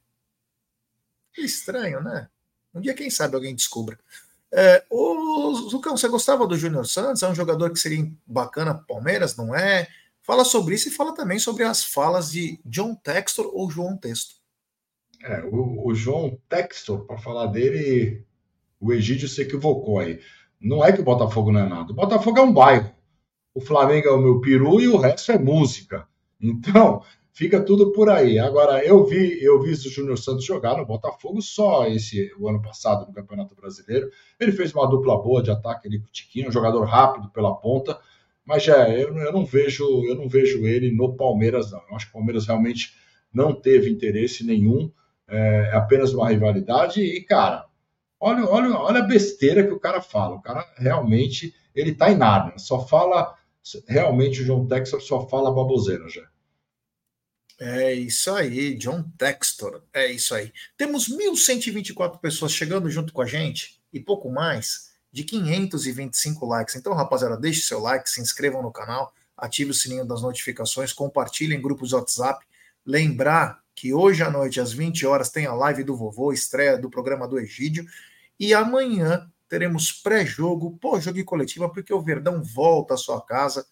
Que 1.33 1.41
estranho, 1.41 2.01
né? 2.01 2.29
Um 2.73 2.81
dia, 2.81 2.93
quem 2.93 3.09
sabe, 3.09 3.35
alguém 3.35 3.55
descubra. 3.55 3.97
É, 4.51 4.83
o 4.89 5.53
Zucão, 5.69 5.97
você 5.97 6.07
gostava 6.07 6.45
do 6.45 6.57
Júnior 6.57 6.85
Santos? 6.85 7.23
É 7.23 7.29
um 7.29 7.35
jogador 7.35 7.71
que 7.71 7.79
seria 7.79 8.11
bacana 8.25 8.73
para 8.73 8.83
Palmeiras, 8.83 9.35
não 9.35 9.55
é? 9.55 9.87
Fala 10.29 10.45
sobre 10.45 10.75
isso 10.75 10.89
e 10.89 10.91
fala 10.91 11.11
também 11.11 11.39
sobre 11.39 11.63
as 11.63 11.83
falas 11.83 12.29
de 12.29 12.59
John 12.63 12.93
Textor 12.93 13.49
ou 13.51 13.67
João 13.67 13.97
Texto. 13.97 14.35
É, 15.23 15.43
o, 15.43 15.87
o 15.87 15.95
João 15.95 16.37
Textor, 16.47 17.03
para 17.07 17.17
falar 17.17 17.47
dele, 17.47 18.23
o 18.79 18.93
Egídio 18.93 19.27
se 19.27 19.41
equivocou 19.41 19.97
aí. 19.97 20.19
Não 20.61 20.85
é 20.85 20.91
que 20.91 21.01
o 21.01 21.03
Botafogo 21.03 21.51
não 21.51 21.61
é 21.61 21.67
nada. 21.67 21.91
O 21.91 21.95
Botafogo 21.95 22.37
é 22.37 22.43
um 22.43 22.53
bairro. 22.53 22.93
O 23.55 23.59
Flamengo 23.59 24.07
é 24.07 24.11
o 24.11 24.21
meu 24.21 24.39
peru 24.39 24.79
e 24.79 24.87
o 24.87 24.97
resto 24.97 25.31
é 25.31 25.39
música. 25.39 26.07
Então, 26.39 27.01
fica 27.33 27.59
tudo 27.59 27.91
por 27.91 28.07
aí. 28.07 28.37
Agora, 28.37 28.85
eu 28.85 29.03
vi, 29.07 29.43
eu 29.43 29.59
vi 29.63 29.71
o 29.71 29.75
Júnior 29.75 30.19
Santos 30.19 30.45
jogar 30.45 30.77
no 30.77 30.85
Botafogo 30.85 31.41
só 31.41 31.87
esse 31.87 32.31
o 32.37 32.47
ano 32.47 32.61
passado 32.61 33.07
no 33.07 33.13
Campeonato 33.13 33.55
Brasileiro. 33.55 34.11
Ele 34.39 34.51
fez 34.51 34.75
uma 34.75 34.87
dupla 34.87 35.19
boa 35.19 35.41
de 35.41 35.49
ataque 35.49 35.87
ali 35.87 35.99
com 35.99 36.05
o 36.05 36.11
Tiquinho, 36.11 36.49
um 36.49 36.51
jogador 36.51 36.85
rápido 36.85 37.31
pela 37.31 37.55
ponta. 37.55 37.99
Mas 38.49 38.67
é, 38.67 39.03
eu, 39.03 39.15
eu, 39.15 39.31
não 39.31 39.45
vejo, 39.45 39.83
eu 40.05 40.15
não 40.15 40.27
vejo 40.27 40.65
ele 40.65 40.91
no 40.91 41.15
Palmeiras, 41.15 41.69
não. 41.69 41.83
Eu 41.87 41.95
acho 41.95 42.07
que 42.07 42.09
o 42.09 42.13
Palmeiras 42.13 42.47
realmente 42.47 42.95
não 43.31 43.53
teve 43.53 43.91
interesse 43.91 44.43
nenhum, 44.43 44.91
é, 45.27 45.69
é 45.71 45.75
apenas 45.75 46.15
uma 46.15 46.27
rivalidade. 46.27 46.99
E, 46.99 47.21
cara, 47.21 47.67
olha, 48.19 48.43
olha, 48.45 48.75
olha 48.75 48.99
a 49.01 49.07
besteira 49.07 49.63
que 49.63 49.71
o 49.71 49.79
cara 49.79 50.01
fala. 50.01 50.35
O 50.35 50.41
cara 50.41 50.67
realmente 50.77 51.53
ele 51.75 51.93
tá 51.93 52.11
em 52.11 52.17
nada, 52.17 52.57
só 52.57 52.87
fala. 52.87 53.37
Realmente 53.87 54.41
o 54.41 54.43
João 54.43 54.65
Textor 54.65 54.99
só 54.99 55.27
fala 55.29 55.53
baboseira 55.53 56.09
já. 56.09 56.27
É 57.59 57.93
isso 57.93 58.31
aí, 58.31 58.73
John 58.73 59.03
Textor. 59.15 59.83
É 59.93 60.11
isso 60.11 60.33
aí. 60.33 60.51
Temos 60.75 61.07
1.124 61.07 62.19
pessoas 62.19 62.51
chegando 62.51 62.89
junto 62.89 63.13
com 63.13 63.21
a 63.21 63.27
gente 63.27 63.79
e 63.93 63.99
pouco 63.99 64.27
mais 64.27 64.88
de 65.11 65.23
525 65.23 66.45
likes. 66.45 66.75
Então, 66.75 66.93
rapaziada, 66.93 67.37
deixe 67.37 67.61
seu 67.61 67.79
like, 67.79 68.09
se 68.09 68.21
inscrevam 68.21 68.61
no 68.61 68.71
canal, 68.71 69.13
ative 69.35 69.71
o 69.71 69.73
sininho 69.73 70.05
das 70.05 70.21
notificações, 70.21 70.93
compartilhem 70.93 71.57
em 71.57 71.61
grupos 71.61 71.93
WhatsApp. 71.93 72.45
Lembrar 72.85 73.59
que 73.75 73.93
hoje 73.93 74.23
à 74.23 74.29
noite, 74.29 74.59
às 74.59 74.73
20 74.73 75.05
horas, 75.05 75.29
tem 75.29 75.45
a 75.45 75.53
live 75.53 75.83
do 75.83 75.95
vovô, 75.95 76.33
estreia 76.33 76.77
do 76.77 76.89
programa 76.89 77.27
do 77.27 77.39
Egídio. 77.39 77.85
E 78.39 78.53
amanhã 78.53 79.29
teremos 79.47 79.91
pré-jogo, 79.91 80.77
pós-jogo 80.77 81.17
e 81.17 81.23
coletiva, 81.23 81.69
porque 81.69 81.93
o 81.93 82.01
Verdão 82.01 82.43
volta 82.43 82.93
à 82.93 82.97
sua 82.97 83.21
casa 83.21 83.65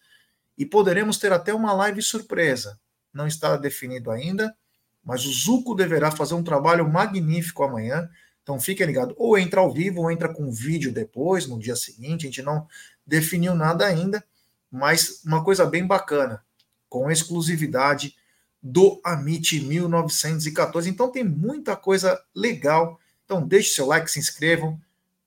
e 0.58 0.65
poderemos 0.65 1.17
ter 1.17 1.32
até 1.32 1.54
uma 1.54 1.71
live 1.73 2.02
surpresa. 2.02 2.80
Não 3.13 3.28
está 3.28 3.56
definido 3.58 4.10
ainda, 4.10 4.56
mas 5.04 5.26
o 5.26 5.32
Zuco 5.32 5.76
deverá 5.76 6.10
fazer 6.10 6.34
um 6.34 6.43
trabalho 6.43 6.89
magnífico 6.89 7.63
amanhã 7.63 8.10
então 8.47 8.62
fiquem 8.62 8.88
ligados. 8.88 9.13
Ou 9.17 9.38
entra 9.38 9.60
ao 9.60 9.73
vivo, 9.73 10.03
ou 10.03 10.10
entra 10.10 10.33
com 10.33 10.49
vídeo 10.49 10.89
depois, 10.89 11.45
no 11.45 11.60
dia 11.60 11.75
seguinte. 11.75 12.25
A 12.25 12.29
gente 12.29 12.41
não 12.41 12.65
definiu 13.05 13.53
nada 13.53 13.86
ainda, 13.86 14.23
mas 14.71 15.21
uma 15.25 15.43
coisa 15.43 15.65
bem 15.65 15.86
bacana, 15.86 16.41
com 16.88 17.12
exclusividade 17.12 18.15
do 18.63 19.01
Amit 19.03 19.60
1914. 19.60 20.89
Então 20.89 21.12
tem 21.12 21.25
muita 21.25 21.75
coisa 21.75 22.23
legal. 22.33 22.97
Então 23.25 23.45
deixe 23.45 23.71
seu 23.71 23.86
like, 23.86 24.10
se 24.10 24.17
inscrevam. 24.17 24.79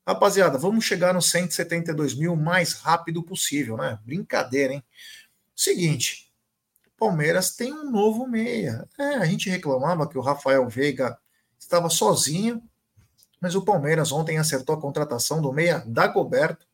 Rapaziada, 0.06 0.56
vamos 0.56 0.86
chegar 0.86 1.12
nos 1.12 1.30
172 1.30 2.14
mil 2.14 2.32
o 2.32 2.36
mais 2.38 2.72
rápido 2.72 3.22
possível, 3.22 3.76
né? 3.76 3.98
Brincadeira, 4.02 4.72
hein? 4.72 4.82
Seguinte, 5.54 6.32
Palmeiras 6.98 7.54
tem 7.54 7.70
um 7.70 7.90
novo 7.90 8.26
meia. 8.26 8.88
É, 8.98 9.16
a 9.16 9.26
gente 9.26 9.50
reclamava 9.50 10.08
que 10.08 10.16
o 10.16 10.22
Rafael 10.22 10.66
Veiga 10.70 11.18
estava 11.58 11.90
sozinho 11.90 12.62
mas 13.40 13.54
o 13.54 13.62
Palmeiras 13.62 14.12
ontem 14.12 14.38
acertou 14.38 14.74
a 14.74 14.80
contratação 14.80 15.40
do 15.40 15.52
meia 15.52 15.82
Dagoberto, 15.86 16.66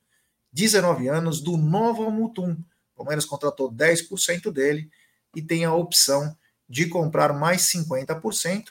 19 0.52 1.08
anos, 1.08 1.40
do 1.40 1.56
Nova 1.56 2.10
Mutum. 2.10 2.56
O 2.94 2.98
Palmeiras 2.98 3.24
contratou 3.24 3.70
10% 3.70 4.50
dele 4.50 4.90
e 5.34 5.42
tem 5.42 5.64
a 5.64 5.74
opção 5.74 6.36
de 6.68 6.88
comprar 6.88 7.32
mais 7.32 7.62
50%. 7.62 8.68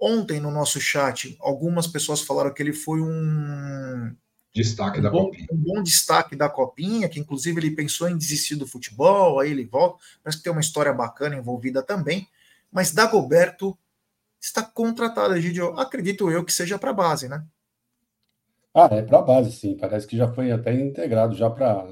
Ontem 0.00 0.38
no 0.38 0.50
nosso 0.50 0.80
chat, 0.80 1.36
algumas 1.40 1.86
pessoas 1.86 2.20
falaram 2.20 2.52
que 2.52 2.62
ele 2.62 2.72
foi 2.72 3.00
um 3.00 4.14
destaque 4.54 4.98
um 4.98 5.02
da 5.02 5.10
bom, 5.10 5.24
Copinha. 5.26 5.46
Um 5.52 5.56
bom 5.56 5.82
destaque 5.82 6.36
da 6.36 6.48
Copinha, 6.48 7.08
que 7.08 7.18
inclusive 7.18 7.60
ele 7.60 7.70
pensou 7.70 8.08
em 8.08 8.16
desistir 8.16 8.56
do 8.56 8.66
futebol, 8.66 9.40
aí 9.40 9.50
ele 9.50 9.64
volta. 9.64 9.98
Parece 10.22 10.38
que 10.38 10.44
tem 10.44 10.52
uma 10.52 10.60
história 10.60 10.92
bacana 10.92 11.36
envolvida 11.36 11.82
também. 11.82 12.28
Mas 12.70 12.92
Dagoberto 12.92 13.76
está 14.40 14.62
contratado, 14.62 15.36
Egidio. 15.36 15.78
Acredito 15.78 16.30
eu 16.30 16.44
que 16.44 16.52
seja 16.52 16.78
para 16.78 16.90
a 16.90 16.94
base, 16.94 17.28
né? 17.28 17.44
Ah, 18.74 18.88
é 18.92 19.02
para 19.02 19.18
a 19.18 19.22
base, 19.22 19.52
sim. 19.52 19.76
Parece 19.76 20.06
que 20.06 20.16
já 20.16 20.32
foi 20.32 20.52
até 20.52 20.72
integrado 20.72 21.34
já 21.34 21.50
para 21.50 21.88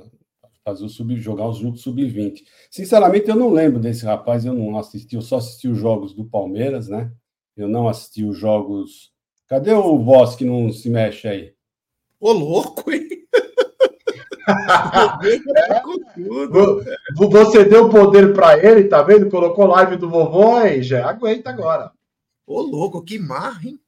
fazer 0.64 0.84
o 0.84 0.88
sub, 0.88 1.18
jogar 1.20 1.48
os 1.48 1.58
jogos 1.58 1.82
sub-20. 1.82 2.42
Sinceramente, 2.70 3.28
eu 3.28 3.36
não 3.36 3.50
lembro 3.50 3.80
desse 3.80 4.04
rapaz, 4.04 4.44
eu 4.44 4.52
não 4.52 4.76
assisti, 4.76 5.16
eu 5.16 5.22
só 5.22 5.38
assisti 5.38 5.68
os 5.68 5.78
jogos 5.78 6.12
do 6.12 6.24
Palmeiras, 6.24 6.88
né? 6.88 7.10
Eu 7.56 7.68
não 7.68 7.88
assisti 7.88 8.24
os 8.24 8.36
jogos. 8.36 9.12
Cadê 9.48 9.72
o 9.72 9.98
Voz 9.98 10.34
que 10.34 10.44
não 10.44 10.72
se 10.72 10.90
mexe 10.90 11.28
aí? 11.28 11.54
Ô, 12.20 12.32
louco, 12.32 12.90
hein? 12.90 13.08
Você 17.16 17.64
deu 17.64 17.88
poder 17.88 18.32
para 18.32 18.58
ele, 18.58 18.84
tá 18.84 19.02
vendo? 19.02 19.28
Colocou 19.28 19.66
live 19.66 19.96
do 19.96 20.08
vovô 20.08 20.56
aí, 20.56 20.82
já 20.82 21.08
aguenta 21.08 21.50
agora. 21.50 21.90
Ô, 22.46 22.62
louco, 22.62 23.02
que 23.02 23.18
marra, 23.18 23.68
hein? 23.68 23.80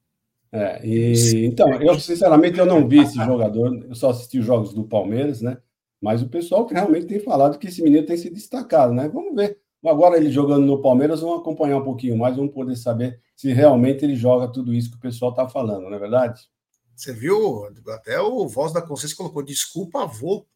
É, 0.51 0.85
e, 0.85 1.45
então, 1.45 1.73
eu 1.75 1.99
sinceramente 2.01 2.59
eu 2.59 2.65
não 2.67 2.89
vi 2.89 3.01
esse 3.01 3.17
jogador, 3.17 3.85
eu 3.85 3.95
só 3.95 4.11
assisti 4.11 4.39
os 4.39 4.47
jogos 4.47 4.73
do 4.73 4.83
Palmeiras, 4.85 5.43
né? 5.43 5.59
Mas 6.01 6.23
o 6.23 6.29
pessoal 6.29 6.67
realmente 6.67 7.07
tem 7.07 7.21
falado 7.21 7.59
que 7.59 7.67
esse 7.67 7.83
menino 7.83 8.07
tem 8.07 8.17
se 8.17 8.31
destacado, 8.31 8.93
né? 8.95 9.09
Vamos 9.09 9.35
ver. 9.35 9.59
Agora 9.85 10.17
ele 10.17 10.31
jogando 10.31 10.67
no 10.67 10.81
Palmeiras, 10.81 11.21
vamos 11.21 11.41
acompanhar 11.41 11.77
um 11.77 11.85
pouquinho 11.85 12.17
mais, 12.17 12.37
vamos 12.37 12.53
poder 12.53 12.77
saber 12.77 13.21
se 13.37 13.53
realmente 13.53 14.05
ele 14.05 14.17
joga 14.17 14.51
tudo 14.51 14.75
isso 14.75 14.91
que 14.91 14.97
o 14.97 15.01
pessoal 15.01 15.31
está 15.31 15.49
falando, 15.49 15.89
não 15.89 15.95
é 15.95 15.99
verdade? 15.99 16.49
Você 16.97 17.13
viu? 17.13 17.69
Até 17.91 18.21
o 18.21 18.49
Voz 18.49 18.73
da 18.73 18.83
Consciência 18.83 19.17
colocou: 19.17 19.43
desculpa, 19.43 20.03
avô. 20.03 20.47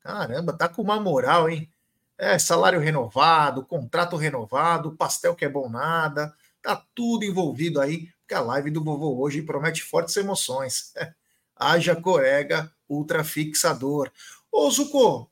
Caramba, 0.00 0.52
tá 0.52 0.68
com 0.68 0.82
uma 0.82 1.00
moral, 1.00 1.48
hein? 1.48 1.70
É, 2.18 2.38
salário 2.38 2.80
renovado, 2.80 3.64
contrato 3.64 4.16
renovado, 4.16 4.94
pastel 4.96 5.34
que 5.34 5.44
é 5.44 5.48
bom 5.48 5.68
nada, 5.68 6.34
tá 6.66 6.84
tudo 6.94 7.24
envolvido 7.24 7.80
aí, 7.80 8.08
porque 8.20 8.34
a 8.34 8.40
live 8.40 8.72
do 8.72 8.82
vovô 8.82 9.22
hoje 9.22 9.40
promete 9.40 9.82
fortes 9.82 10.16
emoções. 10.16 10.92
Haja 11.54 11.94
corega 11.94 12.72
ultra 12.88 13.22
fixador. 13.22 14.10
Ô, 14.50 14.68
Zuko, 14.68 15.30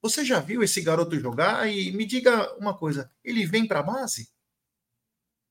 você 0.00 0.24
já 0.24 0.40
viu 0.40 0.62
esse 0.62 0.80
garoto 0.80 1.20
jogar? 1.20 1.70
E 1.70 1.92
me 1.92 2.06
diga 2.06 2.56
uma 2.58 2.74
coisa, 2.74 3.10
ele 3.22 3.44
vem 3.44 3.68
para 3.68 3.80
a 3.80 3.82
base? 3.82 4.30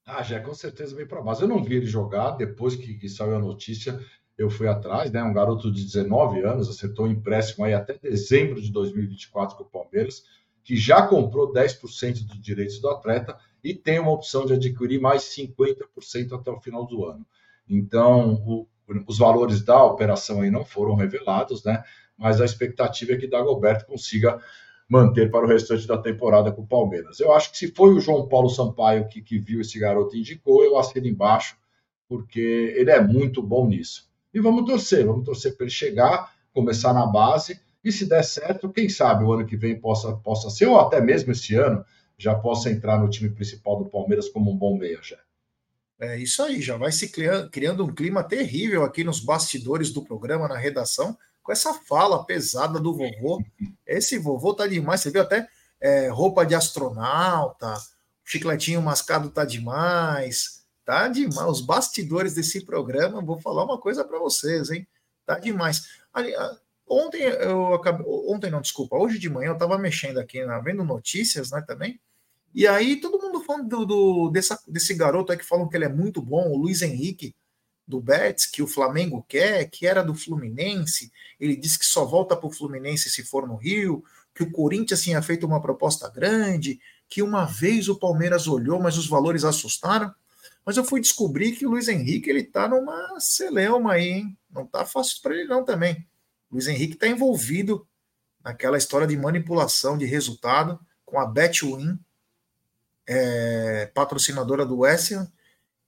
Ah, 0.04 0.24
já 0.24 0.40
com 0.40 0.56
certeza 0.56 0.96
vem 0.96 1.06
para 1.06 1.20
a 1.20 1.24
base. 1.24 1.44
Eu 1.44 1.48
não 1.48 1.64
vi 1.64 1.76
ele 1.76 1.86
jogar 1.86 2.32
depois 2.32 2.76
que, 2.76 2.96
que, 2.96 3.08
saiu 3.08 3.36
a 3.36 3.40
notícia. 3.40 4.04
Eu 4.36 4.50
fui 4.50 4.68
atrás, 4.68 5.12
né? 5.12 5.22
Um 5.22 5.34
garoto 5.34 5.72
de 5.72 5.84
19 5.84 6.42
anos, 6.42 6.68
acertou 6.68 7.06
um 7.06 7.12
empréstimo 7.12 7.64
aí 7.64 7.76
até 7.76 7.94
dezembro 7.94 8.60
de 8.60 8.72
2024 8.72 9.56
com 9.56 9.64
o 9.64 9.70
Palmeiras, 9.70 10.24
que 10.64 10.76
já 10.76 11.06
comprou 11.06 11.54
10% 11.54 12.26
dos 12.26 12.42
direitos 12.42 12.80
do 12.80 12.90
atleta 12.90 13.38
e 13.64 13.74
tem 13.74 14.00
uma 14.00 14.12
opção 14.12 14.46
de 14.46 14.54
adquirir 14.54 15.00
mais 15.00 15.24
50% 15.24 16.34
até 16.34 16.52
o 16.52 16.60
final 16.60 16.86
do 16.86 17.06
ano. 17.06 17.26
Então, 17.70 18.36
o, 18.46 18.68
os 19.08 19.18
valores 19.18 19.64
da 19.64 19.84
operação 19.84 20.42
aí 20.42 20.50
não 20.50 20.66
foram 20.66 20.96
revelados, 20.96 21.64
né? 21.64 21.84
mas 22.18 22.40
a 22.40 22.46
expectativa 22.46 23.14
é 23.14 23.18
que 23.18 23.28
Dagoberto 23.28 23.86
consiga 23.86 24.40
manter 24.88 25.32
para 25.32 25.46
o 25.46 25.48
restante 25.48 25.88
da 25.88 25.98
temporada 25.98 26.52
com 26.52 26.62
o 26.62 26.68
Palmeiras. 26.68 27.20
Eu 27.20 27.34
acho 27.34 27.50
que 27.52 27.58
se 27.58 27.74
foi 27.74 27.94
o 27.94 28.00
João 28.00 28.28
Paulo 28.28 28.50
Sampaio 28.50 29.08
que, 29.08 29.22
que 29.22 29.40
viu 29.40 29.62
esse 29.62 29.80
garoto 29.80 30.16
e 30.16 30.20
indicou, 30.20 30.64
eu 30.64 30.78
assino 30.78 31.08
embaixo, 31.08 31.56
porque 32.08 32.76
ele 32.78 32.92
é 32.92 33.02
muito 33.02 33.42
bom 33.42 33.68
nisso. 33.68 34.12
E 34.34 34.40
vamos 34.40 34.66
torcer, 34.66 35.06
vamos 35.06 35.26
torcer 35.26 35.56
para 35.56 35.64
ele 35.64 35.72
chegar, 35.72 36.34
começar 36.54 36.94
na 36.94 37.06
base, 37.06 37.60
e 37.84 37.92
se 37.92 38.06
der 38.06 38.24
certo, 38.24 38.70
quem 38.70 38.88
sabe 38.88 39.24
o 39.24 39.32
ano 39.32 39.46
que 39.46 39.58
vem 39.58 39.80
possa, 39.80 40.14
possa 40.18 40.50
ser, 40.50 40.68
ou 40.68 40.80
até 40.80 41.02
mesmo 41.02 41.32
esse 41.32 41.56
ano, 41.56 41.84
já 42.22 42.36
possa 42.36 42.70
entrar 42.70 43.00
no 43.00 43.10
time 43.10 43.30
principal 43.30 43.84
do 43.84 43.90
Palmeiras 43.90 44.30
como 44.30 44.52
um 44.52 44.58
bom 44.58 44.78
meia 44.78 45.00
já. 45.02 45.18
É 46.00 46.18
isso 46.18 46.42
aí, 46.42 46.62
já 46.62 46.78
vai 46.78 46.92
se 46.92 47.12
criando 47.52 47.86
um 47.86 47.94
clima 47.94 48.24
terrível 48.24 48.84
aqui 48.84 49.04
nos 49.04 49.20
bastidores 49.20 49.92
do 49.92 50.04
programa, 50.04 50.48
na 50.48 50.58
redação, 50.58 51.18
com 51.44 51.52
essa 51.52 51.74
fala 51.74 52.24
pesada 52.26 52.80
do 52.80 52.96
vovô. 52.96 53.44
Esse 53.86 54.18
vovô 54.18 54.54
tá 54.54 54.68
demais. 54.68 55.02
Você 55.02 55.12
viu 55.12 55.22
até 55.22 55.48
é, 55.80 56.08
roupa 56.10 56.46
de 56.46 56.56
astronauta, 56.56 57.76
chicletinho 58.24 58.82
mascado 58.82 59.30
tá 59.30 59.46
demais. 59.46 60.66
Tá 60.84 61.08
demais. 61.08 61.50
Os 61.50 61.62
bastidores 61.62 62.34
desse 62.34 62.66
programa, 62.66 63.22
vou 63.22 63.40
falar 63.40 63.64
uma 63.64 63.80
coisa 63.80 64.04
para 64.04 64.18
vocês, 64.18 64.72
hein? 64.72 64.88
Tá 65.26 65.38
demais. 65.38 65.88
Ali, 66.12 66.34
ontem 66.88 67.22
eu 67.22 67.74
acabei. 67.76 68.06
Ontem 68.28 68.50
não, 68.50 68.62
desculpa. 68.62 68.98
Hoje 68.98 69.20
de 69.20 69.30
manhã 69.30 69.50
eu 69.50 69.58
tava 69.58 69.78
mexendo 69.78 70.20
aqui, 70.20 70.44
né, 70.44 70.60
vendo 70.64 70.84
notícias, 70.84 71.52
né, 71.52 71.64
também. 71.66 72.00
E 72.54 72.68
aí 72.68 73.00
todo 73.00 73.20
mundo 73.20 73.42
falando 73.42 73.68
do, 73.68 73.86
do, 73.86 74.30
dessa, 74.30 74.60
desse 74.68 74.94
garoto 74.94 75.32
aí 75.32 75.38
que 75.38 75.46
falam 75.46 75.68
que 75.68 75.76
ele 75.76 75.86
é 75.86 75.90
muito 75.90 76.22
bom, 76.22 76.52
o 76.52 76.58
Luiz 76.58 76.82
Henrique 76.82 77.34
do 77.88 78.00
Betis, 78.00 78.46
que 78.46 78.62
o 78.62 78.68
Flamengo 78.68 79.26
quer, 79.28 79.70
que 79.70 79.86
era 79.86 80.04
do 80.04 80.16
Fluminense. 80.16 81.12
Ele 81.40 81.56
disse 81.56 81.80
que 81.80 81.86
só 81.86 82.06
volta 82.06 82.36
para 82.36 82.48
o 82.48 82.52
Fluminense 82.52 83.10
se 83.10 83.24
for 83.24 83.48
no 83.48 83.56
Rio, 83.56 84.04
que 84.34 84.44
o 84.44 84.52
Corinthians 84.52 85.02
tinha 85.02 85.22
feito 85.22 85.46
uma 85.46 85.62
proposta 85.62 86.10
grande, 86.10 86.80
que 87.10 87.22
uma 87.22 87.46
vez 87.46 87.90
o 87.90 88.00
Palmeiras 88.00 88.48
olhou, 88.48 88.80
mas 88.80 88.98
os 88.98 89.08
valores 89.08 89.44
assustaram. 89.44 90.14
Mas 90.66 90.78
eu 90.78 90.86
fui 90.86 91.02
descobrir 91.02 91.54
que 91.54 91.66
o 91.66 91.72
Luiz 91.72 91.88
Henrique 91.88 92.30
ele 92.30 92.44
tá 92.44 92.68
numa 92.68 93.20
celeuma 93.20 93.94
aí, 93.94 94.08
hein? 94.08 94.38
Não 94.50 94.66
tá 94.66 94.86
fácil 94.86 95.22
para 95.22 95.36
ele 95.36 95.46
não 95.46 95.66
também. 95.66 96.08
O 96.50 96.56
Luiz 96.56 96.68
Henrique 96.68 96.94
está 96.94 97.08
envolvido 97.08 97.86
naquela 98.44 98.78
história 98.78 99.08
de 99.08 99.18
manipulação 99.18 99.98
de 99.98 100.06
resultado 100.06 100.80
com 101.06 101.20
a 101.20 101.26
Betwin, 101.26 102.00
é, 103.08 103.92
patrocinadora 103.94 104.66
do 104.66 104.80
West 104.80 105.12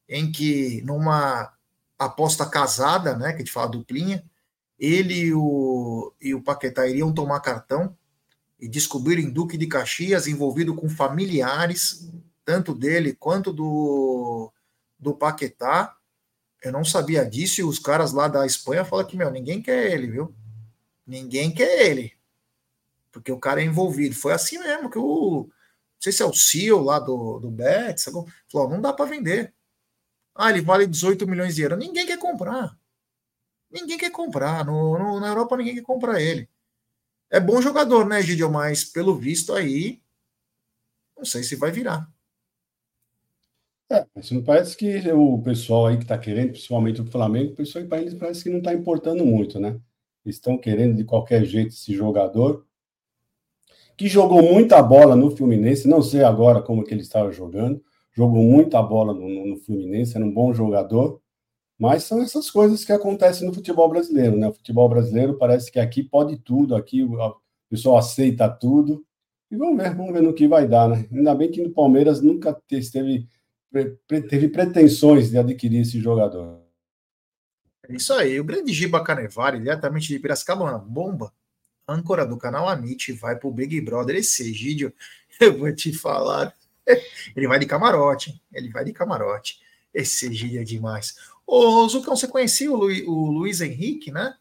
em 0.08 0.32
que 0.32 0.82
numa 0.84 1.54
aposta 1.98 2.46
casada, 2.46 3.16
né, 3.16 3.30
que 3.30 3.36
a 3.36 3.40
gente 3.40 3.52
fala 3.52 3.70
duplinha, 3.70 4.24
ele 4.78 5.14
e 5.14 5.34
o, 5.34 6.14
e 6.20 6.34
o 6.34 6.42
Paquetá 6.42 6.88
iriam 6.88 7.14
tomar 7.14 7.40
cartão 7.40 7.96
e 8.60 8.68
descobrirem 8.68 9.30
Duque 9.30 9.58
de 9.58 9.68
Caxias 9.68 10.28
envolvido 10.28 10.74
com 10.76 10.90
familiares, 10.90 12.10
tanto 12.46 12.74
dele 12.74 13.14
quanto 13.14 13.52
do, 13.52 14.52
do 15.00 15.14
Paquetá. 15.14 15.96
Eu 16.62 16.72
não 16.72 16.84
sabia 16.84 17.26
disso 17.26 17.62
e 17.62 17.64
os 17.64 17.78
caras 17.78 18.14
lá 18.14 18.28
da 18.28 18.46
Espanha 18.46 18.86
falam 18.86 19.06
que, 19.06 19.18
meu, 19.18 19.30
ninguém 19.30 19.62
quer 19.62 19.92
ele, 19.92 20.08
viu? 20.08 20.34
Ninguém 21.06 21.54
quer 21.54 21.90
ele. 21.90 22.14
Porque 23.12 23.32
o 23.32 23.40
cara 23.40 23.62
é 23.62 23.66
envolvido. 23.66 24.16
Foi 24.16 24.34
assim 24.34 24.58
mesmo 24.58 24.90
que 24.90 24.98
o. 24.98 25.50
Sei 26.04 26.12
se 26.12 26.22
é 26.22 26.26
o 26.26 26.34
CEO 26.34 26.82
lá 26.84 27.00
do, 27.00 27.40
do 27.40 27.50
Betis, 27.50 28.04
falou: 28.52 28.70
não 28.70 28.82
dá 28.82 28.92
para 28.92 29.10
vender. 29.10 29.54
Ah, 30.36 30.50
ele 30.50 30.60
vale 30.60 30.86
18 30.86 31.26
milhões 31.26 31.56
de 31.56 31.62
euros. 31.62 31.80
Ninguém 31.80 32.06
quer 32.06 32.20
comprar. 32.20 32.78
Ninguém 33.72 33.98
quer 33.98 34.10
comprar. 34.10 34.66
No, 34.66 35.00
no, 35.00 35.22
na 35.22 35.30
Europa 35.30 35.56
ninguém 35.56 35.76
quer 35.76 35.82
comprar 35.82 36.20
ele. 36.20 36.50
É 37.30 37.40
bom 37.40 37.62
jogador, 37.62 38.06
né, 38.06 38.22
Gideon? 38.22 38.52
Mas 38.52 38.84
pelo 38.84 39.16
visto 39.16 39.54
aí, 39.54 40.02
não 41.16 41.24
sei 41.24 41.42
se 41.42 41.56
vai 41.56 41.72
virar. 41.72 42.12
É, 43.90 44.06
mas 44.14 44.30
não 44.30 44.44
parece 44.44 44.76
que 44.76 45.10
o 45.10 45.42
pessoal 45.42 45.88
aí 45.88 45.96
que 45.96 46.04
está 46.04 46.18
querendo, 46.18 46.52
principalmente 46.52 47.00
o 47.00 47.06
Flamengo, 47.06 47.54
o 47.54 47.56
pessoal 47.56 47.86
aí 47.90 48.16
parece 48.18 48.44
que 48.44 48.50
não 48.50 48.58
está 48.58 48.74
importando 48.74 49.26
muito, 49.26 49.58
né? 49.58 49.80
Estão 50.26 50.58
querendo 50.58 50.98
de 50.98 51.06
qualquer 51.06 51.46
jeito 51.46 51.70
esse 51.70 51.94
jogador 51.94 52.68
que 53.98 54.08
jogou 54.08 54.42
muita 54.42 54.82
bola 54.82 55.16
no 55.16 55.36
Fluminense, 55.36 55.88
não 55.88 56.02
sei 56.02 56.24
agora 56.24 56.62
como 56.62 56.84
que 56.84 56.94
ele 56.94 57.02
estava 57.02 57.32
jogando, 57.32 57.84
jogou 58.14 58.44
muita 58.44 58.82
bola 58.82 59.14
no, 59.14 59.48
no, 59.48 59.58
Fluminense, 59.58 60.16
era 60.16 60.26
um 60.26 60.34
bom 60.34 60.54
jogador, 60.54 61.22
mas 61.78 62.04
são 62.04 62.22
essas 62.22 62.50
coisas 62.50 62.86
que 62.86 62.92
acontecem 62.92 63.48
no 63.48 63.54
futebol 63.54 63.90
brasileiro, 63.90 64.38
né? 64.38 64.48
O 64.48 64.54
futebol 64.54 64.88
brasileiro 64.88 65.38
parece 65.38 65.72
que 65.72 65.80
aqui 65.80 66.04
pode 66.04 66.38
tudo, 66.38 66.76
aqui 66.76 67.04
o 67.04 67.36
pessoal 67.70 67.98
aceita 67.98 68.50
tudo, 68.50 69.04
e 69.52 69.56
vamos 69.56 69.78
ver, 69.78 69.96
vamos 69.96 70.14
ver 70.14 70.22
no 70.22 70.34
que 70.34 70.48
vai 70.48 70.68
dar, 70.68 70.90
né? 70.90 71.08
Ainda 71.12 71.36
bem 71.36 71.52
que 71.52 71.62
no 71.62 71.72
Palmeiras 71.72 72.22
nunca 72.22 72.54
teve, 72.68 73.28
teve 74.30 74.48
pretensões 74.48 75.30
de 75.30 75.38
adquirir 75.38 75.82
esse 75.82 76.00
jogador. 76.00 76.64
É 77.88 77.96
isso 77.96 78.14
aí, 78.14 78.40
o 78.40 78.44
grande 78.44 78.72
Giba 78.72 79.04
Canevari, 79.04 79.60
diretamente 79.60 80.08
de 80.08 80.20
Piracicaba, 80.20 80.78
bomba, 80.78 81.34
âncora 81.88 82.26
do 82.26 82.38
canal 82.38 82.68
Amit, 82.68 83.12
vai 83.14 83.36
pro 83.36 83.52
Big 83.52 83.80
Brother. 83.82 84.16
Esse 84.16 84.50
Egídio, 84.50 84.94
eu 85.40 85.58
vou 85.58 85.74
te 85.74 85.94
falar, 85.94 86.54
ele 87.36 87.48
vai 87.48 87.60
de 87.60 87.66
camarote, 87.66 88.42
ele 88.52 88.70
vai 88.70 88.84
de 88.84 88.94
camarote. 88.94 89.62
Esse 89.94 90.34
gíria 90.34 90.62
é 90.62 90.64
demais. 90.64 91.16
Ô, 91.46 91.88
Zucão, 91.88 92.16
você 92.16 92.28
conhecia 92.28 92.72
o, 92.72 92.76
Lu, 92.76 92.88
o 93.08 93.32
Luiz 93.32 93.62
Henrique, 93.62 94.12
né? 94.12 94.34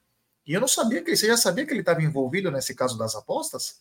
E 0.46 0.54
eu 0.54 0.60
não 0.60 0.68
sabia 0.68 1.02
que 1.02 1.14
você 1.14 1.26
já 1.26 1.36
sabia 1.36 1.66
que 1.66 1.72
ele 1.72 1.80
estava 1.80 2.02
envolvido 2.02 2.50
nesse 2.50 2.74
caso 2.74 2.96
das 2.96 3.14
apostas? 3.14 3.80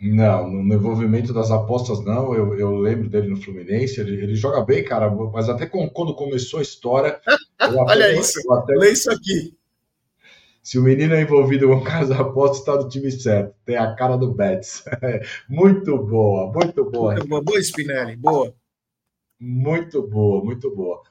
Não, 0.00 0.50
no 0.50 0.74
envolvimento 0.74 1.32
das 1.32 1.50
apostas, 1.50 2.04
não. 2.04 2.34
Eu, 2.34 2.58
eu 2.58 2.78
lembro 2.78 3.08
dele 3.08 3.28
no 3.28 3.40
Fluminense. 3.40 4.00
Ele, 4.00 4.22
ele 4.22 4.34
joga 4.34 4.64
bem, 4.64 4.82
cara, 4.82 5.10
mas 5.10 5.48
até 5.48 5.66
com, 5.66 5.88
quando 5.88 6.16
começou 6.16 6.58
a 6.58 6.62
história. 6.62 7.20
Olha 7.60 8.18
isso, 8.18 8.40
até... 8.52 8.74
lê 8.74 8.92
isso 8.92 9.10
aqui. 9.10 9.56
Se 10.64 10.78
o 10.78 10.82
menino 10.82 11.12
é 11.12 11.20
envolvido 11.20 11.68
com 11.68 11.82
caso 11.84 12.08
da 12.08 12.20
aposta, 12.20 12.56
está 12.56 12.82
no 12.82 12.88
time 12.88 13.10
certo. 13.10 13.54
Tem 13.66 13.76
a 13.76 13.94
cara 13.94 14.16
do 14.16 14.32
Betis. 14.32 14.82
muito 15.46 15.98
boa, 15.98 16.50
muito 16.50 16.90
boa. 16.90 17.12
Muito 17.12 17.28
boa, 17.28 17.42
boa 17.42 17.60
Spinelli, 17.60 18.16
boa. 18.16 18.54
Muito 19.38 20.02
boa, 20.08 20.42
muito 20.42 20.74
boa. 20.74 21.02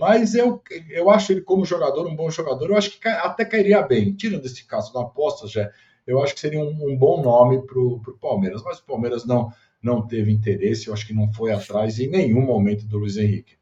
Mas 0.00 0.34
eu, 0.34 0.62
eu 0.88 1.10
acho 1.10 1.30
ele 1.30 1.42
como 1.42 1.66
jogador 1.66 2.06
um 2.06 2.16
bom 2.16 2.30
jogador. 2.30 2.70
Eu 2.70 2.76
acho 2.76 2.98
que 2.98 3.06
até 3.06 3.44
cairia 3.44 3.82
bem. 3.82 4.14
Tirando 4.14 4.46
esse 4.46 4.64
caso 4.66 4.94
da 4.94 5.02
aposta, 5.02 5.46
já 5.46 5.70
eu 6.06 6.22
acho 6.22 6.32
que 6.32 6.40
seria 6.40 6.60
um, 6.60 6.70
um 6.70 6.96
bom 6.96 7.22
nome 7.22 7.60
para 7.66 7.78
o 7.78 8.00
Palmeiras. 8.18 8.62
Mas 8.64 8.78
o 8.78 8.86
Palmeiras 8.86 9.26
não, 9.26 9.52
não 9.82 10.06
teve 10.06 10.32
interesse, 10.32 10.88
eu 10.88 10.94
acho 10.94 11.06
que 11.06 11.12
não 11.12 11.30
foi 11.34 11.52
atrás 11.52 12.00
em 12.00 12.08
nenhum 12.08 12.40
momento 12.40 12.86
do 12.86 12.96
Luiz 12.96 13.18
Henrique. 13.18 13.58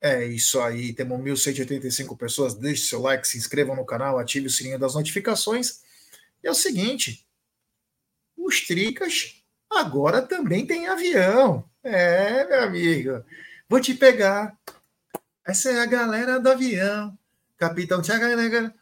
É 0.00 0.24
isso 0.24 0.60
aí, 0.60 0.92
temos 0.92 1.18
1.185 1.18 2.16
pessoas. 2.16 2.54
Deixe 2.54 2.86
seu 2.86 3.00
like, 3.00 3.26
se 3.26 3.36
inscrevam 3.36 3.74
no 3.74 3.84
canal, 3.84 4.18
ative 4.18 4.46
o 4.46 4.50
sininho 4.50 4.78
das 4.78 4.94
notificações. 4.94 5.80
E 6.42 6.46
é 6.46 6.50
o 6.50 6.54
seguinte: 6.54 7.26
os 8.36 8.60
Tricas 8.66 9.42
agora 9.68 10.22
também 10.22 10.64
tem 10.64 10.86
avião. 10.86 11.68
É, 11.82 12.46
meu 12.46 12.62
amigo, 12.62 13.24
vou 13.68 13.80
te 13.80 13.94
pegar. 13.94 14.56
Essa 15.44 15.70
é 15.70 15.80
a 15.80 15.86
galera 15.86 16.38
do 16.38 16.48
avião. 16.48 17.18
Capitão 17.56 18.00
Tiago, 18.00 18.24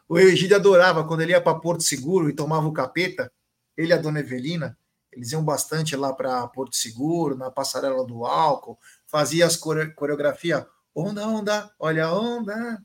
o 0.07 0.19
Egídio 0.19 0.57
adorava 0.57 1.03
quando 1.05 1.23
ele 1.23 1.33
ia 1.33 1.41
para 1.41 1.59
Porto 1.59 1.83
Seguro 1.83 2.29
e 2.29 2.35
tomava 2.35 2.67
o 2.67 2.73
capeta. 2.73 3.33
Ele 3.75 3.89
e 3.89 3.93
a 3.93 3.97
dona 3.97 4.21
Evelina, 4.21 4.77
eles 5.11 5.33
iam 5.33 5.43
bastante 5.43 5.97
lá 5.97 6.13
para 6.13 6.47
Porto 6.49 6.77
Seguro, 6.77 7.37
na 7.37 7.51
passarela 7.51 8.05
do 8.05 8.27
álcool, 8.27 8.79
fazia 9.07 9.47
as 9.47 9.57
core 9.57 9.95
coreografia 9.95 10.67
onda, 10.97 11.29
onda, 11.29 11.71
olha 11.79 12.07
a 12.07 12.19
onda. 12.19 12.83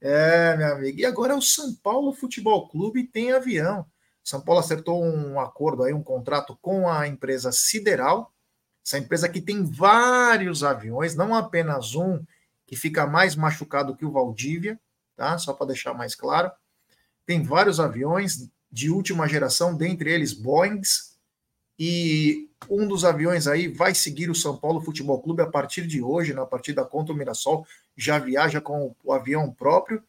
É, 0.00 0.56
meu 0.56 0.74
amigo. 0.74 0.98
E 0.98 1.06
agora 1.06 1.36
o 1.36 1.40
São 1.40 1.74
Paulo 1.76 2.12
Futebol 2.12 2.68
Clube 2.68 3.04
tem 3.04 3.32
avião. 3.32 3.86
São 4.22 4.40
Paulo 4.40 4.60
acertou 4.60 5.02
um 5.04 5.38
acordo 5.38 5.84
aí, 5.84 5.92
um 5.92 6.02
contrato 6.02 6.58
com 6.60 6.88
a 6.88 7.06
empresa 7.06 7.52
Sideral, 7.52 8.34
essa 8.84 8.98
empresa 8.98 9.28
que 9.28 9.40
tem 9.40 9.64
vários 9.64 10.64
aviões, 10.64 11.14
não 11.14 11.34
apenas 11.34 11.94
um 11.94 12.22
que 12.66 12.74
fica 12.74 13.06
mais 13.06 13.36
machucado 13.36 13.96
que 13.96 14.04
o 14.04 14.10
Valdívia, 14.10 14.78
tá? 15.16 15.38
Só 15.38 15.52
para 15.52 15.68
deixar 15.68 15.94
mais 15.94 16.16
claro. 16.16 16.50
Tem 17.24 17.42
vários 17.42 17.78
aviões 17.78 18.48
de 18.70 18.90
última 18.90 19.28
geração, 19.28 19.76
dentre 19.76 20.12
eles 20.12 20.32
Boeings, 20.32 21.16
e 21.78 22.50
um 22.68 22.86
dos 22.86 23.04
aviões 23.04 23.46
aí 23.46 23.68
vai 23.68 23.94
seguir 23.94 24.30
o 24.30 24.34
São 24.34 24.56
Paulo 24.56 24.80
Futebol 24.80 25.20
Clube 25.20 25.42
a 25.42 25.46
partir 25.46 25.86
de 25.86 26.02
hoje, 26.02 26.34
na 26.34 26.46
partida 26.46 26.84
contra 26.84 27.12
o 27.12 27.16
Mirassol, 27.16 27.66
já 27.96 28.18
viaja 28.18 28.60
com 28.60 28.94
o 29.04 29.12
avião 29.12 29.52
próprio. 29.52 30.02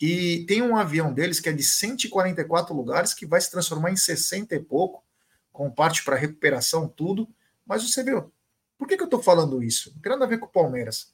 E 0.00 0.44
tem 0.46 0.60
um 0.60 0.76
avião 0.76 1.12
deles 1.12 1.40
que 1.40 1.48
é 1.48 1.52
de 1.52 1.62
144 1.62 2.74
lugares, 2.74 3.14
que 3.14 3.24
vai 3.24 3.40
se 3.40 3.50
transformar 3.50 3.90
em 3.90 3.96
60 3.96 4.54
e 4.54 4.60
pouco, 4.60 5.02
com 5.52 5.70
parte 5.70 6.04
para 6.04 6.16
recuperação, 6.16 6.88
tudo. 6.88 7.28
Mas 7.64 7.88
você 7.88 8.02
viu, 8.02 8.32
por 8.76 8.88
que, 8.88 8.96
que 8.96 9.02
eu 9.02 9.06
estou 9.06 9.22
falando 9.22 9.62
isso? 9.62 9.92
Não 9.94 10.02
tem 10.02 10.12
nada 10.12 10.24
a 10.24 10.28
ver 10.28 10.38
com 10.38 10.46
o 10.46 10.50
Palmeiras. 10.50 11.12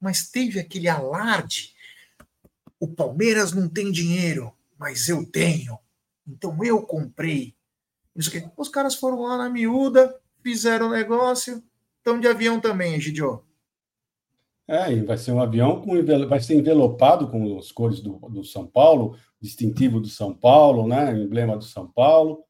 Mas 0.00 0.28
teve 0.28 0.58
aquele 0.58 0.88
alarde 0.88 1.74
o 2.82 2.88
Palmeiras 2.88 3.52
não 3.52 3.68
tem 3.68 3.92
dinheiro, 3.92 4.52
mas 4.76 5.08
eu 5.08 5.24
tenho. 5.24 5.78
Então 6.26 6.64
eu 6.64 6.82
comprei. 6.82 7.54
Os 8.56 8.68
caras 8.68 8.96
foram 8.96 9.22
lá 9.22 9.38
na 9.38 9.48
miúda, 9.48 10.20
fizeram 10.42 10.88
o 10.88 10.92
negócio, 10.92 11.62
estão 11.98 12.18
de 12.18 12.28
avião 12.28 12.60
também, 12.60 12.94
Egidio. 12.94 13.44
É, 14.66 14.92
e 14.92 15.02
vai 15.02 15.18
ser 15.18 15.32
um 15.32 15.40
avião 15.40 15.80
com 15.80 15.92
vai 16.26 16.40
ser 16.40 16.54
envelopado 16.54 17.28
com 17.28 17.58
as 17.58 17.72
cores 17.72 18.00
do, 18.00 18.18
do 18.30 18.44
São 18.44 18.66
Paulo, 18.66 19.16
distintivo 19.40 20.00
do 20.00 20.08
São 20.08 20.32
Paulo, 20.32 20.86
né? 20.86 21.12
Emblema 21.12 21.56
do 21.56 21.64
São 21.64 21.86
Paulo. 21.86 22.44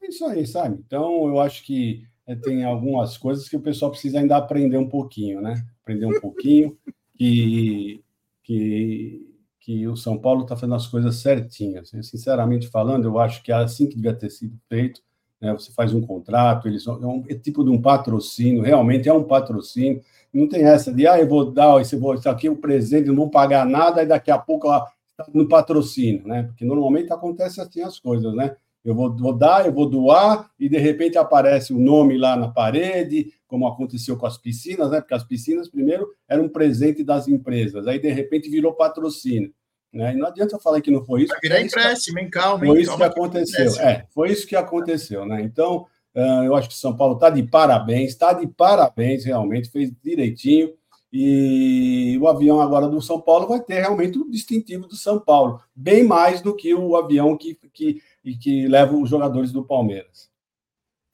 É 0.00 0.08
isso 0.08 0.24
aí, 0.24 0.46
sabe? 0.46 0.80
Então 0.86 1.26
eu 1.26 1.40
acho 1.40 1.64
que 1.64 2.04
é, 2.26 2.34
tem 2.34 2.64
algumas 2.64 3.18
coisas 3.18 3.48
que 3.48 3.56
o 3.56 3.60
pessoal 3.60 3.90
precisa 3.90 4.20
ainda 4.20 4.36
aprender 4.36 4.76
um 4.78 4.88
pouquinho, 4.88 5.40
né? 5.40 5.66
Aprender 5.82 6.06
um 6.06 6.20
pouquinho 6.20 6.78
que 7.16 8.02
que 8.42 9.26
que 9.60 9.88
o 9.88 9.96
São 9.96 10.16
Paulo 10.16 10.42
está 10.42 10.54
fazendo 10.54 10.76
as 10.76 10.86
coisas 10.86 11.16
certinhas. 11.16 11.90
Sinceramente 12.02 12.68
falando, 12.68 13.06
eu 13.06 13.18
acho 13.18 13.42
que 13.42 13.50
é 13.50 13.56
assim 13.56 13.88
que 13.88 13.96
devia 13.96 14.14
ter 14.14 14.30
sido 14.30 14.56
feito. 14.68 15.02
Né? 15.40 15.52
Você 15.52 15.72
faz 15.72 15.92
um 15.92 16.00
contrato, 16.00 16.68
eles 16.68 16.86
é 16.86 16.90
um 16.90 17.24
é 17.28 17.34
tipo 17.34 17.64
de 17.64 17.70
um 17.70 17.80
patrocínio, 17.80 18.62
realmente 18.62 19.08
é 19.08 19.12
um 19.12 19.24
patrocínio. 19.24 20.00
Não 20.32 20.48
tem 20.48 20.64
essa 20.64 20.92
de, 20.92 21.06
ah, 21.06 21.18
eu 21.18 21.28
vou 21.28 21.50
dar 21.50 21.80
esse, 21.80 21.96
vou, 21.96 22.14
isso 22.14 22.28
aqui 22.28 22.46
é 22.46 22.50
um 22.50 22.56
presente, 22.56 23.08
não 23.08 23.16
vou 23.16 23.30
pagar 23.30 23.64
nada, 23.64 24.02
e 24.02 24.06
daqui 24.06 24.30
a 24.30 24.38
pouco 24.38 24.68
está 24.68 25.26
no 25.32 25.48
patrocínio, 25.48 26.26
né? 26.26 26.42
Porque 26.44 26.64
normalmente 26.64 27.12
acontece 27.12 27.60
assim 27.60 27.80
as 27.80 27.98
coisas, 27.98 28.34
né? 28.34 28.56
Eu 28.84 28.94
vou, 28.94 29.16
vou 29.16 29.32
dar, 29.32 29.66
eu 29.66 29.72
vou 29.72 29.88
doar, 29.88 30.48
e 30.60 30.68
de 30.68 30.78
repente 30.78 31.18
aparece 31.18 31.72
o 31.72 31.78
nome 31.78 32.16
lá 32.16 32.36
na 32.36 32.48
parede, 32.48 33.32
como 33.46 33.66
aconteceu 33.66 34.16
com 34.16 34.26
as 34.26 34.38
piscinas, 34.38 34.90
né? 34.90 35.00
Porque 35.00 35.14
as 35.14 35.24
piscinas, 35.24 35.68
primeiro, 35.68 36.06
eram 36.28 36.44
um 36.44 36.48
presente 36.48 37.02
das 37.02 37.26
empresas, 37.26 37.86
aí 37.86 37.98
de 37.98 38.10
repente 38.10 38.48
virou 38.48 38.74
patrocínio. 38.74 39.52
Né? 39.92 40.12
E 40.12 40.16
não 40.16 40.28
adianta 40.28 40.54
eu 40.54 40.60
falar 40.60 40.80
que 40.80 40.90
não 40.90 41.04
foi 41.04 41.22
isso. 41.22 41.32
Vai 41.32 41.40
virar 41.40 41.60
empréstimo, 41.60 42.18
hein? 42.18 42.28
Calma, 42.30 42.66
Foi 42.66 42.80
isso 42.80 42.96
que 42.96 43.02
aconteceu. 43.02 43.80
É, 43.80 44.06
foi 44.10 44.30
isso 44.30 44.46
que 44.46 44.56
aconteceu, 44.56 45.24
né? 45.24 45.42
Então, 45.42 45.86
uh, 46.14 46.44
eu 46.44 46.54
acho 46.54 46.68
que 46.68 46.74
São 46.74 46.96
Paulo 46.96 47.14
está 47.14 47.30
de 47.30 47.42
parabéns, 47.42 48.10
está 48.10 48.32
de 48.32 48.46
parabéns, 48.46 49.24
realmente, 49.24 49.70
fez 49.70 49.90
direitinho. 50.02 50.74
E 51.12 52.18
o 52.20 52.28
avião 52.28 52.60
agora 52.60 52.88
do 52.88 53.00
São 53.00 53.20
Paulo 53.20 53.46
vai 53.46 53.60
ter 53.60 53.80
realmente 53.80 54.18
o 54.18 54.30
distintivo 54.30 54.86
do 54.86 54.96
São 54.96 55.18
Paulo, 55.18 55.62
bem 55.74 56.02
mais 56.02 56.42
do 56.42 56.54
que 56.54 56.74
o 56.74 56.94
avião 56.96 57.36
que, 57.38 57.58
que, 57.72 58.02
que 58.38 58.68
leva 58.68 58.94
os 58.94 59.08
jogadores 59.08 59.50
do 59.50 59.64
Palmeiras. 59.64 60.28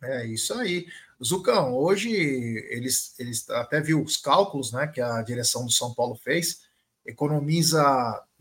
É 0.02 0.26
isso 0.26 0.54
aí. 0.54 0.86
Zucão, 1.24 1.76
hoje 1.76 2.10
eles, 2.10 3.14
eles 3.18 3.48
até 3.50 3.80
viu 3.80 4.02
os 4.02 4.16
cálculos 4.16 4.72
né, 4.72 4.88
que 4.88 5.00
a 5.00 5.22
direção 5.22 5.64
do 5.64 5.70
São 5.70 5.94
Paulo 5.94 6.16
fez, 6.16 6.62
economiza 7.06 7.82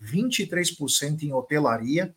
23% 0.02 1.24
em 1.24 1.34
hotelaria, 1.34 2.16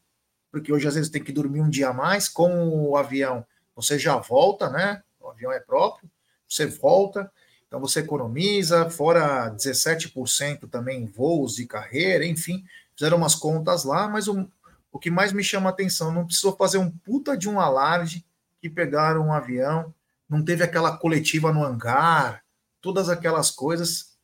porque 0.51 0.73
hoje 0.73 0.89
às 0.89 0.95
vezes 0.95 1.11
tem 1.11 1.23
que 1.23 1.33
dormir 1.33 1.61
um 1.61 1.69
dia 1.69 1.89
a 1.89 1.93
mais, 1.93 2.29
com 2.29 2.69
o 2.69 2.97
avião 2.97 3.45
você 3.75 3.99
já 3.99 4.17
volta, 4.17 4.71
né? 4.71 5.03
O 5.21 5.29
avião 5.29 5.51
é 5.51 5.59
próprio, 5.59 6.09
você 6.49 6.67
volta, 6.67 7.31
então 7.67 7.81
você 7.81 8.01
economiza, 8.01 8.89
fora 8.89 9.51
17% 9.51 10.69
também 10.71 11.03
em 11.03 11.07
voos 11.07 11.57
de 11.57 11.67
carreira, 11.67 12.25
enfim, 12.25 12.65
fizeram 12.97 13.17
umas 13.17 13.35
contas 13.35 13.85
lá, 13.85 14.07
mas 14.07 14.29
o, 14.29 14.49
o 14.93 14.99
que 14.99 15.11
mais 15.11 15.33
me 15.33 15.43
chama 15.43 15.71
a 15.71 15.73
atenção, 15.73 16.13
não 16.13 16.25
precisou 16.25 16.57
fazer 16.57 16.79
um 16.79 16.91
puta 16.91 17.37
de 17.37 17.49
um 17.49 17.59
alarde 17.59 18.25
que 18.61 18.71
pegaram 18.71 19.27
um 19.27 19.33
avião 19.33 19.93
não 20.29 20.45
teve 20.45 20.65
aquela 20.65 20.97
coletiva 20.97 21.53
no 21.53 21.65
hangar, 21.65 22.43
todas 22.81 23.09
aquelas 23.09 23.51
coisas, 23.51 24.17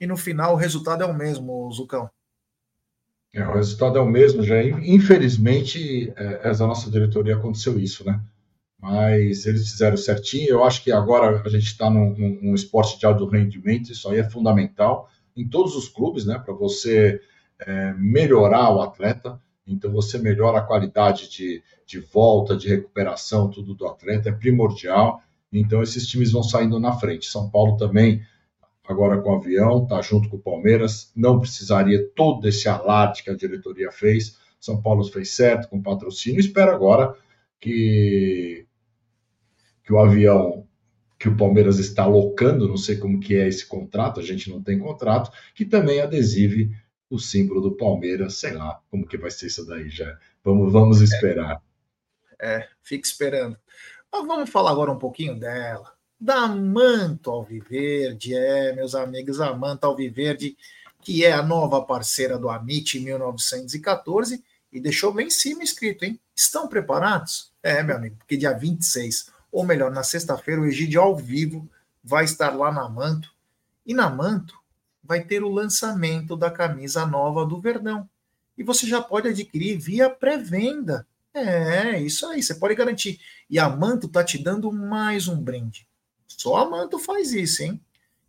e 0.00 0.06
no 0.06 0.16
final 0.16 0.54
o 0.54 0.56
resultado 0.56 1.02
é 1.02 1.06
o 1.06 1.14
mesmo, 1.14 1.70
Zucão. 1.72 2.10
É, 3.32 3.46
o 3.46 3.52
resultado 3.52 3.98
é 3.98 4.00
o 4.00 4.06
mesmo, 4.06 4.42
já. 4.42 4.62
Infelizmente, 4.62 6.12
é, 6.16 6.48
essa 6.48 6.66
nossa 6.66 6.90
diretoria 6.90 7.36
aconteceu 7.36 7.78
isso, 7.78 8.04
né? 8.04 8.20
Mas 8.80 9.44
eles 9.44 9.70
fizeram 9.70 9.96
certinho. 9.96 10.48
Eu 10.48 10.64
acho 10.64 10.82
que 10.82 10.92
agora 10.92 11.42
a 11.44 11.48
gente 11.48 11.66
está 11.66 11.90
num, 11.90 12.14
num, 12.40 12.54
esporte 12.54 12.98
de 12.98 13.06
alto 13.06 13.26
rendimento, 13.26 13.92
isso 13.92 14.08
aí 14.08 14.18
é 14.18 14.30
fundamental 14.30 15.10
em 15.36 15.48
todos 15.48 15.76
os 15.76 15.88
clubes, 15.88 16.24
né? 16.24 16.38
Para 16.38 16.54
você 16.54 17.20
é, 17.60 17.92
melhorar 17.94 18.74
o 18.74 18.80
atleta. 18.80 19.40
Então, 19.66 19.92
você 19.92 20.16
melhora 20.18 20.58
a 20.58 20.62
qualidade 20.62 21.28
de, 21.28 21.62
de 21.86 22.00
volta, 22.00 22.56
de 22.56 22.68
recuperação, 22.68 23.50
tudo 23.50 23.74
do 23.74 23.86
atleta, 23.86 24.30
é 24.30 24.32
primordial. 24.32 25.20
Então, 25.52 25.82
esses 25.82 26.06
times 26.06 26.32
vão 26.32 26.42
saindo 26.42 26.80
na 26.80 26.92
frente. 26.92 27.26
São 27.26 27.50
Paulo 27.50 27.76
também, 27.76 28.22
agora 28.88 29.20
com 29.20 29.30
o 29.30 29.36
avião, 29.36 29.82
está 29.82 30.00
junto 30.00 30.28
com 30.28 30.36
o 30.36 30.42
Palmeiras. 30.42 31.12
Não 31.14 31.38
precisaria 31.38 32.08
todo 32.16 32.48
esse 32.48 32.68
alarde 32.68 33.22
que 33.22 33.30
a 33.30 33.36
diretoria 33.36 33.92
fez. 33.92 34.38
São 34.58 34.80
Paulo 34.80 35.04
fez 35.04 35.30
certo 35.30 35.68
com 35.68 35.82
patrocínio. 35.82 36.40
Espero 36.40 36.72
agora 36.72 37.14
que, 37.60 38.66
que 39.84 39.92
o 39.92 39.98
avião 39.98 40.66
que 41.18 41.28
o 41.28 41.36
Palmeiras 41.36 41.80
está 41.80 42.04
alocando, 42.04 42.68
não 42.68 42.76
sei 42.76 42.96
como 42.96 43.18
que 43.18 43.34
é 43.34 43.48
esse 43.48 43.66
contrato, 43.66 44.20
a 44.20 44.22
gente 44.22 44.48
não 44.48 44.62
tem 44.62 44.78
contrato, 44.78 45.32
que 45.52 45.64
também 45.64 46.00
adesive 46.00 46.70
o 47.10 47.18
símbolo 47.18 47.60
do 47.60 47.76
Palmeiras, 47.76 48.36
sei 48.36 48.52
lá 48.52 48.80
como 48.88 49.06
que 49.06 49.18
vai 49.18 49.30
ser 49.30 49.46
isso 49.46 49.66
daí 49.66 49.88
já. 49.88 50.16
Vamos, 50.44 50.72
vamos 50.72 51.00
esperar. 51.00 51.60
É, 52.40 52.56
é 52.56 52.68
fique 52.82 53.06
esperando. 53.06 53.58
Mas 54.12 54.26
vamos 54.26 54.48
falar 54.48 54.70
agora 54.70 54.92
um 54.92 54.98
pouquinho 54.98 55.38
dela. 55.38 55.97
Da 56.20 56.48
Manta 56.48 57.30
Alviverde, 57.30 58.34
é, 58.34 58.74
meus 58.74 58.96
amigos, 58.96 59.40
a 59.40 59.54
Manta 59.54 59.86
Alviverde, 59.86 60.56
que 61.00 61.24
é 61.24 61.32
a 61.32 61.42
nova 61.42 61.80
parceira 61.82 62.36
do 62.36 62.50
Amit 62.50 62.98
1914, 62.98 64.42
e 64.72 64.80
deixou 64.80 65.12
bem 65.12 65.28
em 65.28 65.30
cima 65.30 65.62
escrito, 65.62 66.04
hein? 66.04 66.18
Estão 66.34 66.68
preparados? 66.68 67.52
É, 67.62 67.82
meu 67.84 67.96
amigo, 67.96 68.16
porque 68.16 68.36
dia 68.36 68.52
26, 68.52 69.30
ou 69.50 69.64
melhor, 69.64 69.92
na 69.92 70.02
sexta-feira, 70.02 70.60
o 70.60 70.66
Egídio 70.66 71.00
ao 71.00 71.16
vivo 71.16 71.68
vai 72.02 72.24
estar 72.24 72.50
lá 72.50 72.72
na 72.72 72.88
Manto. 72.88 73.32
E 73.86 73.94
na 73.94 74.10
Manto 74.10 74.58
vai 75.02 75.22
ter 75.22 75.42
o 75.42 75.48
lançamento 75.48 76.36
da 76.36 76.50
camisa 76.50 77.06
nova 77.06 77.46
do 77.46 77.60
Verdão. 77.60 78.08
E 78.56 78.64
você 78.64 78.86
já 78.86 79.00
pode 79.00 79.28
adquirir 79.28 79.78
via 79.78 80.10
pré-venda. 80.10 81.06
É, 81.32 81.98
isso 82.00 82.26
aí, 82.26 82.42
você 82.42 82.56
pode 82.56 82.74
garantir. 82.74 83.20
E 83.48 83.58
a 83.58 83.68
Manto 83.68 84.08
tá 84.08 84.24
te 84.24 84.36
dando 84.36 84.70
mais 84.72 85.28
um 85.28 85.40
brinde. 85.40 85.87
Só 86.28 86.56
a 86.56 86.70
Manto 86.70 86.98
faz 86.98 87.32
isso, 87.32 87.62
hein? 87.62 87.80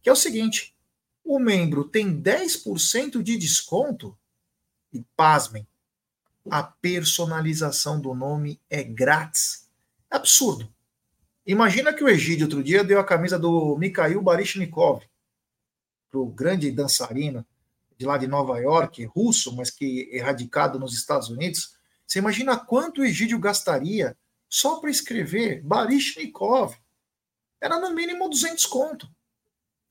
Que 0.01 0.09
é 0.09 0.11
o 0.11 0.15
seguinte: 0.15 0.75
o 1.23 1.37
membro 1.37 1.83
tem 1.83 2.19
10% 2.19 3.21
de 3.21 3.37
desconto 3.37 4.17
e 4.91 5.03
pasmem, 5.15 5.67
a 6.49 6.63
personalização 6.63 8.01
do 8.01 8.15
nome 8.15 8.59
é 8.69 8.81
grátis. 8.81 9.69
É 10.09 10.15
absurdo. 10.15 10.67
Imagina 11.45 11.93
que 11.93 12.03
o 12.03 12.09
Egídio 12.09 12.45
outro 12.45 12.63
dia 12.63 12.83
deu 12.83 12.99
a 12.99 13.03
camisa 13.03 13.37
do 13.37 13.77
Mikhail 13.77 14.21
Baryshnikov 14.21 15.03
para 16.09 16.19
o 16.19 16.25
grande 16.27 16.71
dançarino 16.71 17.45
de 17.97 18.05
lá 18.05 18.17
de 18.17 18.27
Nova 18.27 18.57
York, 18.59 19.05
russo, 19.05 19.55
mas 19.55 19.69
que 19.69 20.09
é 20.11 20.21
radicado 20.21 20.79
nos 20.79 20.93
Estados 20.93 21.29
Unidos. 21.29 21.75
Você 22.07 22.19
imagina 22.19 22.57
quanto 22.57 23.01
o 23.01 23.05
Egídio 23.05 23.37
gastaria 23.39 24.17
só 24.47 24.79
para 24.79 24.89
escrever 24.89 25.61
Baryshnikov? 25.63 26.75
Era 27.61 27.79
no 27.79 27.93
mínimo 27.93 28.29
200 28.29 28.65
conto. 28.65 29.09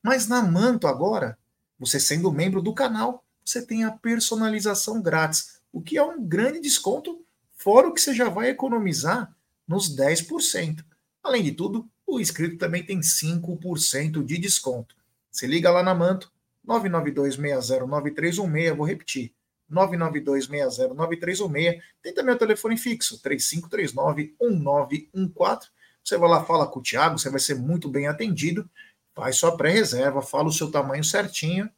Mas 0.01 0.27
na 0.27 0.41
Manto 0.41 0.87
agora, 0.87 1.37
você 1.77 1.99
sendo 1.99 2.31
membro 2.31 2.61
do 2.61 2.73
canal, 2.73 3.23
você 3.43 3.65
tem 3.65 3.83
a 3.83 3.91
personalização 3.91 5.01
grátis, 5.01 5.59
o 5.71 5.81
que 5.81 5.97
é 5.97 6.03
um 6.03 6.23
grande 6.23 6.59
desconto, 6.59 7.23
fora 7.55 7.87
o 7.87 7.93
que 7.93 8.01
você 8.01 8.13
já 8.13 8.29
vai 8.29 8.49
economizar 8.49 9.33
nos 9.67 9.95
10%. 9.95 10.83
Além 11.23 11.43
de 11.43 11.51
tudo, 11.51 11.87
o 12.05 12.19
inscrito 12.19 12.57
também 12.57 12.83
tem 12.83 12.99
5% 12.99 14.23
de 14.23 14.37
desconto. 14.37 14.95
Se 15.31 15.45
liga 15.45 15.69
lá 15.69 15.83
na 15.83 15.93
Manto, 15.93 16.31
992609316, 16.67 18.75
vou 18.75 18.85
repetir, 18.85 19.31
992609316. 19.71 21.81
Tem 22.01 22.13
também 22.13 22.35
o 22.35 22.37
telefone 22.37 22.77
fixo, 22.77 23.21
3539-1914. 23.21 25.69
Você 26.03 26.17
vai 26.17 26.29
lá, 26.29 26.43
fala 26.43 26.67
com 26.67 26.79
o 26.79 26.83
Thiago, 26.83 27.17
você 27.17 27.29
vai 27.29 27.39
ser 27.39 27.55
muito 27.55 27.87
bem 27.89 28.07
atendido. 28.07 28.69
Faz 29.13 29.35
sua 29.35 29.55
pré-reserva, 29.55 30.21
fala 30.21 30.47
o 30.47 30.51
seu 30.51 30.71
tamanho 30.71 31.03
certinho 31.03 31.69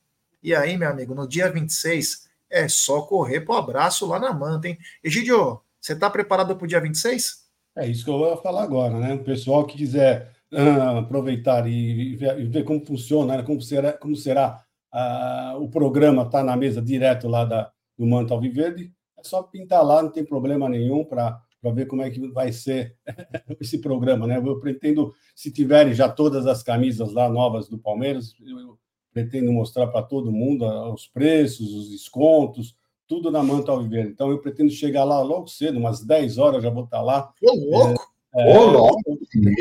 e 0.43 0.55
aí, 0.55 0.75
meu 0.75 0.89
amigo, 0.89 1.13
no 1.13 1.27
dia 1.27 1.51
26 1.51 2.27
é 2.49 2.67
só 2.67 3.03
correr 3.03 3.41
pro 3.41 3.53
abraço 3.53 4.07
lá 4.07 4.19
na 4.19 4.33
manta, 4.33 4.67
hein? 4.67 4.77
Egidio, 5.03 5.61
você 5.79 5.93
está 5.93 6.09
preparado 6.09 6.55
para 6.55 6.65
o 6.65 6.67
dia 6.67 6.81
26? 6.81 7.45
É 7.77 7.87
isso 7.87 8.03
que 8.03 8.09
eu 8.09 8.17
vou 8.17 8.35
falar 8.37 8.63
agora, 8.63 8.99
né? 8.99 9.13
O 9.13 9.23
pessoal 9.23 9.65
que 9.65 9.77
quiser 9.77 10.33
uh, 10.51 10.97
aproveitar 10.97 11.67
e 11.67 12.15
ver, 12.15 12.39
e 12.39 12.45
ver, 12.45 12.63
como 12.63 12.83
funciona, 12.85 13.37
né? 13.37 13.43
como 13.43 13.61
será, 13.61 13.93
como 13.93 14.15
será 14.15 14.63
uh, 14.91 15.61
o 15.61 15.69
programa, 15.69 16.29
tá 16.29 16.43
na 16.43 16.57
mesa 16.57 16.81
direto 16.81 17.27
lá 17.27 17.45
da, 17.45 17.71
do 17.97 18.05
Manto 18.05 18.33
Alviverde, 18.33 18.91
é 19.17 19.23
só 19.23 19.43
pintar 19.43 19.85
lá, 19.85 20.01
não 20.01 20.09
tem 20.09 20.25
problema 20.25 20.67
nenhum 20.67 21.05
para 21.05 21.39
ver 21.69 21.85
como 21.85 22.01
é 22.01 22.09
que 22.09 22.19
vai 22.29 22.51
ser 22.51 22.95
esse 23.59 23.77
programa, 23.77 24.25
né? 24.25 24.37
Eu 24.37 24.59
pretendo, 24.59 25.13
se 25.35 25.51
tiverem 25.51 25.93
já 25.93 26.09
todas 26.09 26.47
as 26.47 26.63
camisas 26.63 27.13
lá 27.13 27.29
novas 27.29 27.69
do 27.69 27.77
Palmeiras, 27.77 28.33
eu 28.39 28.79
pretendo 29.13 29.51
mostrar 29.51 29.87
para 29.87 30.01
todo 30.01 30.31
mundo 30.31 30.65
os 30.93 31.07
preços, 31.07 31.73
os 31.73 31.89
descontos, 31.89 32.75
tudo 33.07 33.29
na 33.29 33.43
Manta 33.43 33.71
Alviverde. 33.71 34.09
Então, 34.11 34.31
eu 34.31 34.39
pretendo 34.39 34.71
chegar 34.71 35.03
lá 35.03 35.21
logo 35.21 35.47
cedo, 35.47 35.77
umas 35.77 36.01
10 36.01 36.37
horas, 36.37 36.63
já 36.63 36.69
vou 36.69 36.85
estar 36.85 37.01
lá. 37.01 37.31
Ô, 37.43 37.53
louco! 37.53 38.11
É, 38.33 38.57
Ô, 38.57 38.65
louco! 38.71 39.19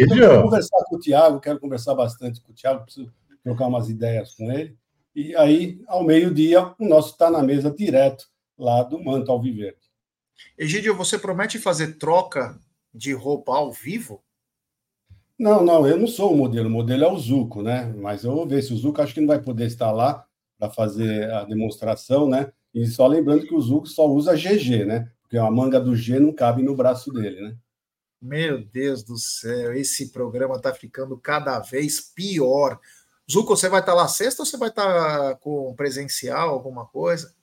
Quero 0.08 0.42
conversar 0.42 0.84
com 0.88 0.96
o 0.96 1.00
Tiago, 1.00 1.40
quero 1.40 1.58
conversar 1.58 1.94
bastante 1.94 2.40
com 2.40 2.52
o 2.52 2.54
Tiago, 2.54 2.84
preciso 2.84 3.12
trocar 3.42 3.66
umas 3.66 3.90
ideias 3.90 4.34
com 4.34 4.50
ele. 4.52 4.76
E 5.14 5.34
aí, 5.34 5.80
ao 5.88 6.04
meio-dia, 6.04 6.72
o 6.78 6.86
nosso 6.86 7.10
está 7.10 7.28
na 7.28 7.42
mesa 7.42 7.70
direto 7.70 8.26
lá 8.56 8.84
do 8.84 9.02
Manto 9.02 9.32
Alviverde. 9.32 9.89
Egídio, 10.58 10.94
você 10.96 11.18
promete 11.18 11.58
fazer 11.58 11.98
troca 11.98 12.58
de 12.92 13.12
roupa 13.12 13.52
ao 13.52 13.72
vivo? 13.72 14.22
Não, 15.38 15.64
não, 15.64 15.86
eu 15.86 15.96
não 15.96 16.06
sou 16.06 16.34
o 16.34 16.36
modelo, 16.36 16.68
o 16.68 16.70
modelo 16.70 17.04
é 17.04 17.10
o 17.10 17.16
Zuco, 17.16 17.62
né? 17.62 17.92
Mas 17.96 18.24
eu 18.24 18.34
vou 18.34 18.46
ver 18.46 18.62
se 18.62 18.74
o 18.74 18.76
Zuco 18.76 19.00
acho 19.00 19.14
que 19.14 19.20
não 19.20 19.28
vai 19.28 19.40
poder 19.40 19.66
estar 19.66 19.90
lá 19.90 20.26
para 20.58 20.70
fazer 20.70 21.30
a 21.30 21.44
demonstração, 21.44 22.28
né? 22.28 22.52
E 22.74 22.86
só 22.86 23.06
lembrando 23.06 23.46
que 23.46 23.54
o 23.54 23.60
Zuco 23.60 23.86
só 23.86 24.06
usa 24.06 24.36
GG, 24.36 24.84
né? 24.84 25.10
Porque 25.22 25.38
a 25.38 25.50
manga 25.50 25.80
do 25.80 25.96
G 25.96 26.20
não 26.20 26.32
cabe 26.32 26.62
no 26.62 26.76
braço 26.76 27.10
dele, 27.12 27.40
né? 27.40 27.56
Meu 28.20 28.62
Deus 28.62 29.02
do 29.02 29.16
céu, 29.16 29.72
esse 29.72 30.12
programa 30.12 30.56
está 30.56 30.74
ficando 30.74 31.16
cada 31.16 31.58
vez 31.60 32.00
pior. 32.00 32.78
Zuco, 33.30 33.56
você 33.56 33.68
vai 33.68 33.80
estar 33.80 33.94
lá 33.94 34.06
sexta 34.08 34.42
ou 34.42 34.46
você 34.46 34.58
vai 34.58 34.68
estar 34.68 35.36
com 35.36 35.74
presencial, 35.74 36.50
alguma 36.50 36.86
coisa? 36.86 37.34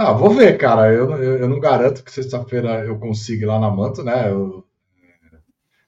Ah, 0.00 0.12
vou 0.12 0.30
ver, 0.30 0.56
cara. 0.56 0.92
Eu, 0.92 1.10
eu, 1.10 1.38
eu 1.38 1.48
não 1.48 1.58
garanto 1.58 2.04
que 2.04 2.12
sexta-feira 2.12 2.84
eu 2.84 3.00
consiga 3.00 3.42
ir 3.42 3.46
lá 3.46 3.58
na 3.58 3.68
Manto, 3.68 4.04
né? 4.04 4.30
Eu 4.30 4.64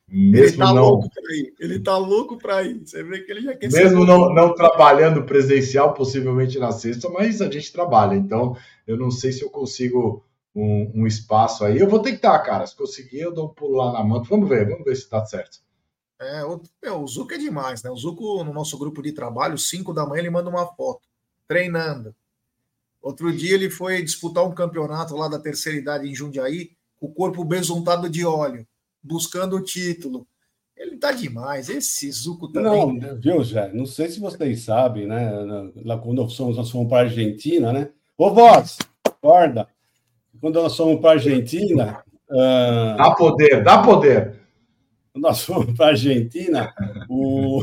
mesmo 0.09 0.47
ele 0.47 0.57
tá 0.57 0.75
não, 0.75 0.83
louco 0.83 1.09
para 1.09 1.37
ir. 1.37 1.55
Ele 1.61 1.79
tá 1.79 1.97
louco 1.97 2.37
para 2.37 2.63
ir. 2.65 2.81
Você 2.85 3.05
vê 3.05 3.21
que 3.21 3.31
ele 3.31 3.43
já 3.43 3.55
quer 3.55 3.71
Mesmo 3.71 4.05
não, 4.05 4.35
não 4.35 4.53
trabalhando 4.53 5.23
presencial, 5.23 5.95
possivelmente 5.95 6.59
na 6.59 6.73
sexta, 6.73 7.09
mas 7.09 7.41
a 7.41 7.49
gente 7.49 7.73
trabalha. 7.73 8.17
Então, 8.17 8.57
eu 8.85 8.97
não 8.97 9.13
sei 9.13 9.31
se 9.31 9.43
eu 9.43 9.51
consigo 9.51 10.25
um, 10.53 10.91
um 10.93 11.07
espaço 11.07 11.65
aí. 11.65 11.79
Eu 11.79 11.89
vou 11.89 12.03
tentar, 12.03 12.41
cara. 12.41 12.67
Se 12.67 12.75
conseguir, 12.75 13.21
eu 13.21 13.33
dou 13.33 13.47
um 13.47 13.55
pulo 13.55 13.77
lá 13.77 13.93
na 13.93 14.03
manta. 14.03 14.27
Vamos 14.29 14.49
ver, 14.49 14.69
vamos 14.69 14.85
ver 14.85 14.97
se 14.97 15.09
tá 15.09 15.25
certo. 15.25 15.59
É, 16.21 16.45
o, 16.45 16.61
é, 16.83 16.91
o 16.91 17.07
Zuco 17.07 17.33
é 17.33 17.39
demais, 17.39 17.85
né? 17.85 17.93
O 17.93 17.97
Zuco, 17.97 18.43
no 18.43 18.53
nosso 18.53 18.77
grupo 18.77 19.01
de 19.01 19.13
trabalho, 19.13 19.57
5 19.57 19.95
da 19.95 20.05
manhã, 20.05 20.19
ele 20.19 20.31
manda 20.31 20.51
uma 20.51 20.67
foto, 20.67 21.07
treinando. 21.47 22.13
Outro 23.01 23.35
dia 23.35 23.55
ele 23.55 23.71
foi 23.71 24.03
disputar 24.03 24.45
um 24.47 24.55
campeonato 24.55 25.17
lá 25.17 25.29
da 25.29 25.39
terceira 25.39 25.79
idade 25.79 26.09
em 26.09 26.15
Jundiaí, 26.15 26.73
com 26.99 27.07
o 27.07 27.13
corpo 27.13 27.45
besuntado 27.45 28.09
de 28.09 28.25
óleo 28.25 28.67
buscando 29.03 29.57
o 29.57 29.63
título. 29.63 30.27
Ele 30.77 30.97
tá 30.97 31.13
demais. 31.13 31.69
Esse 31.69 32.11
Zuco 32.11 32.49
também. 32.49 32.99
Não, 32.99 33.21
viu, 33.21 33.43
Jé? 33.45 33.71
Não 33.73 33.85
sei 33.85 34.09
se 34.09 34.21
vocês 34.21 34.63
sabem, 34.63 35.07
né? 35.07 35.31
Lá 35.85 35.99
quando 35.99 36.23
nós 36.23 36.37
fomos, 36.37 36.57
nós 36.57 36.71
fomos 36.71 36.89
para 36.89 36.99
a 36.99 37.03
Argentina, 37.03 37.73
né? 37.73 37.91
Ô, 38.17 38.33
voz, 38.33 38.79
acorda. 39.05 39.69
Quando 40.41 40.63
nós 40.63 40.77
fomos 40.77 41.01
para 41.01 41.11
a 41.11 41.13
Argentina. 41.15 42.03
Uh... 42.31 42.97
Dá 42.97 43.15
poder, 43.15 43.63
dá 43.63 43.83
poder. 43.83 44.41
Quando 45.13 45.25
nós 45.25 45.45
fomos 45.45 45.77
para 45.77 45.87
a 45.87 45.91
Argentina, 45.91 46.73
o... 47.09 47.63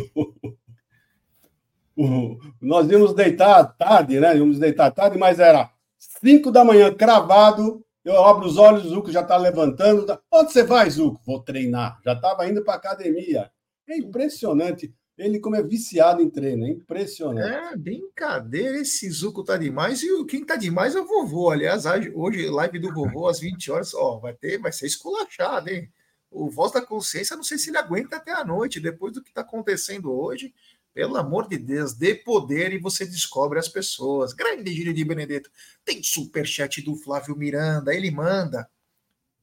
nós 2.62 2.90
íamos 2.90 3.14
deitar 3.14 3.64
tarde, 3.78 4.20
né? 4.20 4.38
Íamos 4.38 4.60
deitar 4.60 4.92
tarde, 4.92 5.18
mas 5.18 5.40
era 5.40 5.72
5 5.98 6.52
da 6.52 6.64
manhã, 6.64 6.94
cravado, 6.94 7.84
eu 8.08 8.24
abro 8.24 8.46
os 8.48 8.58
olhos, 8.58 8.86
o 8.86 8.90
Zuco 8.90 9.12
já 9.12 9.20
está 9.20 9.36
levantando. 9.36 10.06
Tá, 10.06 10.18
Onde 10.32 10.54
você 10.54 10.64
vai, 10.64 10.90
Zuco? 10.90 11.20
Vou 11.26 11.42
treinar. 11.42 12.00
Já 12.06 12.14
estava 12.14 12.48
indo 12.48 12.64
para 12.64 12.76
academia. 12.76 13.52
É 13.86 13.98
impressionante. 13.98 14.94
Ele, 15.18 15.42
como 15.42 15.58
é 15.58 15.62
viciado 15.62 16.22
em 16.22 16.30
treino, 16.30 16.66
é 16.66 16.70
impressionante. 16.70 17.54
É, 17.54 17.76
brincadeira. 17.76 18.78
Esse 18.78 19.10
Zuco 19.12 19.44
tá 19.44 19.58
demais. 19.58 20.02
E 20.04 20.26
quem 20.26 20.46
tá 20.46 20.56
demais 20.56 20.96
é 20.96 21.02
o 21.02 21.06
vovô. 21.06 21.50
Aliás, 21.50 21.84
hoje, 22.16 22.50
live 22.50 22.80
do 22.80 22.94
vovô 22.94 23.28
às 23.28 23.42
20 23.42 23.72
horas. 23.72 23.94
Ó, 23.94 24.20
vai 24.20 24.34
ter, 24.34 24.58
vai 24.58 24.72
ser 24.72 24.86
esculachado, 24.86 25.70
hein? 25.70 25.92
O 26.32 26.50
Voz 26.50 26.72
da 26.72 26.82
Consciência, 26.82 27.36
não 27.36 27.44
sei 27.44 27.58
se 27.58 27.70
ele 27.70 27.78
aguenta 27.78 28.16
até 28.18 28.32
a 28.32 28.46
noite, 28.46 28.80
depois 28.80 29.14
do 29.14 29.22
que 29.22 29.30
está 29.30 29.42
acontecendo 29.42 30.14
hoje. 30.14 30.54
Pelo 30.98 31.16
amor 31.16 31.48
de 31.48 31.60
Deus, 31.60 31.94
dê 31.94 32.16
poder 32.16 32.74
e 32.74 32.80
você 32.80 33.06
descobre 33.06 33.60
as 33.60 33.70
pessoas. 33.70 34.34
Grande 34.34 34.74
gíria 34.74 34.92
de 34.92 35.06
Benedetto. 35.06 35.48
Tem 35.86 36.02
superchat 36.02 36.82
do 36.82 36.96
Flávio 36.96 37.36
Miranda, 37.36 37.94
ele 37.94 38.10
manda. 38.10 38.68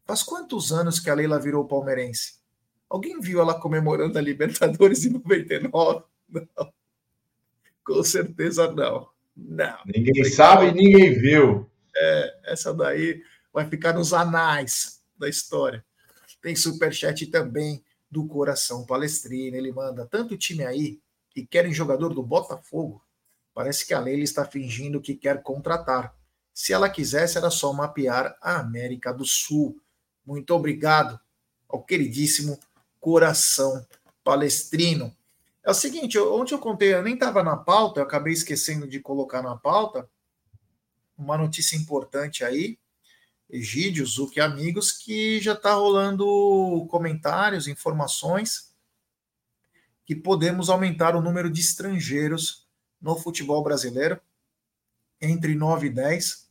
Faz 0.05 0.21
quantos 0.25 0.73
anos 0.73 0.99
que 0.99 1.09
a 1.09 1.15
Leila 1.15 1.39
virou 1.39 1.65
palmeirense? 1.65 2.41
Alguém 2.91 3.21
viu 3.21 3.41
ela 3.41 3.55
comemorando 3.55 4.19
a 4.19 4.21
Libertadores 4.21 5.05
em 5.05 5.11
99? 5.11 6.03
Não. 6.29 6.73
Com 7.85 8.03
certeza 8.03 8.73
não. 8.73 9.09
Não. 9.37 9.79
Ninguém 9.87 10.25
sabe, 10.25 10.73
ninguém 10.73 11.15
viu. 11.15 11.71
É, 11.97 12.41
essa 12.47 12.75
daí 12.75 13.23
vai 13.53 13.71
ficar 13.71 13.93
nos 13.93 14.13
anais 14.13 15.05
da 15.17 15.29
história. 15.29 15.85
Tem 16.43 16.57
superchat 16.57 17.25
também 17.29 17.81
do 18.11 18.27
Coração 18.27 18.85
Palestrino. 18.85 19.57
Ele 19.57 19.71
manda 19.71 20.05
tanto 20.05 20.37
time 20.37 20.65
aí 20.65 20.99
e 21.35 21.45
querem 21.45 21.73
jogador 21.73 22.15
do 22.15 22.23
Botafogo, 22.23 23.03
parece 23.53 23.87
que 23.87 23.95
a 23.95 24.01
Leila 24.01 24.23
está 24.23 24.45
fingindo 24.45 25.01
que 25.01 25.15
quer 25.15 25.43
contratar. 25.43 26.15
Se 26.53 26.73
ela 26.73 26.89
quisesse, 26.89 27.37
era 27.37 27.51
só 27.51 27.73
mapear 27.73 28.37
a 28.41 28.61
América 28.61 29.13
do 29.13 29.25
Sul. 29.25 29.81
Muito 30.25 30.55
obrigado 30.55 31.19
ao 31.69 31.83
queridíssimo 31.83 32.59
coração 33.01 33.85
palestrino. 34.23 35.15
É 35.63 35.71
o 35.71 35.75
seguinte, 35.75 36.19
ontem 36.19 36.55
eu 36.55 36.59
contei, 36.59 36.95
eu 36.95 37.03
nem 37.03 37.15
estava 37.15 37.43
na 37.43 37.57
pauta, 37.57 38.01
eu 38.01 38.05
acabei 38.05 38.33
esquecendo 38.33 38.87
de 38.87 39.01
colocar 39.01 39.43
na 39.43 39.57
pauta 39.57 40.09
uma 41.17 41.39
notícia 41.39 41.77
importante 41.77 42.45
aí. 42.45 42.79
Egídio, 43.49 44.07
Zuc 44.07 44.37
e 44.37 44.41
amigos, 44.41 44.93
que 44.93 45.41
já 45.41 45.53
está 45.53 45.75
rolando 45.75 46.87
comentários, 46.91 47.69
informações 47.69 48.74
que 50.05 50.15
podemos 50.15 50.69
aumentar 50.69 51.17
o 51.17 51.23
número 51.23 51.51
de 51.51 51.61
estrangeiros 51.61 52.69
no 53.01 53.17
futebol 53.17 53.63
brasileiro 53.63 54.21
entre 55.21 55.55
9 55.55 55.87
e 55.87 55.91
10. 55.91 56.49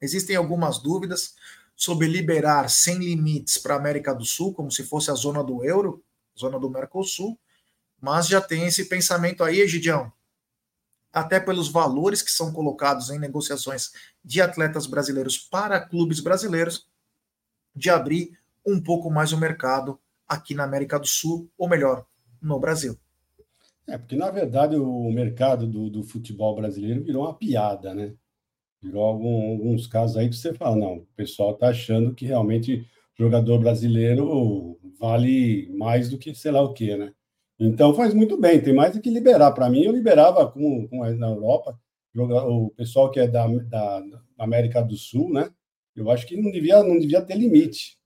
Existem 0.00 0.36
algumas 0.36 0.78
dúvidas 0.78 1.34
sobre 1.74 2.06
liberar 2.06 2.68
sem 2.68 2.98
limites 2.98 3.56
para 3.56 3.74
a 3.74 3.78
América 3.78 4.14
do 4.14 4.24
Sul, 4.24 4.52
como 4.52 4.70
se 4.70 4.84
fosse 4.84 5.10
a 5.10 5.14
zona 5.14 5.42
do 5.42 5.64
euro, 5.64 6.04
zona 6.36 6.58
do 6.58 6.70
Mercosul, 6.70 7.38
mas 8.00 8.26
já 8.28 8.40
tem 8.40 8.66
esse 8.66 8.84
pensamento 8.86 9.42
aí, 9.42 9.60
Egidião, 9.60 10.12
até 11.12 11.40
pelos 11.40 11.68
valores 11.68 12.22
que 12.22 12.30
são 12.30 12.52
colocados 12.52 13.10
em 13.10 13.18
negociações 13.18 13.92
de 14.24 14.40
atletas 14.40 14.86
brasileiros 14.86 15.38
para 15.38 15.80
clubes 15.80 16.20
brasileiros, 16.20 16.86
de 17.74 17.90
abrir 17.90 18.38
um 18.66 18.80
pouco 18.82 19.10
mais 19.10 19.32
o 19.32 19.38
mercado 19.38 19.98
aqui 20.26 20.54
na 20.54 20.64
América 20.64 20.98
do 20.98 21.06
Sul, 21.06 21.50
ou 21.56 21.68
melhor, 21.68 22.06
no 22.40 22.58
Brasil. 22.58 22.96
É, 23.86 23.96
porque 23.96 24.16
na 24.16 24.30
verdade 24.30 24.76
o 24.76 25.10
mercado 25.10 25.66
do, 25.66 25.88
do 25.88 26.02
futebol 26.04 26.54
brasileiro 26.54 27.02
virou 27.02 27.24
uma 27.24 27.34
piada, 27.34 27.94
né? 27.94 28.14
Virou 28.82 29.04
algum, 29.04 29.52
alguns 29.52 29.86
casos 29.86 30.16
aí 30.16 30.28
que 30.28 30.36
você 30.36 30.52
fala, 30.52 30.76
não, 30.76 30.96
o 30.98 31.06
pessoal 31.16 31.52
está 31.52 31.68
achando 31.68 32.14
que 32.14 32.26
realmente 32.26 32.86
jogador 33.18 33.58
brasileiro 33.58 34.78
vale 34.98 35.68
mais 35.76 36.08
do 36.08 36.18
que 36.18 36.34
sei 36.34 36.52
lá 36.52 36.62
o 36.62 36.72
quê, 36.72 36.96
né? 36.96 37.12
Então 37.58 37.94
faz 37.94 38.14
muito 38.14 38.40
bem, 38.40 38.60
tem 38.60 38.72
mais 38.72 38.94
do 38.94 39.00
que 39.00 39.10
liberar. 39.10 39.52
Para 39.52 39.68
mim, 39.68 39.82
eu 39.82 39.92
liberava 39.92 40.46
com, 40.50 40.86
com 40.86 41.04
na 41.14 41.28
Europa, 41.28 41.78
o 42.14 42.70
pessoal 42.76 43.10
que 43.10 43.18
é 43.18 43.26
da, 43.26 43.46
da, 43.46 44.02
América 44.38 44.80
do 44.80 44.96
Sul, 44.96 45.32
né? 45.32 45.50
Eu 45.96 46.10
acho 46.10 46.26
que 46.26 46.36
não 46.36 46.50
devia, 46.52 46.82
não 46.82 46.98
devia 46.98 47.20
ter 47.20 47.36
limite. 47.36 47.97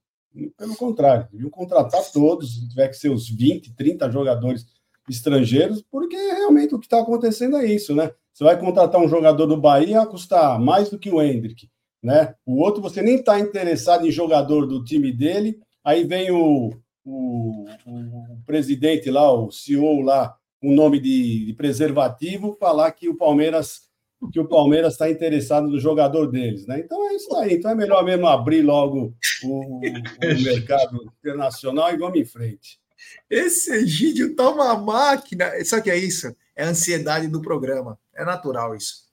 Pelo 0.57 0.75
contrário, 0.75 1.27
deviam 1.31 1.49
contratar 1.49 2.01
todos, 2.11 2.55
se 2.55 2.69
tiver 2.69 2.87
que 2.87 2.97
ser 2.97 3.09
os 3.09 3.29
20, 3.29 3.75
30 3.75 4.09
jogadores 4.09 4.65
estrangeiros, 5.09 5.83
porque 5.91 6.15
realmente 6.15 6.73
o 6.73 6.79
que 6.79 6.85
está 6.85 7.01
acontecendo 7.01 7.57
é 7.57 7.65
isso, 7.65 7.93
né? 7.93 8.11
Você 8.33 8.43
vai 8.43 8.59
contratar 8.59 8.99
um 8.99 9.07
jogador 9.07 9.45
do 9.45 9.57
Bahia 9.57 10.01
a 10.01 10.07
custar 10.07 10.59
mais 10.59 10.89
do 10.89 10.97
que 10.97 11.11
o 11.11 11.21
Hendrick, 11.21 11.69
né? 12.01 12.33
O 12.45 12.59
outro 12.61 12.81
você 12.81 13.01
nem 13.01 13.15
está 13.15 13.39
interessado 13.39 14.07
em 14.07 14.11
jogador 14.11 14.65
do 14.65 14.83
time 14.83 15.11
dele, 15.11 15.59
aí 15.83 16.03
vem 16.03 16.31
o, 16.31 16.73
o, 17.05 17.65
o, 17.85 18.41
presidente 18.45 19.11
lá, 19.11 19.31
o 19.31 19.51
CEO 19.51 20.01
lá, 20.01 20.35
um 20.61 20.73
nome 20.73 20.99
de, 20.99 21.45
de, 21.45 21.53
preservativo, 21.53 22.57
falar 22.59 22.91
que 22.91 23.09
o 23.09 23.17
Palmeiras 23.17 23.81
que 24.31 24.39
o 24.39 24.47
Palmeiras 24.47 24.93
está 24.93 25.09
interessado 25.09 25.67
no 25.67 25.79
jogador 25.79 26.27
deles, 26.31 26.65
né? 26.65 26.79
Então 26.79 27.09
é 27.09 27.15
isso 27.15 27.35
aí. 27.35 27.55
Então 27.55 27.71
é 27.71 27.75
melhor 27.75 28.03
mesmo 28.03 28.27
abrir 28.27 28.61
logo 28.61 29.13
o, 29.43 29.77
o 29.77 29.81
mercado 30.43 31.11
internacional 31.19 31.93
e 31.93 31.97
vamos 31.97 32.19
em 32.19 32.25
frente. 32.25 32.79
Esse 33.29 33.71
Egídio 33.71 34.35
tá 34.35 34.49
uma 34.49 34.75
máquina. 34.77 35.51
O 35.59 35.81
que 35.81 35.91
é 35.91 35.97
isso? 35.97 36.35
É 36.55 36.63
a 36.63 36.69
ansiedade 36.69 37.27
do 37.27 37.41
programa. 37.41 37.99
É 38.13 38.23
natural 38.23 38.75
isso. 38.75 39.03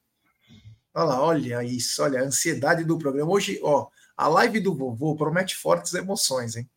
Olha 0.94 1.04
lá, 1.04 1.22
olha 1.22 1.64
isso, 1.64 2.02
olha 2.02 2.20
a 2.20 2.24
ansiedade 2.24 2.84
do 2.84 2.98
programa. 2.98 3.30
Hoje, 3.30 3.60
ó, 3.62 3.88
a 4.16 4.28
live 4.28 4.60
do 4.60 4.74
vovô 4.74 5.14
promete 5.16 5.56
fortes 5.56 5.94
emoções, 5.94 6.56
hein? 6.56 6.68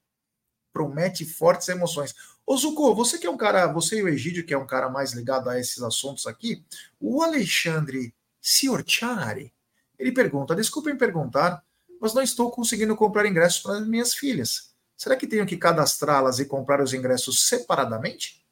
promete 0.73 1.23
fortes 1.23 1.69
emoções. 1.69 2.15
Ô 2.45 2.57
Zuko, 2.57 2.95
você 2.95 3.17
que 3.17 3.27
é 3.27 3.29
um 3.29 3.37
cara, 3.37 3.67
você 3.67 3.99
e 3.99 4.03
o 4.03 4.09
Egídio, 4.09 4.45
que 4.45 4.53
é 4.53 4.57
um 4.57 4.65
cara 4.65 4.89
mais 4.89 5.13
ligado 5.13 5.49
a 5.49 5.59
esses 5.59 5.81
assuntos 5.81 6.25
aqui, 6.25 6.65
o 6.99 7.21
Alexandre 7.21 8.13
Ciorciari, 8.43 9.53
ele 9.97 10.11
pergunta: 10.11 10.53
desculpem 10.53 10.97
perguntar, 10.97 11.63
mas 12.01 12.13
não 12.13 12.21
estou 12.21 12.51
conseguindo 12.51 12.93
comprar 12.93 13.25
ingressos 13.25 13.61
para 13.61 13.77
as 13.77 13.87
minhas 13.87 14.13
filhas. 14.13 14.73
Será 14.97 15.15
que 15.15 15.25
tenho 15.25 15.45
que 15.45 15.55
cadastrá-las 15.55 16.39
e 16.39 16.45
comprar 16.45 16.81
os 16.81 16.93
ingressos 16.93 17.47
separadamente? 17.47 18.43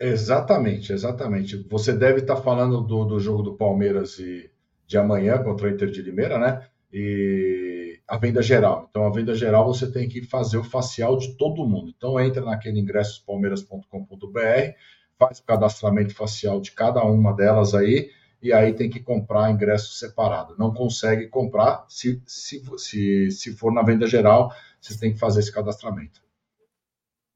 Exatamente, 0.00 0.92
exatamente. 0.92 1.66
Você 1.68 1.92
deve 1.92 2.20
estar 2.20 2.36
falando 2.36 2.80
do, 2.80 3.04
do 3.04 3.20
jogo 3.20 3.42
do 3.42 3.54
Palmeiras 3.54 4.18
e 4.18 4.50
de 4.86 4.96
amanhã 4.96 5.42
contra 5.42 5.66
o 5.66 5.70
Inter 5.70 5.90
de 5.90 6.00
Limeira, 6.00 6.38
né? 6.38 6.66
E 6.90 8.00
a 8.08 8.16
venda 8.16 8.40
geral. 8.40 8.86
Então, 8.88 9.04
a 9.04 9.10
venda 9.10 9.34
geral 9.34 9.66
você 9.66 9.90
tem 9.92 10.08
que 10.08 10.22
fazer 10.22 10.56
o 10.56 10.64
facial 10.64 11.18
de 11.18 11.36
todo 11.36 11.66
mundo. 11.66 11.92
Então, 11.94 12.18
entra 12.18 12.42
naquele 12.42 12.80
ingressospalmeiras.com.br, 12.80 14.72
faz 15.18 15.40
o 15.40 15.44
cadastramento 15.44 16.14
facial 16.14 16.60
de 16.60 16.72
cada 16.72 17.04
uma 17.04 17.34
delas 17.34 17.74
aí, 17.74 18.10
e 18.40 18.52
aí 18.52 18.72
tem 18.72 18.88
que 18.88 19.00
comprar 19.00 19.50
ingresso 19.50 19.94
separado. 19.94 20.54
Não 20.58 20.72
consegue 20.72 21.28
comprar 21.28 21.84
se, 21.88 22.22
se, 22.26 22.62
se, 22.76 23.30
se 23.30 23.56
for 23.56 23.72
na 23.72 23.82
venda 23.82 24.06
geral, 24.06 24.54
você 24.80 24.96
tem 24.96 25.12
que 25.12 25.18
fazer 25.18 25.40
esse 25.40 25.52
cadastramento. 25.52 26.22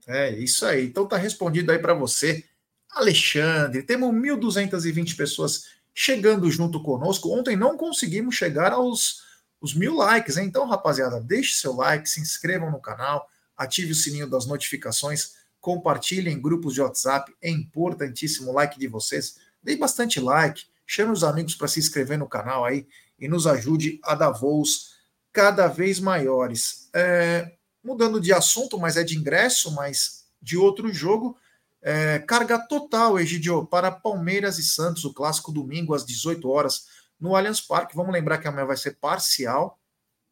É 0.07 0.30
isso 0.30 0.64
aí. 0.64 0.86
Então 0.86 1.07
tá 1.07 1.16
respondido 1.16 1.72
aí 1.72 1.78
para 1.78 1.94
você, 1.94 2.44
Alexandre. 2.90 3.82
Temos 3.82 4.14
1.220 4.14 5.16
pessoas 5.16 5.66
chegando 5.94 6.50
junto 6.50 6.82
conosco. 6.82 7.36
Ontem 7.36 7.57
não 7.57 7.76
conseguimos 7.76 8.34
chegar 8.34 8.72
aos 8.72 9.22
os 9.61 9.74
mil 9.74 9.96
likes. 9.96 10.36
Hein? 10.36 10.46
Então, 10.46 10.66
rapaziada, 10.66 11.20
deixe 11.20 11.55
seu 11.55 11.74
like, 11.74 12.09
se 12.09 12.20
inscrevam 12.20 12.70
no 12.70 12.80
canal, 12.80 13.28
ative 13.57 13.92
o 13.92 13.94
sininho 13.94 14.28
das 14.28 14.44
notificações, 14.44 15.34
compartilhem 15.61 16.34
em 16.34 16.42
grupos 16.42 16.74
de 16.74 16.80
WhatsApp. 16.80 17.32
É 17.40 17.48
importantíssimo 17.48 18.50
o 18.50 18.55
like 18.55 18.78
de 18.78 18.88
vocês. 18.88 19.36
Dê 19.62 19.76
bastante 19.76 20.18
like, 20.18 20.64
chame 20.93 21.11
os 21.11 21.24
amigos 21.24 21.55
para 21.55 21.68
se 21.68 21.78
inscrever 21.78 22.18
no 22.18 22.28
canal 22.28 22.66
aí 22.66 22.86
e 23.18 23.26
nos 23.26 23.47
ajude 23.47 23.99
a 24.05 24.14
dar 24.14 24.30
voos 24.30 24.97
cada 25.32 25.66
vez 25.66 25.99
maiores. 25.99 26.90
É, 26.95 27.57
mudando 27.82 28.20
de 28.20 28.30
assunto, 28.30 28.78
mas 28.78 28.99
é 28.99 29.03
de 29.03 29.16
ingresso, 29.16 29.72
mas 29.72 30.26
de 30.40 30.59
outro 30.59 30.93
jogo. 30.93 31.34
É, 31.80 32.18
carga 32.18 32.59
total, 32.59 33.18
Egidio, 33.18 33.64
para 33.64 33.90
Palmeiras 33.90 34.59
e 34.59 34.62
Santos, 34.62 35.07
o 35.07 35.14
clássico 35.14 35.51
domingo 35.51 35.95
às 35.95 36.05
18 36.05 36.47
horas 36.47 36.88
no 37.18 37.34
Allianz 37.34 37.62
Parque. 37.62 37.97
Vamos 37.97 38.12
lembrar 38.12 38.36
que 38.36 38.47
amanhã 38.47 38.66
vai 38.66 38.76
ser 38.76 38.99
parcial, 39.01 39.80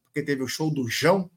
porque 0.04 0.22
teve 0.22 0.42
o 0.42 0.48
show 0.48 0.70
do 0.70 0.86
João, 0.90 1.30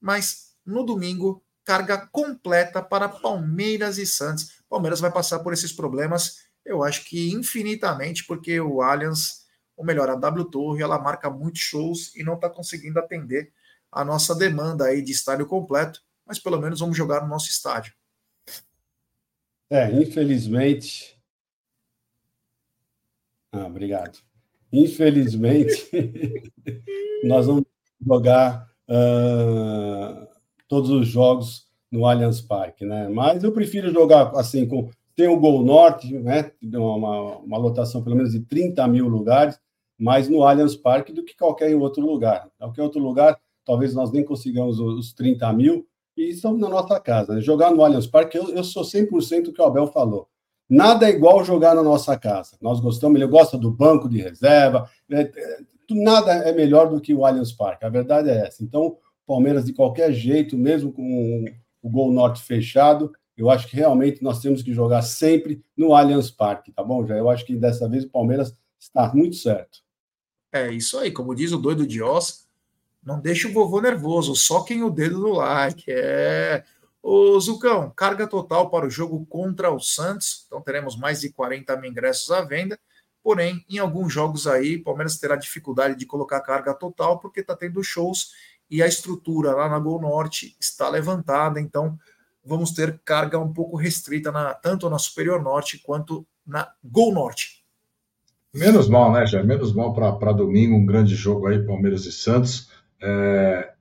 mas 0.00 0.52
no 0.64 0.84
domingo, 0.84 1.42
carga 1.64 2.06
completa 2.12 2.80
para 2.80 3.08
Palmeiras 3.08 3.98
e 3.98 4.06
Santos. 4.06 4.62
Palmeiras 4.70 5.00
vai 5.00 5.10
passar 5.10 5.40
por 5.40 5.52
esses 5.52 5.72
problemas, 5.72 6.51
eu 6.64 6.82
acho 6.82 7.04
que 7.04 7.32
infinitamente, 7.32 8.24
porque 8.24 8.60
o 8.60 8.82
Allianz, 8.82 9.46
ou 9.76 9.84
melhor, 9.84 10.08
a 10.08 10.14
W 10.14 10.44
Torre, 10.46 10.82
ela 10.82 10.98
marca 10.98 11.30
muitos 11.30 11.60
shows 11.60 12.14
e 12.14 12.22
não 12.22 12.34
está 12.34 12.48
conseguindo 12.48 12.98
atender 12.98 13.52
a 13.90 14.04
nossa 14.04 14.34
demanda 14.34 14.86
aí 14.86 15.02
de 15.02 15.12
estádio 15.12 15.46
completo, 15.46 16.00
mas 16.26 16.38
pelo 16.38 16.60
menos 16.60 16.80
vamos 16.80 16.96
jogar 16.96 17.20
no 17.20 17.28
nosso 17.28 17.48
estádio. 17.48 17.92
É, 19.68 19.90
infelizmente. 19.90 21.18
Ah, 23.50 23.66
obrigado. 23.66 24.18
Infelizmente, 24.72 25.90
nós 27.24 27.46
vamos 27.46 27.64
jogar 28.00 28.66
uh, 28.88 30.26
todos 30.66 30.90
os 30.90 31.06
jogos 31.08 31.70
no 31.90 32.06
Allianz 32.06 32.40
Parque, 32.40 32.86
né? 32.86 33.08
Mas 33.08 33.44
eu 33.44 33.52
prefiro 33.52 33.92
jogar 33.92 34.30
assim 34.36 34.66
com 34.66 34.90
tem 35.14 35.28
o 35.28 35.38
Gol 35.38 35.64
Norte, 35.64 36.12
né? 36.18 36.50
Uma, 36.62 37.38
uma 37.38 37.58
lotação 37.58 38.02
pelo 38.02 38.16
menos 38.16 38.32
de 38.32 38.40
30 38.40 38.86
mil 38.88 39.08
lugares, 39.08 39.58
mais 39.98 40.28
no 40.28 40.42
Allianz 40.42 40.74
Parque 40.74 41.12
do 41.12 41.24
que 41.24 41.36
qualquer 41.36 41.74
outro 41.76 42.04
lugar. 42.04 42.48
Qualquer 42.58 42.82
outro 42.82 43.00
lugar, 43.00 43.38
talvez 43.64 43.94
nós 43.94 44.10
nem 44.10 44.24
consigamos 44.24 44.80
os 44.80 45.12
30 45.12 45.52
mil 45.52 45.86
e 46.16 46.30
estamos 46.30 46.60
na 46.60 46.68
nossa 46.68 46.98
casa. 46.98 47.34
Né? 47.34 47.40
Jogar 47.40 47.70
no 47.70 47.84
Allianz 47.84 48.06
Parque, 48.06 48.36
eu, 48.36 48.48
eu 48.50 48.64
sou 48.64 48.82
100% 48.82 49.48
o 49.48 49.52
que 49.52 49.60
o 49.60 49.64
Abel 49.64 49.86
falou. 49.86 50.28
Nada 50.68 51.06
é 51.06 51.10
igual 51.10 51.44
jogar 51.44 51.74
na 51.74 51.82
nossa 51.82 52.18
casa. 52.18 52.56
Nós 52.60 52.80
gostamos, 52.80 53.20
ele 53.20 53.30
gosta 53.30 53.58
do 53.58 53.70
banco 53.70 54.08
de 54.08 54.18
reserva. 54.18 54.88
Né? 55.08 55.30
Nada 55.90 56.32
é 56.32 56.52
melhor 56.52 56.88
do 56.88 57.00
que 57.00 57.12
o 57.12 57.26
Allianz 57.26 57.52
Parque. 57.52 57.84
A 57.84 57.90
verdade 57.90 58.30
é 58.30 58.46
essa. 58.46 58.64
Então, 58.64 58.96
Palmeiras, 59.26 59.66
de 59.66 59.72
qualquer 59.72 60.12
jeito, 60.12 60.56
mesmo 60.56 60.92
com 60.92 61.44
o 61.82 61.90
Gol 61.90 62.12
Norte 62.12 62.42
fechado, 62.42 63.12
eu 63.36 63.50
acho 63.50 63.68
que 63.68 63.76
realmente 63.76 64.22
nós 64.22 64.40
temos 64.40 64.62
que 64.62 64.72
jogar 64.72 65.02
sempre 65.02 65.64
no 65.76 65.94
Allianz 65.94 66.30
Parque, 66.30 66.72
tá 66.72 66.82
bom? 66.82 67.06
Já 67.06 67.16
eu 67.16 67.28
acho 67.30 67.44
que 67.44 67.56
dessa 67.56 67.88
vez 67.88 68.04
o 68.04 68.10
Palmeiras 68.10 68.56
está 68.78 69.12
muito 69.14 69.36
certo. 69.36 69.80
É 70.52 70.70
isso 70.70 70.98
aí, 70.98 71.10
como 71.10 71.34
diz 71.34 71.52
o 71.52 71.58
doido 71.58 71.86
de 71.86 72.02
Oz, 72.02 72.46
não 73.02 73.20
deixe 73.20 73.46
o 73.46 73.52
vovô 73.52 73.80
nervoso, 73.80 74.36
soquem 74.36 74.82
o 74.82 74.90
dedo 74.90 75.18
no 75.18 75.32
like. 75.32 75.84
É, 75.88 76.62
Ô, 77.02 77.38
Zucão, 77.40 77.90
carga 77.90 78.28
total 78.28 78.70
para 78.70 78.86
o 78.86 78.90
jogo 78.90 79.26
contra 79.26 79.72
o 79.72 79.80
Santos. 79.80 80.44
Então 80.46 80.62
teremos 80.62 80.96
mais 80.96 81.20
de 81.20 81.32
40 81.32 81.76
mil 81.78 81.90
ingressos 81.90 82.30
à 82.30 82.42
venda. 82.42 82.78
Porém, 83.24 83.64
em 83.68 83.78
alguns 83.78 84.12
jogos 84.12 84.46
aí, 84.46 84.76
o 84.76 84.84
Palmeiras 84.84 85.18
terá 85.18 85.34
dificuldade 85.34 85.96
de 85.96 86.06
colocar 86.06 86.40
carga 86.40 86.72
total, 86.72 87.18
porque 87.18 87.40
está 87.40 87.56
tendo 87.56 87.82
shows 87.82 88.30
e 88.70 88.80
a 88.80 88.86
estrutura 88.86 89.52
lá 89.52 89.68
na 89.68 89.80
Gol 89.80 90.00
Norte 90.00 90.56
está 90.60 90.88
levantada. 90.88 91.60
Então, 91.60 91.98
vamos 92.44 92.72
ter 92.72 93.00
carga 93.04 93.38
um 93.38 93.52
pouco 93.52 93.76
restrita 93.76 94.32
na, 94.32 94.54
tanto 94.54 94.88
na 94.90 94.98
Superior 94.98 95.42
Norte 95.42 95.78
quanto 95.78 96.26
na 96.46 96.68
Gol 96.82 97.12
Norte. 97.12 97.62
Menos 98.54 98.88
mal, 98.88 99.12
né, 99.12 99.26
já? 99.26 99.42
Menos 99.42 99.72
mal 99.72 99.94
para 99.94 100.32
domingo, 100.32 100.76
um 100.76 100.84
grande 100.84 101.14
jogo 101.14 101.46
aí, 101.46 101.64
Palmeiras 101.64 102.04
e 102.04 102.12
Santos. 102.12 102.70
É, 103.00 103.72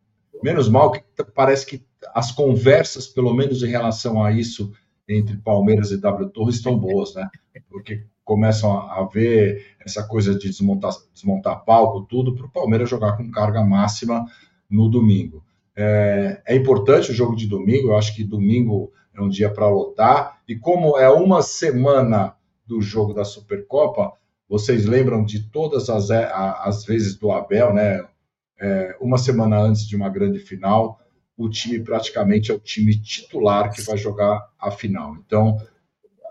menos 0.42 0.70
mal 0.70 0.92
que 0.92 1.04
parece 1.36 1.66
que 1.66 1.86
as 2.14 2.32
conversas, 2.32 3.08
pelo 3.08 3.34
menos 3.34 3.62
em 3.64 3.68
relação 3.68 4.24
a 4.24 4.32
isso, 4.32 4.72
entre 5.08 5.38
Palmeiras 5.38 5.92
e 5.92 5.98
W 5.98 6.30
Torres 6.30 6.56
estão 6.56 6.78
boas, 6.78 7.14
né? 7.14 7.30
Porque 7.70 8.06
começam 8.24 8.72
a, 8.72 9.04
ver 9.06 9.76
essa 9.80 10.08
coisa 10.08 10.34
de 10.34 10.48
desmontar, 10.48 10.94
desmontar 11.14 11.66
palco, 11.66 12.04
tudo, 12.04 12.34
para 12.34 12.46
o 12.46 12.50
Palmeiras 12.50 12.90
jogar 12.90 13.18
com 13.18 13.30
carga 13.30 13.64
máxima 13.64 14.26
no 14.70 14.90
domingo. 14.90 15.44
É, 15.84 16.42
é, 16.46 16.56
importante 16.56 17.10
o 17.10 17.14
jogo 17.14 17.36
de 17.36 17.48
domingo, 17.48 17.90
eu 17.90 17.98
acho 17.98 18.16
que 18.16 18.24
domingo 18.24 18.92
é 19.16 19.20
um 19.20 19.28
dia 19.28 19.50
para 19.50 19.68
lotar, 19.68 20.40
e 20.48 20.56
como 20.56 20.98
é 20.98 21.10
uma 21.10 21.42
semana 21.42 22.36
do 22.68 22.80
jogo 22.82 23.14
da 23.14 23.26
Supercopa, 23.26 24.14
vocês 24.48 24.86
lembram 24.86 25.26
de 25.26 25.50
todas 25.50 25.90
as, 25.90 26.12
as 26.12 26.86
vezes 26.86 27.16
do 27.16 27.32
Abel, 27.32 27.74
né? 27.74 28.06
É, 28.60 28.96
uma 29.02 29.18
semana 29.18 29.60
antes 29.60 29.88
de 29.88 29.96
uma 29.96 30.08
grande 30.08 30.38
final, 30.38 31.00
o 31.36 31.50
time 31.50 31.80
praticamente 31.80 32.52
é 32.52 32.54
o 32.54 32.60
time 32.60 32.96
titular 33.02 33.72
que 33.72 33.82
vai 33.82 33.98
jogar 33.98 34.40
a 34.60 34.70
final. 34.70 35.16
Então, 35.16 35.58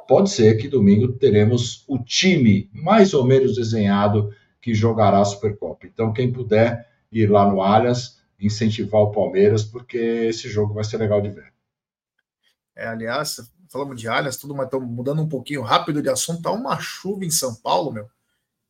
pode 0.07 0.31
ser 0.31 0.57
que 0.59 0.69
domingo 0.69 1.09
teremos 1.09 1.85
o 1.89 1.99
time 1.99 2.71
mais 2.73 3.15
ou 3.15 3.25
menos 3.25 3.57
desenhado 3.57 4.31
que 4.63 4.75
jogará 4.75 5.19
a 5.19 5.25
Supercopa. 5.25 5.87
Então, 5.87 6.13
quem 6.13 6.33
puder 6.33 6.87
ir 7.11 7.29
lá 7.29 7.51
no 7.51 7.61
Allianz, 7.61 8.20
incentivar 8.41 9.03
o 9.03 9.13
Palmeiras, 9.13 9.63
porque 9.63 9.99
esse 9.99 10.49
jogo 10.49 10.75
vai 10.75 10.85
ser 10.85 10.97
legal 10.99 11.21
de 11.21 11.31
ver. 11.31 11.53
É, 12.75 12.87
aliás, 12.87 13.41
falamos 13.69 14.01
de 14.01 14.09
Allianz, 14.09 14.37
tudo, 14.37 14.55
mas 14.55 14.67
estamos 14.67 14.89
mudando 14.89 15.23
um 15.23 15.29
pouquinho 15.29 15.63
rápido 15.63 16.03
de 16.03 16.09
assunto. 16.09 16.43
Tá 16.43 16.51
uma 16.51 16.79
chuva 16.81 17.25
em 17.25 17.31
São 17.31 17.55
Paulo, 17.55 17.93
meu. 17.93 18.09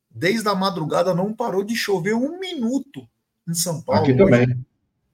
Desde 0.09 0.47
a 0.49 0.55
madrugada 0.55 1.13
não 1.13 1.33
parou 1.33 1.63
de 1.63 1.75
chover 1.75 2.13
um 2.13 2.39
minuto 2.39 3.07
em 3.47 3.53
São 3.53 3.81
Paulo. 3.81 4.01
Aqui 4.03 4.15
também. 4.15 4.65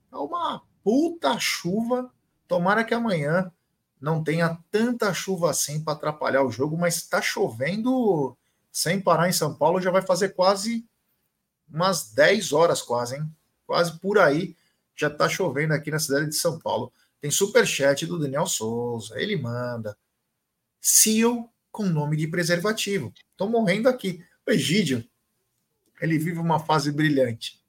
Tá 0.10 0.20
uma 0.20 0.62
puta 0.84 1.38
chuva. 1.40 2.12
Tomara 2.48 2.84
que 2.84 2.94
amanhã 2.94 3.52
não 4.00 4.24
tenha 4.24 4.58
tanta 4.72 5.14
chuva 5.14 5.52
assim 5.52 5.84
para 5.84 5.94
atrapalhar 5.94 6.44
o 6.44 6.52
jogo, 6.52 6.78
mas 6.78 6.98
está 6.98 7.22
chovendo 7.22 8.36
sem 8.72 9.00
parar 9.02 9.28
em 9.28 9.34
São 9.34 9.56
Paulo, 9.56 9.82
já 9.82 9.90
vai 9.90 10.02
fazer 10.02 10.30
quase 10.30 10.86
umas 11.68 12.12
10 12.14 12.54
horas 12.54 12.82
quase, 12.82 13.16
hein? 13.16 13.36
Quase 13.68 14.00
por 14.00 14.18
aí 14.18 14.56
já 14.96 15.08
está 15.08 15.30
chovendo 15.30 15.76
aqui 15.76 15.92
na 15.92 16.00
cidade 16.00 16.28
de 16.28 16.36
São 16.36 16.58
Paulo. 16.58 16.92
Tem 17.22 17.30
super 17.30 17.68
chat 17.68 18.08
do 18.08 18.18
Daniel 18.18 18.48
Souza, 18.48 19.20
ele 19.20 19.36
manda. 19.36 19.96
Seal 20.82 21.54
com 21.72 21.84
nome 21.84 22.18
de 22.18 22.28
preservativo. 22.28 23.14
Estou 23.32 23.48
morrendo 23.48 23.88
aqui. 23.88 24.24
O 24.48 24.52
Egídio, 24.52 25.08
ele 26.02 26.18
vive 26.18 26.40
uma 26.40 26.60
fase 26.60 26.92
brilhante. 26.92 27.62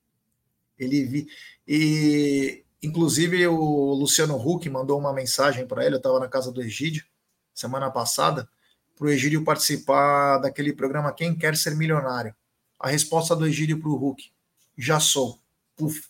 Ele 0.79 1.05
vi 1.05 1.29
e 1.67 2.65
Inclusive, 2.81 3.45
o 3.49 3.93
Luciano 3.95 4.37
Huck 4.37 4.71
mandou 4.71 4.99
uma 4.99 5.13
mensagem 5.13 5.67
para 5.67 5.85
ele. 5.85 5.97
Eu 5.97 5.99
estava 5.99 6.21
na 6.21 6.29
casa 6.29 6.53
do 6.53 6.63
Egídio 6.63 7.05
semana 7.53 7.91
passada, 7.91 8.49
para 8.97 9.07
o 9.07 9.11
Egídio 9.11 9.43
participar 9.43 10.39
daquele 10.39 10.73
programa 10.73 11.13
Quem 11.13 11.37
Quer 11.37 11.57
Ser 11.57 11.75
Milionário. 11.75 12.35
A 12.79 12.89
resposta 12.89 13.35
do 13.35 13.47
Egídio 13.47 13.81
para 13.81 13.89
o 13.89 14.09
Huck: 14.09 14.31
Já 14.77 15.01
sou. 15.01 15.41
Puf, 15.79 16.03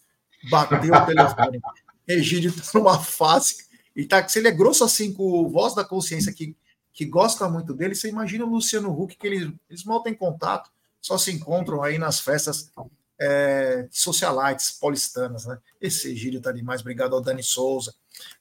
bateu 0.50 0.78
o 0.78 1.06
telefone. 1.06 1.60
Egídio 2.08 2.50
está 2.50 2.78
numa 2.78 2.98
fase. 2.98 3.68
E 3.94 4.04
tá, 4.04 4.26
se 4.26 4.38
ele 4.38 4.48
é 4.48 4.52
grosso 4.52 4.82
assim 4.82 5.12
com 5.12 5.24
o 5.24 5.48
voz 5.48 5.74
da 5.74 5.84
consciência 5.84 6.32
que, 6.32 6.56
que 6.92 7.04
gosta 7.04 7.48
muito 7.48 7.74
dele, 7.74 7.94
você 7.94 8.08
imagina 8.08 8.44
o 8.44 8.48
Luciano 8.48 8.90
Huck, 8.90 9.16
que 9.16 9.26
eles, 9.26 9.52
eles 9.68 9.84
mal 9.84 10.02
têm 10.02 10.14
contato, 10.14 10.70
só 11.00 11.18
se 11.18 11.30
encontram 11.30 11.82
aí 11.82 11.98
nas 11.98 12.18
festas 12.18 12.70
é, 13.20 13.86
socialites 13.90 14.70
paulistanas, 14.70 15.44
né? 15.44 15.58
Esse 15.80 16.14
gírio 16.14 16.40
tá 16.40 16.52
demais. 16.52 16.80
Obrigado 16.80 17.14
ao 17.14 17.20
Dani 17.20 17.42
Souza. 17.42 17.94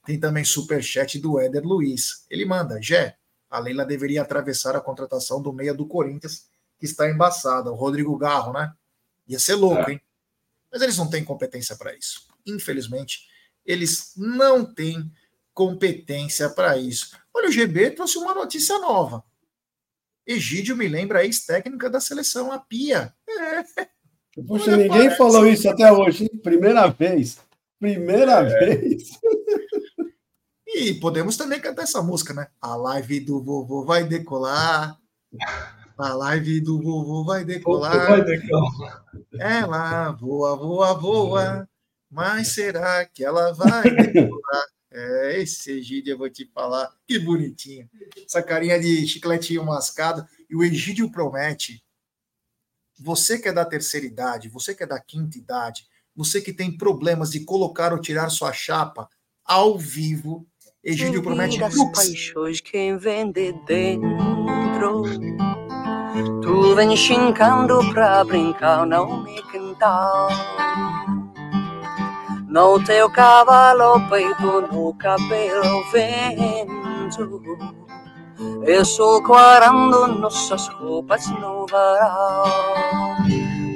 Tem 0.04 0.18
também 0.18 0.44
superchat 0.44 1.18
do 1.18 1.38
Éder 1.38 1.64
Luiz. 1.64 2.24
Ele 2.30 2.44
manda: 2.44 2.80
Jé, 2.80 3.16
a 3.50 3.58
Leila 3.58 3.84
deveria 3.84 4.22
atravessar 4.22 4.76
a 4.76 4.80
contratação 4.80 5.42
do 5.42 5.52
meia 5.52 5.74
do 5.74 5.86
Corinthians, 5.86 6.48
que 6.78 6.86
está 6.86 7.08
embaçada, 7.10 7.70
o 7.70 7.74
Rodrigo 7.74 8.16
Garro, 8.16 8.52
né? 8.52 8.72
Ia 9.26 9.38
ser 9.38 9.54
louco, 9.54 9.90
é. 9.90 9.94
hein? 9.94 10.00
Mas 10.72 10.82
eles 10.82 10.96
não 10.96 11.08
têm 11.08 11.24
competência 11.24 11.76
para 11.76 11.94
isso. 11.96 12.26
Infelizmente, 12.46 13.20
eles 13.64 14.12
não 14.16 14.64
têm 14.64 15.10
competência 15.54 16.48
para 16.48 16.76
isso. 16.76 17.16
Olha, 17.34 17.48
o 17.48 17.52
GB 17.52 17.90
trouxe 17.90 18.18
uma 18.18 18.34
notícia 18.34 18.78
nova. 18.78 19.24
Egídio 20.26 20.76
me 20.76 20.86
lembra 20.88 21.20
a 21.20 21.24
ex-técnica 21.24 21.88
da 21.88 22.00
seleção, 22.00 22.52
a 22.52 22.58
Pia. 22.58 23.14
É. 23.28 23.86
Puxa, 24.46 24.76
ninguém 24.76 25.10
falou 25.16 25.46
isso 25.46 25.68
até 25.68 25.90
hoje, 25.90 26.24
hein? 26.24 26.40
Primeira 26.42 26.86
vez. 26.88 27.38
Primeira 27.78 28.40
é. 28.40 28.76
vez. 28.76 29.10
E 30.70 30.92
podemos 30.94 31.36
também 31.36 31.58
cantar 31.58 31.84
essa 31.84 32.02
música, 32.02 32.34
né? 32.34 32.46
A 32.60 32.76
live 32.76 33.20
do 33.20 33.42
vovô 33.42 33.84
vai 33.84 34.04
decolar. 34.04 35.00
A 35.98 36.14
live 36.14 36.60
do 36.60 36.80
vovô 36.80 37.24
vai 37.24 37.44
decolar. 37.44 38.08
Vai 38.08 38.24
decolar. 38.24 39.04
Ela 39.38 40.12
voa, 40.12 40.56
voa, 40.56 40.94
voa. 40.94 41.68
Mas 42.10 42.48
será 42.48 43.04
que 43.04 43.24
ela 43.24 43.52
vai 43.52 43.90
decolar? 43.90 44.64
É, 44.90 45.42
esse 45.42 45.70
Egídio 45.70 46.14
eu 46.14 46.18
vou 46.18 46.30
te 46.30 46.46
falar. 46.46 46.90
Que 47.06 47.18
bonitinho. 47.18 47.86
Essa 48.24 48.42
carinha 48.42 48.80
de 48.80 49.06
chicletinho 49.06 49.62
mascado. 49.62 50.26
E 50.48 50.56
o 50.56 50.64
Egídio 50.64 51.12
promete 51.12 51.84
você 52.98 53.38
que 53.38 53.48
é 53.48 53.52
da 53.52 53.66
terceira 53.66 54.06
idade, 54.06 54.48
você 54.48 54.74
que 54.74 54.82
é 54.82 54.86
da 54.86 54.98
quinta 54.98 55.36
idade, 55.36 55.86
você 56.16 56.40
que 56.40 56.54
tem 56.54 56.76
problemas 56.76 57.30
de 57.30 57.40
colocar 57.40 57.92
ou 57.92 58.00
tirar 58.00 58.30
sua 58.30 58.52
chapa 58.52 59.08
ao 59.44 59.78
vivo, 59.78 60.46
Egídio 60.82 61.22
promete 61.22 61.58
das 61.58 61.76
paixões 61.92 62.60
quem 62.60 62.96
vem 62.96 63.30
de 63.30 63.52
dentro. 63.66 65.02
Tu 66.48 66.74
vem 66.74 66.96
chincando 66.96 67.78
pra 67.92 68.24
brincar, 68.24 68.86
não 68.86 69.22
me 69.22 69.42
cantar. 69.52 70.28
No 72.48 72.82
teu 72.82 73.10
cavalo 73.10 74.00
peito, 74.08 74.62
no 74.72 74.94
cabelo 74.94 75.84
vento 75.92 77.42
e 78.66 78.82
sulquarando 78.82 80.06
nossas 80.06 80.68
roupas 80.68 81.28
no 81.32 81.66
varal. 81.66 82.46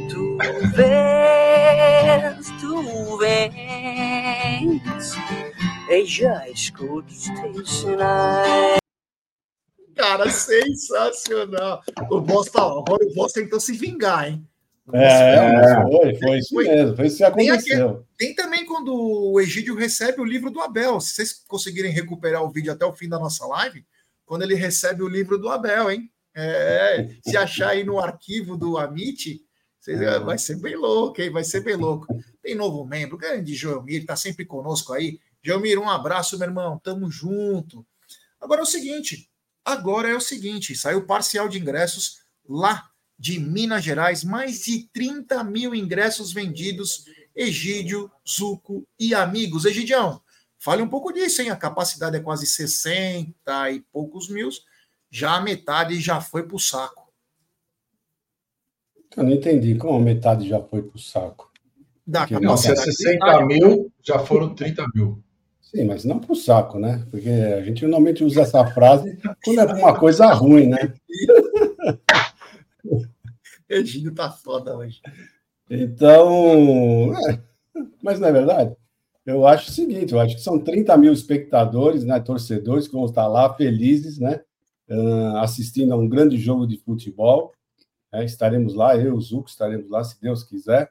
Tu 0.08 0.38
vês, 0.74 2.50
tu 2.58 3.18
vês, 3.18 3.52
e 5.90 6.06
já 6.06 6.48
escuto 6.48 7.12
os 7.12 7.28
teus 7.28 7.80
sinais. 7.80 8.81
Cara, 9.96 10.28
sensacional. 10.30 11.82
O 12.10 12.20
Boss, 12.20 12.50
tá, 12.50 12.66
o 12.66 12.84
Boss 13.14 13.32
tentou 13.32 13.60
se 13.60 13.72
vingar, 13.72 14.28
hein? 14.28 14.46
É, 14.92 15.36
é, 15.36 15.82
foi, 15.82 16.14
foi 16.16 16.38
isso 16.38 16.54
foi. 16.54 16.64
mesmo, 16.64 16.96
foi 16.96 17.06
isso 17.06 17.16
que 17.16 17.24
aconteceu. 17.24 17.60
Tem, 17.62 17.82
aqui, 17.82 18.04
tem, 18.18 18.34
também 18.34 18.66
quando 18.66 18.92
o 18.94 19.40
Egídio 19.40 19.76
recebe 19.76 20.20
o 20.20 20.24
livro 20.24 20.50
do 20.50 20.60
Abel. 20.60 21.00
Se 21.00 21.14
vocês 21.14 21.44
conseguirem 21.46 21.92
recuperar 21.92 22.42
o 22.42 22.50
vídeo 22.50 22.72
até 22.72 22.84
o 22.84 22.92
fim 22.92 23.08
da 23.08 23.18
nossa 23.18 23.46
live, 23.46 23.86
quando 24.26 24.42
ele 24.42 24.54
recebe 24.54 25.02
o 25.02 25.08
livro 25.08 25.38
do 25.38 25.48
Abel, 25.48 25.90
hein? 25.90 26.10
É, 26.34 27.08
se 27.22 27.36
achar 27.36 27.70
aí 27.70 27.84
no 27.84 28.00
arquivo 28.00 28.56
do 28.56 28.78
Amit, 28.78 29.40
vai 30.24 30.38
ser 30.38 30.58
bem 30.60 30.74
louco, 30.74 31.20
hein? 31.20 31.30
Vai 31.30 31.44
ser 31.44 31.60
bem 31.60 31.76
louco. 31.76 32.06
Tem 32.42 32.54
novo 32.54 32.84
membro, 32.84 33.16
grande 33.16 33.54
Joelmir, 33.54 34.00
está 34.00 34.16
sempre 34.16 34.44
conosco 34.44 34.92
aí. 34.92 35.20
Joelmir, 35.42 35.78
um 35.78 35.88
abraço, 35.88 36.38
meu 36.38 36.48
irmão. 36.48 36.80
Tamo 36.82 37.10
junto. 37.10 37.86
Agora 38.40 38.60
é 38.60 38.64
o 38.64 38.66
seguinte: 38.66 39.30
agora 39.64 40.08
é 40.08 40.14
o 40.14 40.20
seguinte: 40.20 40.74
saiu 40.74 41.06
parcial 41.06 41.48
de 41.48 41.58
ingressos 41.58 42.18
lá 42.48 42.90
de 43.18 43.38
Minas 43.38 43.84
Gerais, 43.84 44.24
mais 44.24 44.62
de 44.62 44.88
30 44.92 45.42
mil 45.44 45.74
ingressos 45.74 46.32
vendidos. 46.32 47.04
Egídio, 47.34 48.10
Zuco 48.28 48.86
e 48.98 49.14
amigos. 49.14 49.64
Egidião, 49.64 50.22
Fale 50.62 50.80
um 50.80 50.88
pouco 50.88 51.12
disso, 51.12 51.42
hein? 51.42 51.50
A 51.50 51.56
capacidade 51.56 52.16
é 52.16 52.20
quase 52.20 52.46
60 52.46 53.34
e 53.72 53.80
poucos 53.92 54.28
mil, 54.28 54.48
já 55.10 55.34
a 55.34 55.40
metade 55.40 56.00
já 56.00 56.20
foi 56.20 56.44
para 56.44 56.54
o 56.54 56.60
saco. 56.60 57.12
Eu 59.16 59.24
não 59.24 59.32
entendi 59.32 59.74
como 59.74 59.96
a 59.96 60.00
metade 60.00 60.48
já 60.48 60.62
foi 60.62 60.80
para 60.84 60.94
o 60.94 61.00
saco. 61.00 61.50
Da 62.06 62.28
não, 62.40 62.56
se 62.56 62.70
é 62.70 62.76
60 62.76 63.44
mil, 63.44 63.92
já 64.00 64.20
foram 64.20 64.54
30 64.54 64.86
mil. 64.94 65.20
Sim, 65.74 65.84
mas 65.86 66.04
não 66.04 66.18
para 66.18 66.32
o 66.32 66.36
saco, 66.36 66.78
né? 66.78 67.06
Porque 67.10 67.30
a 67.30 67.62
gente 67.62 67.82
normalmente 67.82 68.22
usa 68.22 68.42
essa 68.42 68.66
frase 68.66 69.18
quando 69.42 69.60
é 69.60 69.74
uma 69.74 69.98
coisa 69.98 70.26
ruim, 70.32 70.66
né? 70.66 70.92
Egílio 73.68 74.14
tá 74.14 74.30
foda 74.30 74.76
hoje. 74.76 75.00
Então, 75.70 77.14
é, 77.30 77.40
mas 78.02 78.20
não 78.20 78.28
é 78.28 78.32
verdade? 78.32 78.76
Eu 79.24 79.46
acho 79.46 79.70
o 79.70 79.72
seguinte, 79.72 80.12
eu 80.12 80.20
acho 80.20 80.34
que 80.34 80.42
são 80.42 80.58
30 80.58 80.94
mil 80.98 81.12
espectadores, 81.12 82.04
né, 82.04 82.20
torcedores 82.20 82.86
que 82.86 82.94
vão 82.94 83.06
estar 83.06 83.26
lá 83.26 83.54
felizes, 83.54 84.18
né, 84.18 84.40
assistindo 85.40 85.94
a 85.94 85.96
um 85.96 86.08
grande 86.08 86.36
jogo 86.36 86.66
de 86.66 86.76
futebol. 86.76 87.52
Né, 88.12 88.26
estaremos 88.26 88.74
lá, 88.74 88.94
eu 88.96 89.06
e 89.06 89.10
o 89.12 89.20
Zuco 89.20 89.48
estaremos 89.48 89.88
lá, 89.88 90.04
se 90.04 90.20
Deus 90.20 90.44
quiser. 90.44 90.90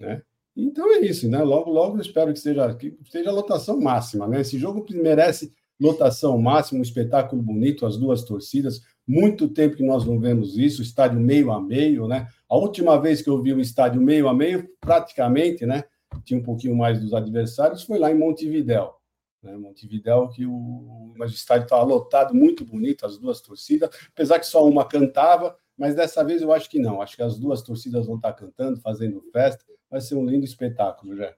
Né, 0.00 0.22
Então 0.56 0.86
é 0.94 1.00
isso, 1.00 1.28
né? 1.28 1.42
Logo, 1.42 1.70
logo 1.70 2.00
espero 2.00 2.32
que 2.32 2.38
seja, 2.38 2.74
que 2.74 2.96
seja 3.10 3.30
a 3.30 3.32
lotação 3.32 3.80
máxima, 3.80 4.26
né? 4.26 4.40
Esse 4.40 4.58
jogo 4.58 4.84
merece 4.90 5.52
lotação 5.80 6.38
máxima, 6.38 6.78
um 6.78 6.82
espetáculo 6.82 7.42
bonito, 7.42 7.86
as 7.86 7.96
duas 7.96 8.22
torcidas. 8.22 8.80
Muito 9.06 9.48
tempo 9.48 9.76
que 9.76 9.82
nós 9.82 10.04
não 10.04 10.18
vemos 10.18 10.56
isso, 10.56 10.82
estádio 10.82 11.18
meio 11.18 11.50
a 11.50 11.60
meio, 11.60 12.06
né? 12.06 12.28
A 12.48 12.56
última 12.56 13.00
vez 13.00 13.20
que 13.22 13.30
eu 13.30 13.42
vi 13.42 13.52
um 13.52 13.60
estádio 13.60 14.00
meio 14.00 14.28
a 14.28 14.34
meio, 14.34 14.68
praticamente, 14.80 15.66
né? 15.66 15.84
Tinha 16.24 16.38
um 16.38 16.42
pouquinho 16.42 16.76
mais 16.76 17.00
dos 17.00 17.14
adversários, 17.14 17.82
foi 17.82 17.98
lá 17.98 18.10
em 18.10 18.18
Montevidéu. 18.18 18.94
Né? 19.42 19.56
Montevidéu, 19.56 20.28
que 20.28 20.46
o, 20.46 21.12
mas 21.16 21.32
o 21.32 21.34
estádio 21.34 21.64
estava 21.64 21.82
lotado, 21.82 22.34
muito 22.34 22.64
bonito, 22.64 23.04
as 23.04 23.18
duas 23.18 23.40
torcidas, 23.40 23.90
apesar 24.12 24.38
que 24.38 24.46
só 24.46 24.64
uma 24.66 24.84
cantava, 24.84 25.56
mas 25.76 25.94
dessa 25.94 26.22
vez 26.22 26.42
eu 26.42 26.52
acho 26.52 26.70
que 26.70 26.78
não. 26.78 27.02
Acho 27.02 27.16
que 27.16 27.22
as 27.22 27.38
duas 27.38 27.62
torcidas 27.62 28.06
vão 28.06 28.16
estar 28.16 28.34
cantando, 28.34 28.80
fazendo 28.80 29.20
festa. 29.32 29.64
Vai 29.92 30.00
ser 30.00 30.14
um 30.14 30.24
lindo 30.24 30.46
espetáculo, 30.46 31.14
já. 31.14 31.34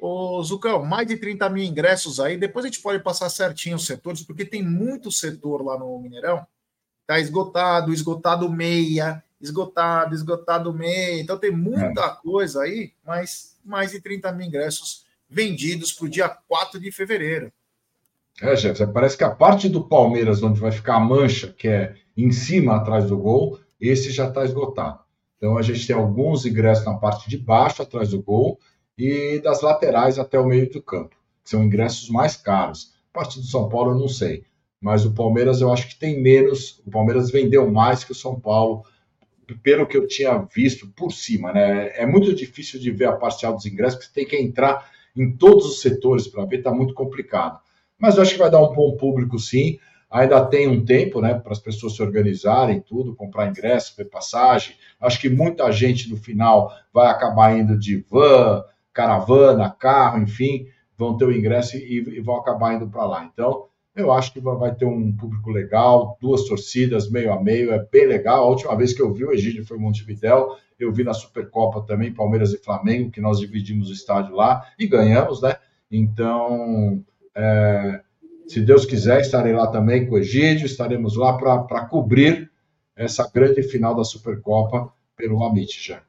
Ô, 0.00 0.40
Zucão, 0.44 0.84
mais 0.84 1.08
de 1.08 1.16
30 1.16 1.50
mil 1.50 1.64
ingressos 1.64 2.20
aí. 2.20 2.36
Depois 2.36 2.64
a 2.64 2.68
gente 2.68 2.80
pode 2.80 3.02
passar 3.02 3.28
certinho 3.28 3.74
os 3.74 3.84
setores, 3.84 4.22
porque 4.22 4.44
tem 4.44 4.62
muito 4.62 5.10
setor 5.10 5.60
lá 5.64 5.76
no 5.76 5.98
Mineirão. 5.98 6.46
Tá 7.04 7.18
esgotado, 7.18 7.92
esgotado 7.92 8.48
meia, 8.48 9.24
esgotado, 9.40 10.14
esgotado 10.14 10.72
meia. 10.72 11.20
Então 11.20 11.36
tem 11.36 11.50
muita 11.50 12.00
é. 12.00 12.16
coisa 12.22 12.62
aí, 12.62 12.92
mas 13.04 13.56
mais 13.64 13.90
de 13.90 14.00
30 14.00 14.30
mil 14.32 14.46
ingressos 14.46 15.04
vendidos 15.28 15.92
para 15.92 16.06
o 16.06 16.10
dia 16.10 16.28
4 16.28 16.78
de 16.78 16.92
fevereiro. 16.92 17.52
É, 18.40 18.54
Jefferson, 18.54 18.92
parece 18.92 19.16
que 19.16 19.24
a 19.24 19.30
parte 19.30 19.68
do 19.68 19.88
Palmeiras, 19.88 20.42
onde 20.42 20.60
vai 20.60 20.70
ficar 20.70 20.96
a 20.96 21.00
mancha, 21.00 21.52
que 21.52 21.66
é 21.66 21.96
em 22.16 22.30
cima, 22.30 22.76
atrás 22.76 23.06
do 23.06 23.18
gol, 23.18 23.58
esse 23.80 24.12
já 24.12 24.28
está 24.28 24.44
esgotado. 24.44 25.01
Então 25.42 25.58
a 25.58 25.62
gente 25.62 25.84
tem 25.84 25.96
alguns 25.96 26.46
ingressos 26.46 26.84
na 26.84 26.94
parte 26.94 27.28
de 27.28 27.36
baixo, 27.36 27.82
atrás 27.82 28.10
do 28.10 28.22
gol, 28.22 28.60
e 28.96 29.40
das 29.40 29.60
laterais 29.60 30.16
até 30.16 30.38
o 30.38 30.46
meio 30.46 30.70
do 30.70 30.80
campo, 30.80 31.16
que 31.42 31.50
são 31.50 31.64
ingressos 31.64 32.08
mais 32.08 32.36
caros. 32.36 32.92
A 33.12 33.18
parte 33.18 33.40
do 33.40 33.46
São 33.46 33.68
Paulo 33.68 33.90
eu 33.90 33.98
não 33.98 34.06
sei, 34.06 34.44
mas 34.80 35.04
o 35.04 35.12
Palmeiras 35.12 35.60
eu 35.60 35.72
acho 35.72 35.88
que 35.88 35.98
tem 35.98 36.22
menos. 36.22 36.80
O 36.86 36.90
Palmeiras 36.92 37.28
vendeu 37.28 37.68
mais 37.68 38.04
que 38.04 38.12
o 38.12 38.14
São 38.14 38.38
Paulo, 38.38 38.84
pelo 39.64 39.84
que 39.84 39.96
eu 39.96 40.06
tinha 40.06 40.46
visto 40.54 40.86
por 40.94 41.10
cima, 41.10 41.52
né? 41.52 41.90
É 41.96 42.06
muito 42.06 42.32
difícil 42.32 42.78
de 42.78 42.92
ver 42.92 43.06
a 43.06 43.16
parcial 43.16 43.52
dos 43.52 43.66
ingressos, 43.66 43.96
porque 43.96 44.12
você 44.12 44.14
tem 44.14 44.26
que 44.28 44.40
entrar 44.40 44.88
em 45.16 45.36
todos 45.36 45.66
os 45.66 45.80
setores 45.80 46.28
para 46.28 46.44
ver, 46.44 46.58
está 46.58 46.70
muito 46.72 46.94
complicado. 46.94 47.58
Mas 47.98 48.14
eu 48.14 48.22
acho 48.22 48.34
que 48.34 48.38
vai 48.38 48.50
dar 48.50 48.62
um 48.62 48.72
bom 48.72 48.96
público 48.96 49.40
sim. 49.40 49.80
Ainda 50.12 50.44
tem 50.44 50.68
um 50.68 50.84
tempo, 50.84 51.20
né, 51.22 51.34
para 51.34 51.52
as 51.52 51.58
pessoas 51.58 51.96
se 51.96 52.02
organizarem, 52.02 52.80
tudo, 52.80 53.14
comprar 53.14 53.48
ingresso, 53.48 53.94
ver 53.96 54.04
passagem. 54.04 54.76
Acho 55.00 55.18
que 55.18 55.30
muita 55.30 55.72
gente 55.72 56.10
no 56.10 56.18
final 56.18 56.70
vai 56.92 57.08
acabar 57.08 57.58
indo 57.58 57.78
de 57.78 58.04
van, 58.10 58.62
caravana, 58.92 59.70
carro, 59.70 60.22
enfim, 60.22 60.66
vão 60.98 61.16
ter 61.16 61.24
o 61.24 61.32
ingresso 61.32 61.78
e, 61.78 61.98
e 61.98 62.20
vão 62.20 62.36
acabar 62.36 62.74
indo 62.74 62.86
para 62.88 63.06
lá. 63.06 63.24
Então, 63.24 63.68
eu 63.94 64.12
acho 64.12 64.32
que 64.32 64.40
vai 64.40 64.74
ter 64.74 64.84
um 64.84 65.14
público 65.16 65.50
legal, 65.50 66.16
duas 66.20 66.44
torcidas, 66.44 67.10
meio 67.10 67.32
a 67.32 67.42
meio, 67.42 67.72
é 67.72 67.78
bem 67.90 68.06
legal. 68.06 68.44
A 68.44 68.48
última 68.48 68.76
vez 68.76 68.92
que 68.92 69.00
eu 69.00 69.12
vi 69.12 69.24
o 69.24 69.32
Egídio 69.32 69.66
foi 69.66 69.76
em 69.76 69.80
Montevidéu, 69.80 70.56
eu 70.78 70.92
vi 70.92 71.04
na 71.04 71.14
Supercopa 71.14 71.82
também, 71.82 72.12
Palmeiras 72.12 72.52
e 72.52 72.58
Flamengo, 72.58 73.10
que 73.10 73.20
nós 73.20 73.38
dividimos 73.38 73.88
o 73.88 73.92
estádio 73.92 74.34
lá 74.34 74.66
e 74.78 74.86
ganhamos, 74.86 75.40
né? 75.42 75.56
Então, 75.90 77.02
é, 77.34 78.00
se 78.52 78.60
Deus 78.60 78.84
quiser, 78.84 79.22
estarei 79.22 79.54
lá 79.54 79.66
também 79.66 80.06
com 80.06 80.14
o 80.14 80.18
Egídio, 80.18 80.66
estaremos 80.66 81.16
lá 81.16 81.38
para 81.38 81.86
cobrir 81.86 82.52
essa 82.94 83.26
grande 83.26 83.62
final 83.62 83.96
da 83.96 84.04
Supercopa 84.04 84.92
pelo 85.16 85.42
Amit 85.42 85.80
já. 85.80 86.04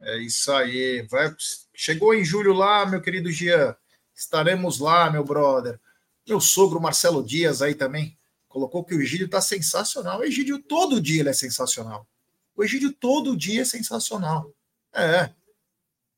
É 0.00 0.16
isso 0.16 0.50
aí. 0.50 1.06
Vai, 1.10 1.30
chegou 1.74 2.14
em 2.14 2.24
julho 2.24 2.54
lá, 2.54 2.86
meu 2.86 3.02
querido 3.02 3.30
Jean. 3.30 3.76
Estaremos 4.14 4.78
lá, 4.78 5.10
meu 5.10 5.22
brother. 5.22 5.78
Meu 6.26 6.40
sogro 6.40 6.80
Marcelo 6.80 7.22
Dias 7.22 7.60
aí 7.60 7.74
também 7.74 8.16
colocou 8.48 8.82
que 8.82 8.94
o 8.94 9.02
Egídio 9.02 9.26
está 9.26 9.42
sensacional. 9.42 10.20
O 10.20 10.24
Egídio 10.24 10.58
todo 10.58 11.02
dia 11.02 11.20
ele 11.20 11.28
é 11.28 11.34
sensacional. 11.34 12.08
O 12.56 12.64
Egídio 12.64 12.94
todo 12.94 13.36
dia 13.36 13.60
é 13.60 13.66
sensacional. 13.66 14.50
É. 14.90 15.28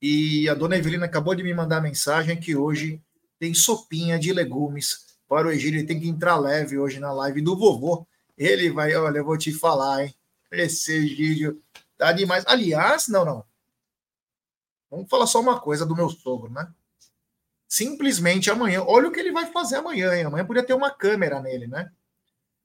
E 0.01 0.49
a 0.49 0.55
dona 0.55 0.79
Evelina 0.79 1.07
acabou 1.07 1.35
de 1.35 1.43
me 1.43 1.53
mandar 1.53 1.81
mensagem 1.81 2.39
que 2.39 2.55
hoje 2.55 3.03
tem 3.37 3.53
sopinha 3.53 4.17
de 4.17 4.33
legumes 4.33 5.08
para 5.29 5.47
o 5.47 5.51
Egídio. 5.51 5.81
Ele 5.81 5.87
tem 5.87 6.01
que 6.01 6.09
entrar 6.09 6.37
leve 6.37 6.79
hoje 6.79 6.99
na 6.99 7.13
live 7.13 7.41
do 7.43 7.57
vovô. 7.57 8.07
Ele 8.37 8.71
vai, 8.71 8.95
olha, 8.95 9.19
eu 9.19 9.25
vou 9.25 9.37
te 9.37 9.53
falar, 9.53 10.05
hein? 10.05 10.15
Esse 10.51 10.93
Egídio 10.93 11.63
tá 11.97 12.13
demais. 12.13 12.45
Aliás, 12.47 13.09
não, 13.09 13.25
não. 13.25 13.45
Vamos 14.91 15.09
falar 15.09 15.27
só 15.27 15.41
uma 15.41 15.61
coisa 15.61 15.85
do 15.85 15.95
meu 15.95 16.09
sogro, 16.09 16.51
né? 16.51 16.67
Simplesmente 17.69 18.51
amanhã, 18.51 18.83
olha 18.83 19.09
o 19.09 19.13
que 19.13 19.21
ele 19.21 19.31
vai 19.33 19.47
fazer 19.53 19.77
amanhã, 19.77 20.15
hein? 20.15 20.25
Amanhã 20.25 20.47
podia 20.47 20.65
ter 20.65 20.73
uma 20.73 20.91
câmera 20.91 21.41
nele, 21.41 21.67
né? 21.67 21.91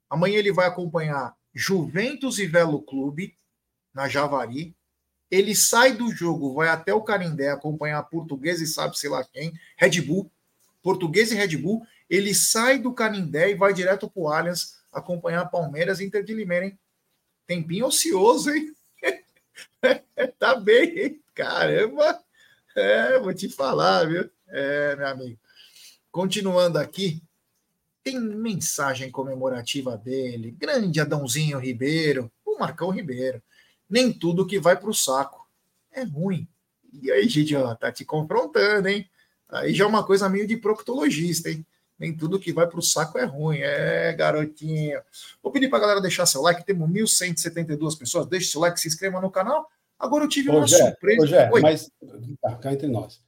Amanhã 0.09 0.37
ele 0.37 0.53
vai 0.53 0.67
acompanhar 0.67 1.35
Juventus 1.53 2.39
e 2.39 2.47
Velo 2.47 2.81
Clube 2.81 3.35
na 3.93 4.07
Javari. 4.07 4.73
Ele 5.29 5.55
sai 5.55 5.93
do 5.93 6.11
jogo, 6.11 6.53
vai 6.53 6.69
até 6.69 6.93
o 6.93 7.01
Canindé 7.01 7.49
acompanhar 7.49 8.01
Português 8.03 8.61
e 8.61 8.67
sabe 8.67 8.97
sei 8.97 9.09
lá 9.09 9.23
quem, 9.23 9.51
Red 9.75 10.01
Bull, 10.01 10.31
Português 10.81 11.31
e 11.31 11.35
Red 11.35 11.57
Bull. 11.57 11.85
Ele 12.09 12.33
sai 12.33 12.79
do 12.79 12.93
Canindé 12.93 13.51
e 13.51 13.55
vai 13.55 13.73
direto 13.73 14.09
para 14.09 14.21
o 14.21 14.27
Allianz 14.27 14.83
acompanhar 14.91 15.49
Palmeiras 15.49 15.99
e 15.99 16.05
Inter 16.05 16.23
de 16.23 16.33
Limeira, 16.33 16.65
hein? 16.65 16.79
Tempinho 17.47 17.87
ocioso, 17.87 18.51
hein? 18.51 18.73
tá 20.39 20.55
bem, 20.55 20.99
hein? 20.99 21.23
Caramba! 21.33 22.23
É, 22.75 23.19
vou 23.19 23.33
te 23.33 23.49
falar, 23.49 24.05
viu? 24.05 24.29
É, 24.47 24.95
meu 24.95 25.07
amigo. 25.07 25.39
Continuando 26.11 26.77
aqui, 26.77 27.23
tem 28.03 28.19
mensagem 28.19 29.09
comemorativa 29.09 29.97
dele. 29.97 30.51
Grande 30.51 30.99
Adãozinho 30.99 31.59
Ribeiro, 31.59 32.31
o 32.45 32.59
Marcão 32.59 32.89
Ribeiro. 32.89 33.41
Nem 33.89 34.11
tudo 34.11 34.45
que 34.45 34.59
vai 34.59 34.77
para 34.79 34.89
o 34.89 34.93
saco 34.93 35.47
é 35.91 36.03
ruim. 36.03 36.47
E 36.91 37.11
aí, 37.11 37.27
Gidio, 37.27 37.75
tá 37.77 37.91
te 37.91 38.05
confrontando, 38.05 38.87
hein? 38.87 39.09
Aí 39.49 39.73
já 39.73 39.85
é 39.85 39.87
uma 39.87 40.05
coisa 40.05 40.29
meio 40.29 40.47
de 40.47 40.57
proctologista, 40.57 41.49
hein? 41.49 41.65
Nem 42.03 42.13
tudo 42.13 42.37
que 42.37 42.51
vai 42.51 42.67
para 42.67 42.79
o 42.79 42.81
saco 42.81 43.17
é 43.17 43.23
ruim. 43.23 43.59
É, 43.59 44.11
garotinho. 44.11 44.99
Vou 45.41 45.53
pedir 45.53 45.69
para 45.69 45.77
a 45.77 45.81
galera 45.81 46.01
deixar 46.01 46.25
seu 46.25 46.41
like. 46.41 46.65
Temos 46.65 46.89
1.172 46.89 47.97
pessoas. 47.97 48.25
Deixe 48.25 48.47
seu 48.47 48.59
like, 48.59 48.77
se 48.77 48.89
inscreva 48.89 49.21
no 49.21 49.31
canal. 49.31 49.65
Agora 49.97 50.25
eu 50.25 50.27
tive 50.27 50.49
uma 50.49 50.67
surpresa. 50.67 51.25
Jé, 51.25 51.49
mas 51.61 51.89
tá, 52.41 52.55
cá 52.57 52.73
entre 52.73 52.89
nós. 52.89 53.21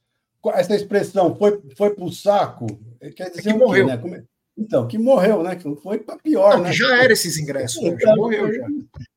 Essa 0.52 0.76
expressão 0.76 1.34
foi, 1.34 1.58
foi 1.74 1.94
para 1.94 2.04
o 2.04 2.12
saco, 2.12 2.66
quer 3.16 3.30
dizer 3.30 3.40
é 3.40 3.42
que 3.42 3.54
morreu. 3.54 3.86
Quê, 3.86 4.08
né? 4.08 4.24
Então, 4.56 4.86
que 4.86 4.98
morreu, 4.98 5.42
né? 5.42 5.56
Que 5.56 5.74
foi 5.76 5.98
para 5.98 6.18
pior. 6.18 6.58
Não, 6.58 6.64
né? 6.64 6.72
Já 6.72 7.02
era 7.02 7.14
esses 7.14 7.38
ingressos, 7.38 7.82
né? 7.82 7.96
já 7.98 8.14
morreu 8.14 8.52
já. 8.52 8.66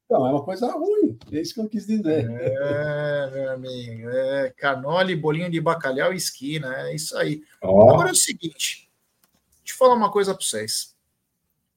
Então, 0.05 0.25
é 0.25 0.31
uma 0.31 0.43
coisa 0.43 0.71
ruim, 0.71 1.19
é 1.31 1.39
isso 1.39 1.53
que 1.53 1.59
eu 1.59 1.69
quis 1.69 1.85
dizer. 1.85 2.27
É, 2.31 3.29
meu 3.31 3.51
amigo, 3.51 4.09
é 4.09 4.53
canole, 4.57 5.15
bolinho 5.15 5.51
de 5.51 5.61
bacalhau 5.61 6.11
e 6.11 6.17
esquina, 6.17 6.73
é 6.87 6.95
isso 6.95 7.15
aí. 7.15 7.43
Oh. 7.61 7.91
Agora 7.91 8.09
é 8.09 8.13
o 8.13 8.15
seguinte, 8.15 8.88
deixa 9.69 9.73
eu 9.73 9.77
falar 9.77 9.95
uma 9.95 10.11
coisa 10.11 10.33
para 10.33 10.43
vocês. 10.43 10.95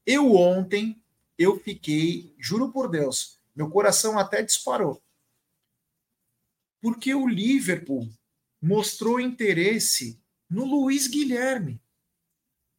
Eu 0.05 0.35
ontem, 0.35 1.01
eu 1.39 1.59
fiquei, 1.59 2.35
juro 2.39 2.73
por 2.73 2.89
Deus, 2.89 3.39
meu 3.55 3.71
coração 3.71 4.19
até 4.19 4.43
disparou 4.43 5.03
porque 6.83 7.15
o 7.15 7.29
Liverpool 7.29 8.09
mostrou 8.61 9.21
interesse 9.21 10.21
no 10.51 10.65
Luiz 10.65 11.07
Guilherme. 11.07 11.81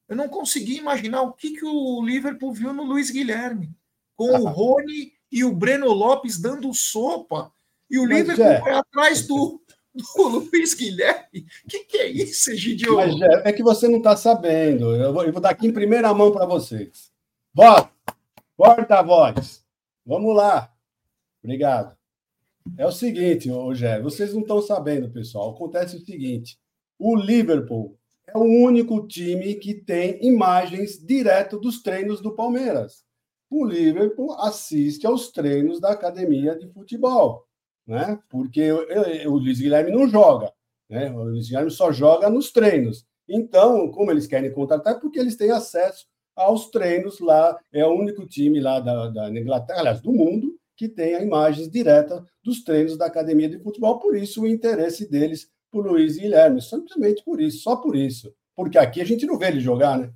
Eu 0.09 0.17
não 0.17 0.27
consegui 0.27 0.75
imaginar 0.75 1.21
o 1.21 1.31
que, 1.31 1.51
que 1.51 1.65
o 1.65 2.03
Liverpool 2.03 2.53
viu 2.53 2.73
no 2.73 2.83
Luiz 2.83 3.09
Guilherme, 3.09 3.73
com 4.13 4.29
o 4.29 4.45
Rony 4.45 5.13
e 5.31 5.45
o 5.45 5.55
Breno 5.55 5.87
Lopes 5.87 6.37
dando 6.37 6.71
sopa, 6.73 7.51
e 7.89 7.97
o 7.97 8.03
Mas 8.03 8.11
Liverpool 8.11 8.45
é. 8.45 8.59
vai 8.59 8.73
atrás 8.73 9.25
do, 9.25 9.62
do 10.15 10.27
Luiz 10.27 10.73
Guilherme. 10.73 11.45
O 11.65 11.67
que, 11.69 11.85
que 11.85 11.97
é 11.97 12.07
isso, 12.07 12.51
Egidio? 12.51 12.95
Mas 12.95 13.19
é, 13.21 13.49
é 13.49 13.53
que 13.53 13.63
você 13.63 13.87
não 13.87 13.97
está 13.97 14.15
sabendo. 14.15 14.95
Eu 14.95 15.13
vou, 15.13 15.23
eu 15.23 15.31
vou, 15.31 15.41
dar 15.41 15.51
aqui 15.51 15.67
em 15.67 15.73
primeira 15.73 16.13
mão 16.13 16.31
para 16.31 16.45
vocês. 16.45 17.11
Voz, 17.53 17.87
porta-voz. 18.57 19.63
Vamos 20.05 20.35
lá. 20.35 20.73
Obrigado. 21.43 21.95
É 22.77 22.85
o 22.85 22.91
seguinte, 22.91 23.49
Rogério, 23.49 24.03
vocês 24.03 24.33
não 24.33 24.41
estão 24.41 24.61
sabendo, 24.61 25.11
pessoal. 25.11 25.51
Acontece 25.51 25.97
o 25.97 26.05
seguinte: 26.05 26.57
o 26.97 27.15
Liverpool 27.15 27.97
é 28.25 28.37
o 28.37 28.43
único 28.43 29.05
time 29.05 29.55
que 29.55 29.73
tem 29.73 30.25
imagens 30.25 30.97
direto 30.97 31.59
dos 31.59 31.81
treinos 31.81 32.21
do 32.21 32.33
Palmeiras. 32.33 33.03
O 33.49 33.65
Liverpool 33.65 34.33
assiste 34.41 35.05
aos 35.05 35.29
treinos 35.31 35.79
da 35.79 35.91
academia 35.91 36.57
de 36.57 36.67
futebol, 36.69 37.45
né? 37.85 38.19
Porque 38.29 38.71
o 38.71 39.35
Luiz 39.35 39.59
Guilherme 39.59 39.91
não 39.91 40.07
joga, 40.07 40.51
né? 40.89 41.11
O 41.11 41.23
Luiz 41.23 41.47
Guilherme 41.47 41.71
só 41.71 41.91
joga 41.91 42.29
nos 42.29 42.51
treinos. 42.51 43.05
Então, 43.27 43.89
como 43.91 44.11
eles 44.11 44.27
querem 44.27 44.51
contratar, 44.51 44.95
é 44.95 44.99
porque 44.99 45.19
eles 45.19 45.35
têm 45.35 45.51
acesso 45.51 46.05
aos 46.35 46.69
treinos 46.69 47.19
lá. 47.19 47.57
É 47.71 47.85
o 47.85 47.93
único 47.93 48.25
time 48.27 48.59
lá 48.59 48.79
da, 48.79 49.09
da 49.09 49.29
Inglaterra, 49.29 49.79
aliás, 49.79 50.01
do 50.01 50.11
mundo, 50.11 50.57
que 50.75 50.89
tenha 50.89 51.21
imagens 51.21 51.69
diretas 51.69 52.21
dos 52.43 52.63
treinos 52.63 52.97
da 52.97 53.05
academia 53.05 53.49
de 53.49 53.59
futebol. 53.59 53.99
Por 53.99 54.15
isso, 54.15 54.41
o 54.41 54.47
interesse 54.47 55.09
deles 55.09 55.49
por 55.71 55.87
Luiz 55.87 56.17
Guilherme, 56.17 56.61
simplesmente 56.61 57.23
por 57.23 57.41
isso, 57.41 57.63
só 57.63 57.75
por 57.75 57.95
isso. 57.95 58.33
Porque 58.55 58.77
aqui 58.77 59.01
a 59.01 59.05
gente 59.05 59.25
não 59.25 59.37
vê 59.37 59.47
ele 59.47 59.59
jogar, 59.59 59.97
né? 59.97 60.13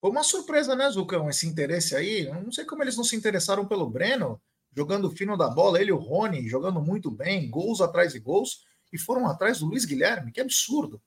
Foi 0.00 0.10
uma 0.10 0.22
surpresa, 0.22 0.74
né, 0.74 0.90
Zucão, 0.90 1.30
esse 1.30 1.46
interesse 1.46 1.94
aí. 1.94 2.26
Eu 2.26 2.42
não 2.42 2.52
sei 2.52 2.64
como 2.64 2.82
eles 2.82 2.96
não 2.96 3.04
se 3.04 3.16
interessaram 3.16 3.66
pelo 3.66 3.88
Breno, 3.88 4.40
jogando 4.76 5.10
fino 5.10 5.36
da 5.36 5.48
bola, 5.48 5.80
ele 5.80 5.90
e 5.90 5.92
o 5.92 5.98
Rony 5.98 6.48
jogando 6.48 6.80
muito 6.80 7.10
bem, 7.10 7.48
gols 7.48 7.80
atrás 7.80 8.12
de 8.12 8.18
gols, 8.18 8.64
e 8.92 8.98
foram 8.98 9.26
atrás 9.26 9.60
do 9.60 9.66
Luiz 9.66 9.84
Guilherme, 9.84 10.32
que 10.32 10.40
absurdo. 10.40 11.00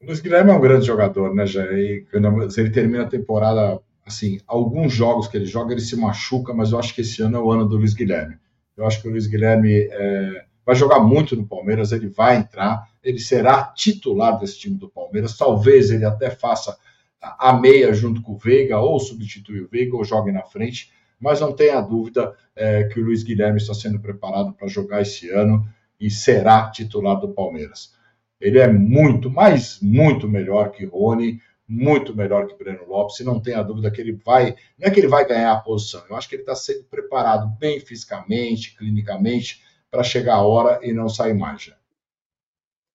O 0.00 0.06
Luiz 0.06 0.20
Guilherme 0.20 0.50
é 0.50 0.54
um 0.54 0.60
grande 0.60 0.86
jogador, 0.86 1.34
né, 1.34 1.46
Jair? 1.46 2.06
Se 2.50 2.60
ele 2.60 2.70
termina 2.70 3.04
a 3.04 3.08
temporada, 3.08 3.80
assim, 4.06 4.40
alguns 4.46 4.92
jogos 4.92 5.26
que 5.26 5.36
ele 5.36 5.46
joga, 5.46 5.72
ele 5.72 5.80
se 5.80 5.96
machuca, 5.96 6.54
mas 6.54 6.72
eu 6.72 6.78
acho 6.78 6.94
que 6.94 7.00
esse 7.00 7.20
ano 7.22 7.36
é 7.36 7.40
o 7.40 7.50
ano 7.50 7.68
do 7.68 7.76
Luiz 7.76 7.94
Guilherme. 7.94 8.36
Eu 8.76 8.86
acho 8.86 9.02
que 9.02 9.08
o 9.08 9.10
Luiz 9.10 9.26
Guilherme 9.26 9.88
é, 9.90 10.44
vai 10.64 10.76
jogar 10.76 11.00
muito 11.00 11.34
no 11.34 11.46
Palmeiras, 11.46 11.92
ele 11.92 12.08
vai 12.08 12.36
entrar, 12.36 12.88
ele 13.02 13.18
será 13.18 13.64
titular 13.74 14.38
desse 14.38 14.58
time 14.58 14.76
do 14.76 14.88
Palmeiras, 14.88 15.36
talvez 15.36 15.90
ele 15.90 16.04
até 16.04 16.30
faça 16.30 16.76
a 17.20 17.52
meia 17.52 17.92
junto 17.92 18.22
com 18.22 18.32
o 18.32 18.38
Veiga, 18.38 18.78
ou 18.78 19.00
substituir 19.00 19.62
o 19.62 19.68
Veiga, 19.68 19.96
ou 19.96 20.04
jogue 20.04 20.30
na 20.30 20.42
frente, 20.42 20.92
mas 21.20 21.40
não 21.40 21.52
tenha 21.52 21.80
dúvida 21.80 22.34
é, 22.54 22.84
que 22.84 23.00
o 23.00 23.04
Luiz 23.04 23.22
Guilherme 23.22 23.58
está 23.58 23.74
sendo 23.74 24.00
preparado 24.00 24.52
para 24.52 24.68
jogar 24.68 25.02
esse 25.02 25.30
ano 25.30 25.66
e 26.00 26.10
será 26.10 26.70
titular 26.70 27.18
do 27.18 27.30
Palmeiras. 27.30 27.92
Ele 28.40 28.58
é 28.58 28.68
muito, 28.68 29.30
mas 29.30 29.80
muito 29.80 30.28
melhor 30.28 30.70
que 30.70 30.84
Rony, 30.84 31.40
muito 31.68 32.16
melhor 32.16 32.46
que 32.46 32.56
Breno 32.56 32.86
Lopes, 32.86 33.18
e 33.20 33.24
não 33.24 33.40
tenha 33.40 33.62
dúvida 33.62 33.90
que 33.90 34.00
ele 34.00 34.12
vai, 34.12 34.54
não 34.78 34.88
é 34.88 34.90
que 34.90 35.00
ele 35.00 35.08
vai 35.08 35.26
ganhar 35.26 35.52
a 35.52 35.60
posição, 35.60 36.02
eu 36.08 36.16
acho 36.16 36.28
que 36.28 36.36
ele 36.36 36.42
está 36.42 36.54
sendo 36.54 36.84
preparado 36.84 37.46
bem 37.58 37.78
fisicamente, 37.78 38.74
clinicamente, 38.76 39.62
para 39.90 40.02
chegar 40.02 40.36
a 40.36 40.42
hora 40.42 40.80
e 40.82 40.92
não 40.92 41.08
sair 41.08 41.34
mais 41.34 41.62
já. 41.62 41.76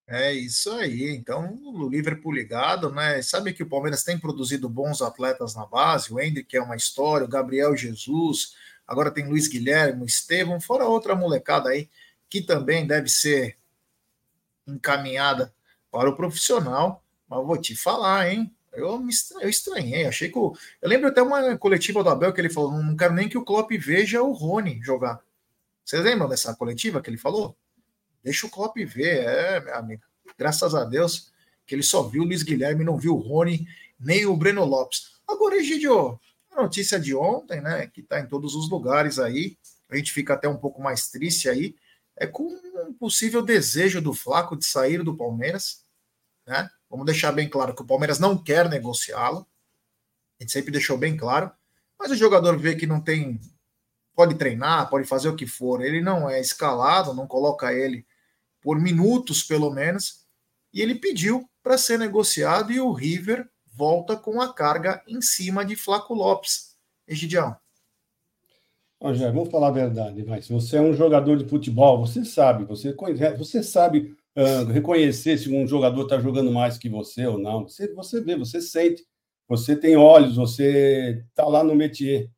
É 0.06 0.32
isso 0.32 0.70
aí. 0.72 1.10
Então, 1.10 1.58
o 1.62 1.88
Liverpool 1.88 2.32
ligado, 2.32 2.90
né? 2.92 3.22
Sabe 3.22 3.54
que 3.54 3.62
o 3.62 3.68
Palmeiras 3.68 4.02
tem 4.02 4.18
produzido 4.18 4.68
bons 4.68 5.00
atletas 5.00 5.54
na 5.54 5.64
base, 5.64 6.12
o 6.12 6.20
Hendrick 6.20 6.54
é 6.56 6.62
uma 6.62 6.76
história, 6.76 7.24
o 7.24 7.28
Gabriel 7.28 7.74
Jesus, 7.74 8.54
agora 8.86 9.10
tem 9.10 9.26
Luiz 9.26 9.48
Guilherme, 9.48 10.02
o 10.02 10.06
Estevam, 10.06 10.60
fora 10.60 10.84
outra 10.86 11.14
molecada 11.14 11.70
aí 11.70 11.88
que 12.34 12.42
também 12.42 12.84
deve 12.84 13.08
ser 13.08 13.56
encaminhada 14.66 15.54
para 15.88 16.10
o 16.10 16.16
profissional. 16.16 17.04
Mas 17.28 17.46
vou 17.46 17.56
te 17.56 17.76
falar, 17.76 18.28
hein? 18.28 18.52
Eu, 18.72 18.98
me 18.98 19.12
eu 19.40 19.48
estranhei, 19.48 20.04
achei 20.04 20.28
que. 20.28 20.36
O... 20.36 20.52
Eu 20.82 20.88
lembro 20.88 21.08
até 21.08 21.22
uma 21.22 21.56
coletiva 21.56 22.02
do 22.02 22.10
Abel 22.10 22.32
que 22.32 22.40
ele 22.40 22.50
falou: 22.50 22.72
não 22.72 22.96
quero 22.96 23.14
nem 23.14 23.28
que 23.28 23.38
o 23.38 23.44
Klopp 23.44 23.70
veja 23.78 24.20
o 24.20 24.32
Rony 24.32 24.80
jogar. 24.82 25.20
Vocês 25.84 26.02
lembram 26.02 26.28
dessa 26.28 26.54
coletiva 26.56 27.00
que 27.00 27.08
ele 27.08 27.16
falou? 27.16 27.56
Deixa 28.24 28.46
o 28.46 28.50
Klopp 28.50 28.76
ver, 28.78 29.22
é, 29.22 29.60
meu 29.60 29.74
amigo. 29.74 30.02
Graças 30.38 30.74
a 30.74 30.84
Deus 30.84 31.30
que 31.66 31.74
ele 31.74 31.82
só 31.82 32.02
viu 32.02 32.22
o 32.22 32.26
Luiz 32.26 32.42
Guilherme, 32.42 32.82
não 32.82 32.96
viu 32.96 33.14
o 33.14 33.20
Rony, 33.20 33.66
nem 34.00 34.24
o 34.26 34.36
Breno 34.36 34.64
Lopes. 34.64 35.20
Agora, 35.28 35.56
Egidio, 35.56 36.18
a 36.50 36.62
notícia 36.62 36.98
de 36.98 37.14
ontem, 37.14 37.60
né, 37.60 37.86
que 37.86 38.00
está 38.00 38.20
em 38.20 38.26
todos 38.26 38.54
os 38.54 38.68
lugares 38.68 39.18
aí, 39.18 39.56
a 39.88 39.96
gente 39.96 40.12
fica 40.12 40.34
até 40.34 40.48
um 40.48 40.56
pouco 40.56 40.82
mais 40.82 41.08
triste 41.08 41.48
aí, 41.48 41.76
é 42.16 42.26
com 42.26 42.44
um 42.44 42.94
possível 42.94 43.42
desejo 43.42 44.00
do 44.00 44.14
Flaco 44.14 44.56
de 44.56 44.64
sair 44.64 45.02
do 45.02 45.16
Palmeiras, 45.16 45.82
né? 46.46 46.68
Vamos 46.88 47.06
deixar 47.06 47.32
bem 47.32 47.48
claro 47.48 47.74
que 47.74 47.82
o 47.82 47.86
Palmeiras 47.86 48.18
não 48.18 48.38
quer 48.38 48.68
negociá-lo. 48.68 49.46
A 50.38 50.42
gente 50.42 50.52
sempre 50.52 50.70
deixou 50.70 50.96
bem 50.96 51.16
claro, 51.16 51.50
mas 51.98 52.10
o 52.10 52.16
jogador 52.16 52.56
vê 52.56 52.74
que 52.76 52.86
não 52.86 53.00
tem 53.00 53.40
pode 54.14 54.36
treinar, 54.36 54.88
pode 54.88 55.08
fazer 55.08 55.28
o 55.28 55.34
que 55.34 55.46
for, 55.46 55.84
ele 55.84 56.00
não 56.00 56.30
é 56.30 56.40
escalado, 56.40 57.12
não 57.12 57.26
coloca 57.26 57.72
ele 57.72 58.06
por 58.64 58.80
minutos 58.80 59.42
pelo 59.42 59.70
menos, 59.70 60.24
e 60.72 60.80
ele 60.80 60.94
pediu 60.94 61.46
para 61.62 61.76
ser 61.76 61.98
negociado 61.98 62.72
e 62.72 62.80
o 62.80 62.92
River 62.92 63.46
volta 63.76 64.16
com 64.16 64.40
a 64.40 64.52
carga 64.52 65.02
em 65.06 65.20
cima 65.20 65.64
de 65.64 65.76
Flaco 65.76 66.14
Lopes. 66.14 66.74
Egidião. 67.06 67.54
Rogério, 69.00 69.34
vamos 69.34 69.50
falar 69.50 69.68
a 69.68 69.72
verdade, 69.72 70.24
mas 70.24 70.46
se 70.46 70.52
você 70.52 70.78
é 70.78 70.80
um 70.80 70.94
jogador 70.94 71.36
de 71.36 71.44
futebol, 71.44 72.00
você 72.00 72.24
sabe, 72.24 72.64
você, 72.64 72.90
conhece, 72.94 73.36
você 73.36 73.62
sabe 73.62 74.16
uh, 74.34 74.64
reconhecer 74.72 75.36
se 75.36 75.54
um 75.54 75.66
jogador 75.66 76.04
está 76.04 76.18
jogando 76.18 76.50
mais 76.50 76.78
que 76.78 76.88
você 76.88 77.26
ou 77.26 77.36
não. 77.36 77.68
Você, 77.68 77.92
você 77.92 78.22
vê, 78.22 78.34
você 78.34 78.62
sente, 78.62 79.04
você 79.46 79.76
tem 79.76 79.94
olhos, 79.94 80.36
você 80.36 81.22
está 81.28 81.44
lá 81.46 81.62
no 81.62 81.74
métier. 81.74 82.30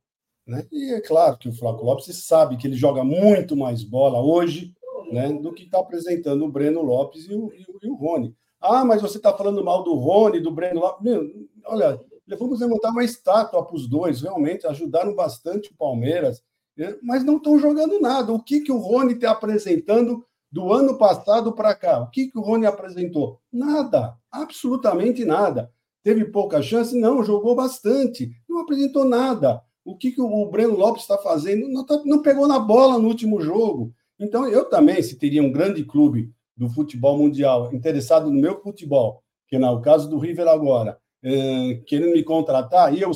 Né? 0.44 0.66
E 0.72 0.94
é 0.94 1.00
claro 1.00 1.38
que 1.38 1.48
o 1.48 1.52
Flávio 1.52 1.84
Lopes 1.84 2.24
sabe 2.24 2.56
que 2.56 2.66
ele 2.66 2.76
joga 2.76 3.04
muito 3.04 3.56
mais 3.56 3.84
bola 3.84 4.20
hoje 4.20 4.74
né, 5.12 5.32
do 5.32 5.52
que 5.52 5.64
está 5.64 5.78
apresentando 5.78 6.44
o 6.44 6.50
Breno 6.50 6.82
Lopes 6.82 7.26
e 7.28 7.34
o, 7.34 7.52
e 7.52 7.64
o, 7.68 7.78
e 7.82 7.90
o 7.90 7.94
Rony. 7.94 8.34
Ah, 8.60 8.84
mas 8.84 9.02
você 9.02 9.18
está 9.18 9.32
falando 9.32 9.64
mal 9.64 9.82
do 9.82 9.94
Rony, 9.94 10.40
do 10.40 10.50
Breno 10.50 10.80
Lopes. 10.80 11.04
Meu, 11.04 11.30
olha, 11.66 12.00
vamos 12.38 12.60
levantar 12.60 12.90
uma 12.90 13.04
estátua 13.04 13.64
para 13.64 13.76
os 13.76 13.88
dois, 13.88 14.22
realmente 14.22 14.66
ajudaram 14.66 15.14
bastante 15.14 15.70
o 15.70 15.76
Palmeiras, 15.76 16.42
né, 16.76 16.96
mas 17.02 17.24
não 17.24 17.36
estão 17.36 17.58
jogando 17.58 18.00
nada. 18.00 18.32
O 18.32 18.42
que, 18.42 18.60
que 18.60 18.72
o 18.72 18.78
Rony 18.78 19.14
está 19.14 19.30
apresentando 19.30 20.24
do 20.50 20.72
ano 20.72 20.96
passado 20.96 21.52
para 21.52 21.74
cá? 21.74 22.00
O 22.00 22.10
que, 22.10 22.28
que 22.28 22.38
o 22.38 22.42
Rony 22.42 22.66
apresentou? 22.66 23.40
Nada, 23.52 24.16
absolutamente 24.30 25.24
nada. 25.24 25.70
Teve 26.02 26.24
pouca 26.24 26.62
chance? 26.62 26.98
Não, 26.98 27.24
jogou 27.24 27.54
bastante, 27.54 28.30
não 28.48 28.60
apresentou 28.60 29.04
nada. 29.04 29.62
O 29.84 29.96
que, 29.96 30.10
que 30.10 30.20
o 30.20 30.46
Breno 30.50 30.76
Lopes 30.76 31.02
está 31.02 31.16
fazendo? 31.18 31.68
Não, 31.68 31.84
tá, 31.86 32.00
não 32.04 32.20
pegou 32.20 32.48
na 32.48 32.58
bola 32.58 32.98
no 32.98 33.06
último 33.06 33.40
jogo. 33.40 33.92
Então, 34.18 34.48
eu 34.48 34.64
também, 34.64 35.02
se 35.02 35.16
teria 35.16 35.42
um 35.42 35.52
grande 35.52 35.84
clube 35.84 36.32
do 36.56 36.68
futebol 36.68 37.18
mundial 37.18 37.72
interessado 37.74 38.30
no 38.30 38.40
meu 38.40 38.60
futebol, 38.60 39.22
que 39.46 39.56
é 39.56 39.70
o 39.70 39.80
caso 39.80 40.08
do 40.08 40.18
River 40.18 40.48
agora, 40.48 40.98
é, 41.22 41.80
querendo 41.86 42.12
me 42.12 42.22
contratar, 42.22 42.94
e 42.94 43.02
eu 43.02 43.10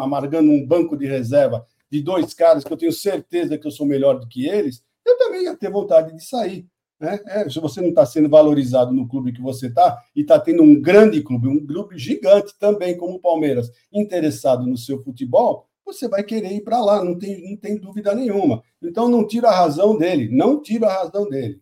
amargando 0.00 0.50
um 0.50 0.66
banco 0.66 0.96
de 0.96 1.06
reserva 1.06 1.66
de 1.90 2.00
dois 2.00 2.32
caras 2.32 2.62
que 2.62 2.72
eu 2.72 2.76
tenho 2.76 2.92
certeza 2.92 3.58
que 3.58 3.66
eu 3.66 3.70
sou 3.70 3.86
melhor 3.86 4.20
do 4.20 4.28
que 4.28 4.46
eles, 4.46 4.82
eu 5.04 5.18
também 5.18 5.44
ia 5.44 5.56
ter 5.56 5.70
vontade 5.70 6.14
de 6.14 6.24
sair. 6.24 6.66
Né? 7.00 7.18
É, 7.26 7.48
se 7.48 7.58
você 7.58 7.80
não 7.80 7.88
está 7.88 8.04
sendo 8.04 8.28
valorizado 8.28 8.92
no 8.92 9.08
clube 9.08 9.32
que 9.32 9.40
você 9.40 9.66
está 9.66 9.98
e 10.14 10.20
está 10.20 10.38
tendo 10.38 10.62
um 10.62 10.80
grande 10.80 11.22
clube, 11.22 11.48
um 11.48 11.66
clube 11.66 11.98
gigante 11.98 12.52
também, 12.58 12.96
como 12.96 13.14
o 13.14 13.20
Palmeiras, 13.20 13.70
interessado 13.90 14.66
no 14.66 14.76
seu 14.76 15.02
futebol, 15.02 15.66
você 15.92 16.08
vai 16.08 16.22
querer 16.22 16.52
ir 16.52 16.62
para 16.62 16.80
lá, 16.80 17.04
não 17.04 17.18
tem, 17.18 17.50
não 17.50 17.56
tem 17.56 17.76
dúvida 17.76 18.14
nenhuma. 18.14 18.62
Então 18.82 19.08
não 19.08 19.26
tira 19.26 19.48
a 19.48 19.56
razão 19.56 19.96
dele, 19.96 20.28
não 20.30 20.62
tira 20.62 20.86
a 20.86 21.02
razão 21.04 21.28
dele. 21.28 21.60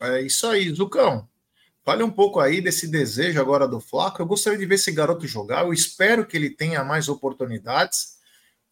É 0.00 0.20
isso 0.20 0.46
aí, 0.46 0.68
Zucão. 0.70 1.28
Fale 1.84 2.02
um 2.02 2.10
pouco 2.10 2.40
aí 2.40 2.60
desse 2.60 2.88
desejo 2.88 3.40
agora 3.40 3.68
do 3.68 3.80
Flaco. 3.80 4.20
Eu 4.20 4.26
gostaria 4.26 4.58
de 4.58 4.66
ver 4.66 4.74
esse 4.74 4.90
garoto 4.90 5.26
jogar. 5.26 5.64
Eu 5.64 5.72
espero 5.72 6.26
que 6.26 6.36
ele 6.36 6.50
tenha 6.50 6.82
mais 6.82 7.08
oportunidades. 7.08 8.16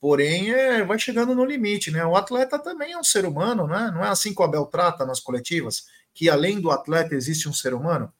Porém, 0.00 0.50
é, 0.50 0.84
vai 0.84 0.98
chegando 0.98 1.34
no 1.34 1.44
limite, 1.44 1.90
né? 1.90 2.04
O 2.04 2.16
atleta 2.16 2.58
também 2.58 2.92
é 2.92 2.98
um 2.98 3.04
ser 3.04 3.24
humano, 3.24 3.66
né? 3.66 3.90
Não 3.94 4.04
é 4.04 4.08
assim 4.08 4.34
que 4.34 4.40
o 4.42 4.44
Abel 4.44 4.66
trata 4.66 5.06
nas 5.06 5.20
coletivas, 5.20 5.86
que 6.12 6.28
além 6.28 6.60
do 6.60 6.70
atleta 6.70 7.14
existe 7.14 7.48
um 7.48 7.52
ser 7.52 7.72
humano. 7.72 8.12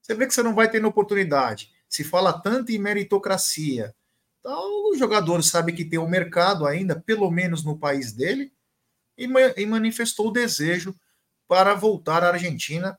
Você 0.00 0.14
vê 0.14 0.26
que 0.26 0.32
você 0.32 0.42
não 0.42 0.54
vai 0.54 0.70
ter 0.70 0.82
oportunidade. 0.84 1.72
Se 1.88 2.04
fala 2.04 2.32
tanto 2.32 2.70
em 2.70 2.78
meritocracia. 2.78 3.94
Então, 4.46 4.92
o 4.92 4.96
jogador 4.96 5.42
sabe 5.42 5.72
que 5.72 5.84
tem 5.84 5.98
o 5.98 6.04
um 6.04 6.08
mercado 6.08 6.66
ainda, 6.66 6.94
pelo 6.94 7.28
menos 7.32 7.64
no 7.64 7.76
país 7.76 8.12
dele, 8.12 8.52
e, 9.18 9.26
e 9.56 9.66
manifestou 9.66 10.28
o 10.28 10.32
desejo 10.32 10.94
para 11.48 11.74
voltar 11.74 12.22
à 12.22 12.28
Argentina 12.28 12.96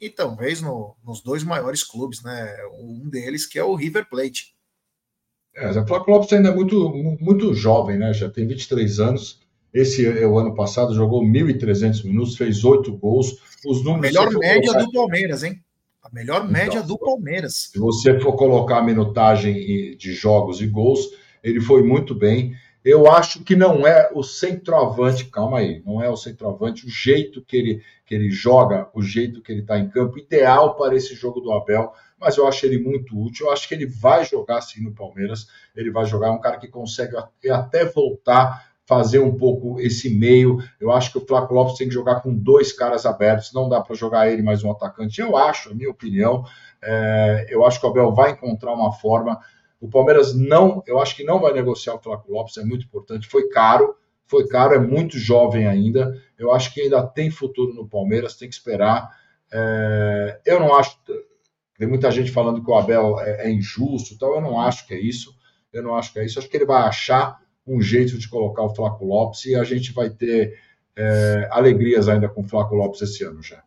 e 0.00 0.08
talvez 0.08 0.62
no, 0.62 0.96
nos 1.04 1.20
dois 1.20 1.42
maiores 1.42 1.82
clubes, 1.82 2.22
né? 2.22 2.56
Um 2.78 3.08
deles 3.10 3.44
que 3.44 3.58
é 3.58 3.64
o 3.64 3.74
River 3.74 4.08
Plate. 4.08 4.54
É, 5.52 5.68
o 5.70 5.84
Flávio 5.84 6.14
Lopes 6.14 6.32
ainda 6.32 6.50
é 6.50 6.54
muito, 6.54 6.90
muito 7.20 7.52
jovem, 7.54 7.98
né? 7.98 8.12
Já 8.12 8.30
tem 8.30 8.46
23 8.46 9.00
anos. 9.00 9.40
Esse 9.74 10.06
é 10.06 10.24
o 10.28 10.38
ano 10.38 10.54
passado 10.54 10.94
jogou 10.94 11.24
1.300 11.24 12.04
minutos, 12.04 12.36
fez 12.36 12.62
oito 12.62 12.96
gols. 12.96 13.36
Os 13.66 13.82
números. 13.82 14.12
Melhor 14.12 14.30
média 14.30 14.72
colocar... 14.72 14.84
do 14.84 14.92
Palmeiras, 14.92 15.42
hein? 15.42 15.60
A 16.02 16.08
melhor 16.12 16.38
então, 16.38 16.50
média 16.50 16.82
do 16.82 16.96
Palmeiras. 16.96 17.70
Se 17.72 17.78
você 17.78 18.18
for 18.20 18.34
colocar 18.34 18.78
a 18.78 18.82
minutagem 18.82 19.96
de 19.96 20.12
jogos 20.12 20.60
e 20.60 20.66
gols, 20.66 21.08
ele 21.42 21.60
foi 21.60 21.82
muito 21.82 22.14
bem. 22.14 22.54
Eu 22.84 23.10
acho 23.10 23.42
que 23.42 23.56
não 23.56 23.86
é 23.86 24.08
o 24.14 24.22
centroavante, 24.22 25.26
calma 25.26 25.58
aí, 25.58 25.82
não 25.84 26.02
é 26.02 26.08
o 26.08 26.16
centroavante, 26.16 26.86
o 26.86 26.88
jeito 26.88 27.44
que 27.44 27.56
ele, 27.56 27.82
que 28.06 28.14
ele 28.14 28.30
joga, 28.30 28.88
o 28.94 29.02
jeito 29.02 29.42
que 29.42 29.50
ele 29.52 29.60
está 29.60 29.78
em 29.78 29.90
campo, 29.90 30.18
ideal 30.18 30.76
para 30.76 30.94
esse 30.94 31.14
jogo 31.14 31.40
do 31.40 31.52
Abel, 31.52 31.92
mas 32.18 32.36
eu 32.36 32.46
acho 32.46 32.64
ele 32.64 32.78
muito 32.78 33.20
útil. 33.20 33.46
Eu 33.46 33.52
acho 33.52 33.68
que 33.68 33.74
ele 33.74 33.86
vai 33.86 34.24
jogar 34.24 34.60
sim 34.60 34.82
no 34.82 34.94
Palmeiras, 34.94 35.48
ele 35.74 35.90
vai 35.90 36.06
jogar, 36.06 36.28
é 36.28 36.30
um 36.30 36.40
cara 36.40 36.58
que 36.58 36.68
consegue 36.68 37.16
até 37.50 37.84
voltar 37.84 38.67
fazer 38.88 39.18
um 39.18 39.36
pouco 39.36 39.78
esse 39.78 40.08
meio. 40.08 40.58
Eu 40.80 40.90
acho 40.90 41.12
que 41.12 41.18
o 41.18 41.26
Flávio 41.26 41.54
Lopes 41.54 41.76
tem 41.76 41.88
que 41.88 41.92
jogar 41.92 42.22
com 42.22 42.34
dois 42.34 42.72
caras 42.72 43.04
abertos, 43.04 43.52
não 43.52 43.68
dá 43.68 43.82
para 43.82 43.94
jogar 43.94 44.32
ele 44.32 44.40
mais 44.40 44.64
um 44.64 44.70
atacante. 44.70 45.20
Eu 45.20 45.36
acho, 45.36 45.70
a 45.70 45.74
minha 45.74 45.90
opinião, 45.90 46.42
é, 46.82 47.46
eu 47.50 47.66
acho 47.66 47.78
que 47.78 47.86
o 47.86 47.90
Abel 47.90 48.14
vai 48.14 48.30
encontrar 48.30 48.72
uma 48.72 48.90
forma. 48.90 49.38
O 49.78 49.90
Palmeiras 49.90 50.34
não, 50.34 50.82
eu 50.86 50.98
acho 50.98 51.14
que 51.14 51.22
não 51.22 51.38
vai 51.38 51.52
negociar 51.52 51.96
o 51.96 51.98
Flávio 52.00 52.32
Lopes, 52.32 52.56
é 52.56 52.64
muito 52.64 52.86
importante. 52.86 53.28
Foi 53.28 53.50
caro, 53.50 53.94
foi 54.26 54.48
caro, 54.48 54.74
é 54.74 54.78
muito 54.78 55.18
jovem 55.18 55.66
ainda. 55.66 56.18
Eu 56.38 56.50
acho 56.50 56.72
que 56.72 56.80
ainda 56.80 57.06
tem 57.06 57.30
futuro 57.30 57.74
no 57.74 57.86
Palmeiras, 57.86 58.36
tem 58.36 58.48
que 58.48 58.54
esperar. 58.54 59.10
É, 59.52 60.40
eu 60.46 60.58
não 60.58 60.74
acho. 60.74 60.98
Tem 61.76 61.86
muita 61.86 62.10
gente 62.10 62.30
falando 62.30 62.64
que 62.64 62.70
o 62.70 62.74
Abel 62.74 63.20
é, 63.20 63.48
é 63.48 63.50
injusto, 63.50 64.14
então 64.14 64.34
eu 64.34 64.40
não 64.40 64.58
acho 64.58 64.86
que 64.86 64.94
é 64.94 64.98
isso. 64.98 65.36
Eu 65.70 65.82
não 65.82 65.94
acho 65.94 66.10
que 66.10 66.18
é 66.20 66.24
isso. 66.24 66.38
Acho 66.38 66.48
que 66.48 66.56
ele 66.56 66.64
vai 66.64 66.80
achar 66.84 67.38
um 67.68 67.80
jeito 67.80 68.18
de 68.18 68.28
colocar 68.28 68.62
o 68.62 68.74
Flaco 68.74 69.04
Lopes 69.04 69.44
e 69.44 69.54
a 69.54 69.64
gente 69.64 69.92
vai 69.92 70.10
ter 70.10 70.58
é, 70.96 71.48
alegrias 71.50 72.08
ainda 72.08 72.28
com 72.28 72.42
o 72.42 72.48
Flaco 72.48 72.74
Lopes 72.74 73.02
esse 73.02 73.22
ano 73.24 73.42
já. 73.42 73.62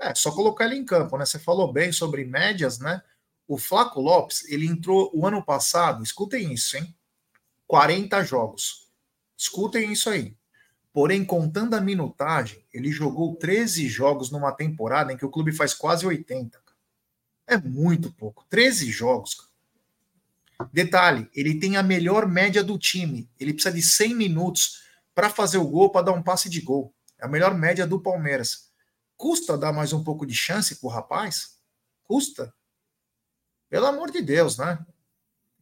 É, 0.00 0.14
só 0.14 0.30
colocar 0.30 0.66
ele 0.66 0.76
em 0.76 0.84
campo, 0.84 1.16
né? 1.16 1.26
Você 1.26 1.38
falou 1.38 1.72
bem 1.72 1.92
sobre 1.92 2.24
médias, 2.24 2.78
né? 2.78 3.02
O 3.46 3.58
Flaco 3.58 4.00
Lopes, 4.00 4.44
ele 4.48 4.66
entrou 4.66 5.10
o 5.14 5.26
ano 5.26 5.44
passado, 5.44 6.02
escutem 6.02 6.52
isso, 6.52 6.76
hein? 6.76 6.94
40 7.66 8.22
jogos. 8.24 8.88
Escutem 9.36 9.92
isso 9.92 10.08
aí. 10.08 10.36
Porém, 10.92 11.24
contando 11.24 11.74
a 11.74 11.80
minutagem, 11.80 12.64
ele 12.72 12.90
jogou 12.90 13.34
13 13.34 13.88
jogos 13.88 14.30
numa 14.30 14.52
temporada 14.52 15.12
em 15.12 15.16
que 15.16 15.26
o 15.26 15.30
clube 15.30 15.52
faz 15.52 15.74
quase 15.74 16.06
80. 16.06 16.62
É 17.46 17.58
muito 17.58 18.12
pouco. 18.12 18.46
13 18.48 18.90
jogos. 18.90 19.50
Detalhe, 20.72 21.28
ele 21.34 21.58
tem 21.58 21.76
a 21.76 21.82
melhor 21.82 22.26
média 22.26 22.62
do 22.62 22.78
time. 22.78 23.28
Ele 23.38 23.52
precisa 23.52 23.74
de 23.74 23.82
100 23.82 24.14
minutos 24.14 24.82
para 25.14 25.30
fazer 25.30 25.58
o 25.58 25.66
gol, 25.66 25.90
para 25.90 26.06
dar 26.06 26.12
um 26.12 26.22
passe 26.22 26.48
de 26.48 26.60
gol. 26.60 26.94
É 27.18 27.26
a 27.26 27.28
melhor 27.28 27.54
média 27.54 27.86
do 27.86 28.00
Palmeiras. 28.00 28.70
Custa 29.16 29.56
dar 29.56 29.72
mais 29.72 29.92
um 29.92 30.02
pouco 30.02 30.26
de 30.26 30.34
chance 30.34 30.76
pro 30.76 30.88
rapaz? 30.88 31.58
Custa. 32.02 32.52
Pelo 33.70 33.86
amor 33.86 34.10
de 34.10 34.20
Deus, 34.20 34.58
né? 34.58 34.78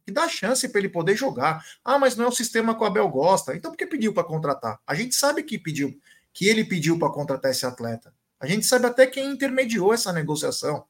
Que 0.05 0.11
dá 0.11 0.27
chance 0.27 0.67
para 0.67 0.79
ele 0.79 0.89
poder 0.89 1.15
jogar. 1.15 1.65
Ah, 1.83 1.97
mas 1.97 2.15
não 2.15 2.25
é 2.25 2.27
o 2.27 2.31
sistema 2.31 2.75
que 2.75 2.81
o 2.81 2.85
Abel 2.85 3.07
gosta. 3.09 3.55
Então 3.55 3.71
por 3.71 3.77
que 3.77 3.87
pediu 3.87 4.13
para 4.13 4.23
contratar? 4.23 4.79
A 4.85 4.93
gente 4.95 5.15
sabe 5.15 5.43
que 5.43 5.57
pediu, 5.57 5.97
que 6.33 6.47
ele 6.47 6.65
pediu 6.65 6.99
para 6.99 7.11
contratar 7.11 7.51
esse 7.51 7.65
atleta. 7.65 8.13
A 8.39 8.45
gente 8.45 8.65
sabe 8.65 8.85
até 8.85 9.07
quem 9.07 9.31
intermediou 9.31 9.93
essa 9.93 10.11
negociação. 10.11 10.85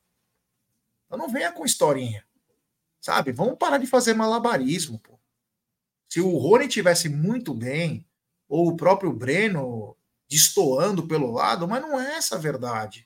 Então 1.06 1.18
não 1.18 1.30
venha 1.30 1.52
com 1.52 1.66
historinha. 1.66 2.26
Sabe? 3.04 3.34
Vamos 3.34 3.58
parar 3.58 3.80
de 3.80 3.86
fazer 3.86 4.14
malabarismo, 4.14 4.98
pô. 4.98 5.20
Se 6.08 6.22
o 6.22 6.38
Rony 6.38 6.70
tivesse 6.70 7.10
muito 7.10 7.54
bem, 7.54 8.08
ou 8.48 8.70
o 8.70 8.78
próprio 8.78 9.12
Breno 9.12 9.98
destoando 10.30 11.06
pelo 11.06 11.30
lado, 11.30 11.68
mas 11.68 11.82
não 11.82 12.00
é 12.00 12.16
essa 12.16 12.36
a 12.36 12.40
verdade. 12.40 13.06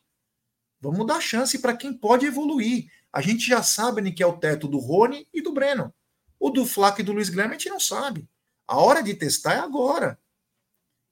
Vamos 0.80 1.08
dar 1.08 1.20
chance 1.20 1.58
para 1.58 1.76
quem 1.76 1.91
pode 1.91 2.28
evoluir. 2.28 2.91
A 3.12 3.22
gente 3.22 3.48
já 3.48 3.64
sabe 3.64 4.02
né, 4.02 4.12
que 4.12 4.22
é 4.22 4.28
o 4.28 4.38
teto 4.38 4.68
do 4.68 4.78
Rony 4.78 5.28
e 5.34 5.41
do 5.41 5.52
Breno. 5.52 5.91
O 6.39 6.52
do 6.52 6.64
Flaco 6.64 7.02
e 7.02 7.04
do 7.04 7.14
Luiz 7.14 7.30
Guilherme 7.30 7.56
a 7.56 7.58
gente 7.58 7.70
não 7.70 7.80
sabe. 7.80 8.30
A 8.68 8.78
hora 8.78 9.02
de 9.02 9.16
testar 9.16 9.56
é 9.56 9.60
agora. 9.60 10.20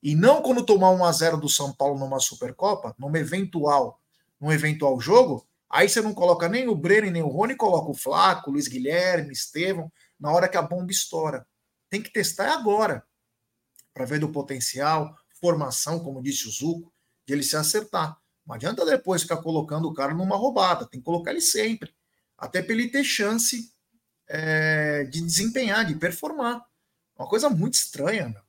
E 0.04 0.14
não 0.14 0.44
quando 0.44 0.64
tomar 0.64 0.92
1 0.92 1.06
a 1.06 1.12
0 1.12 1.38
do 1.38 1.50
São 1.50 1.74
Paulo 1.74 1.98
numa 1.98 2.20
Supercopa, 2.20 2.94
num 3.00 3.16
eventual, 3.16 4.00
num 4.40 4.52
eventual 4.52 5.00
jogo, 5.00 5.48
aí 5.70 5.90
você 5.90 6.02
não 6.02 6.14
coloca 6.14 6.48
nem 6.48 6.68
o 6.68 6.76
Breno 6.76 7.10
nem 7.12 7.24
o 7.24 7.28
Rony, 7.28 7.56
coloca 7.56 7.92
o 7.92 7.96
Flaco, 7.96 8.50
o 8.50 8.54
Luiz 8.54 8.68
Guilherme, 8.68 9.34
Estevão, 9.34 9.92
na 10.20 10.32
hora 10.32 10.48
que 10.48 10.58
a 10.58 10.62
bomba 10.62 10.92
estoura. 10.92 11.48
Tem 11.90 12.02
que 12.02 12.12
testar 12.12 12.52
agora 12.54 13.06
para 13.94 14.06
ver 14.06 14.20
do 14.20 14.32
potencial, 14.32 15.16
formação, 15.40 16.00
como 16.00 16.22
disse 16.22 16.48
o 16.48 16.52
Zuco, 16.52 16.94
de 17.26 17.34
ele 17.34 17.44
se 17.44 17.56
acertar. 17.56 18.18
Não 18.46 18.56
adianta 18.56 18.86
depois 18.86 19.24
ficar 19.24 19.38
colocando 19.38 19.88
o 19.88 19.94
cara 19.94 20.14
numa 20.14 20.36
roubada, 20.36 20.86
tem 20.86 21.00
que 21.00 21.06
colocar 21.06 21.32
ele 21.32 21.42
sempre, 21.42 21.94
até 22.38 22.62
para 22.62 22.74
ele 22.74 22.90
ter 22.90 23.04
chance 23.04 23.74
é, 24.28 25.04
de 25.06 25.22
desempenhar, 25.22 25.86
de 25.86 25.96
performar. 25.96 26.64
Uma 27.18 27.28
coisa 27.28 27.50
muito 27.50 27.76
estranha, 27.76 28.30
meu. 28.30 28.44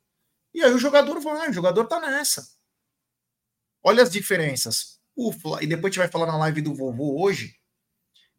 E 0.53 0.63
aí 0.63 0.73
o 0.73 0.79
jogador 0.79 1.21
vai, 1.21 1.51
o 1.51 1.53
jogador 1.53 1.87
tá 1.87 2.01
nessa. 2.01 2.49
Olha 3.83 4.03
as 4.03 4.11
diferenças. 4.11 4.99
O. 5.17 5.33
E 5.61 5.67
depois 5.67 5.91
a 5.91 5.93
gente 5.95 5.99
vai 5.99 6.09
falar 6.09 6.27
na 6.27 6.37
live 6.37 6.61
do 6.61 6.75
vovô 6.75 7.23
hoje. 7.23 7.59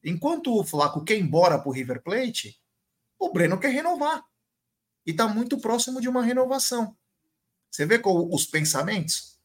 Enquanto 0.03 0.55
o 0.55 0.63
Flaco 0.63 1.03
quer 1.03 1.17
ir 1.17 1.21
embora 1.21 1.59
pro 1.59 1.71
River 1.71 2.01
Plate, 2.03 2.61
o 3.19 3.33
Breno 3.33 3.59
quer 3.59 3.69
renovar. 3.69 4.23
E 5.05 5.11
tá 5.11 5.27
muito 5.27 5.57
próximo 5.57 5.99
de 5.99 6.07
uma 6.07 6.23
renovação. 6.23 6.95
Você 7.71 7.85
vê 7.85 7.97
com 7.97 8.33
os 8.33 8.45
pensamentos? 8.45 9.39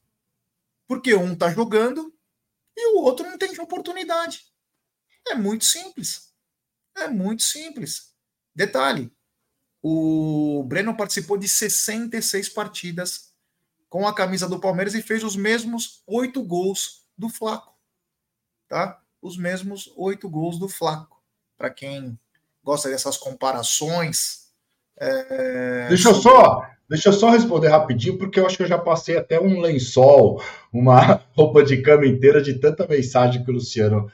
Porque 0.86 1.14
um 1.14 1.32
está 1.32 1.50
jogando 1.50 2.12
e 2.76 2.94
o 2.94 3.02
outro 3.02 3.28
não 3.28 3.38
tem 3.38 3.58
oportunidade. 3.58 4.44
É 5.28 5.34
muito 5.34 5.64
simples. 5.64 6.32
É 6.94 7.08
muito 7.08 7.42
simples. 7.42 8.14
Detalhe: 8.54 9.10
o 9.80 10.62
Breno 10.64 10.96
participou 10.96 11.36
de 11.36 11.48
66 11.48 12.48
partidas 12.50 13.32
com 13.88 14.06
a 14.06 14.14
camisa 14.14 14.48
do 14.48 14.60
Palmeiras 14.60 14.94
e 14.94 15.02
fez 15.02 15.24
os 15.24 15.36
mesmos 15.36 16.02
oito 16.06 16.42
gols 16.42 17.01
do 17.16 17.28
Flaco. 17.28 17.74
Tá? 18.68 19.00
Os 19.20 19.36
mesmos 19.36 19.92
oito 19.96 20.28
gols 20.28 20.58
do 20.58 20.68
Flaco. 20.68 21.22
Para 21.56 21.70
quem 21.70 22.18
gosta 22.62 22.88
dessas 22.88 23.16
comparações. 23.16 24.50
É... 24.98 25.88
Deixa 25.88 26.08
eu 26.08 26.14
só 26.14 26.72
Deixa 26.92 27.08
eu 27.08 27.12
só 27.14 27.30
responder 27.30 27.68
rapidinho, 27.68 28.18
porque 28.18 28.38
eu 28.38 28.44
acho 28.44 28.54
que 28.54 28.64
eu 28.64 28.68
já 28.68 28.76
passei 28.76 29.16
até 29.16 29.40
um 29.40 29.62
lençol, 29.62 30.42
uma 30.70 31.22
roupa 31.34 31.64
de 31.64 31.80
cama 31.80 32.04
inteira 32.04 32.42
de 32.42 32.58
tanta 32.58 32.86
mensagem 32.86 33.42
que 33.42 33.50
o 33.50 33.54
Luciano. 33.54 34.12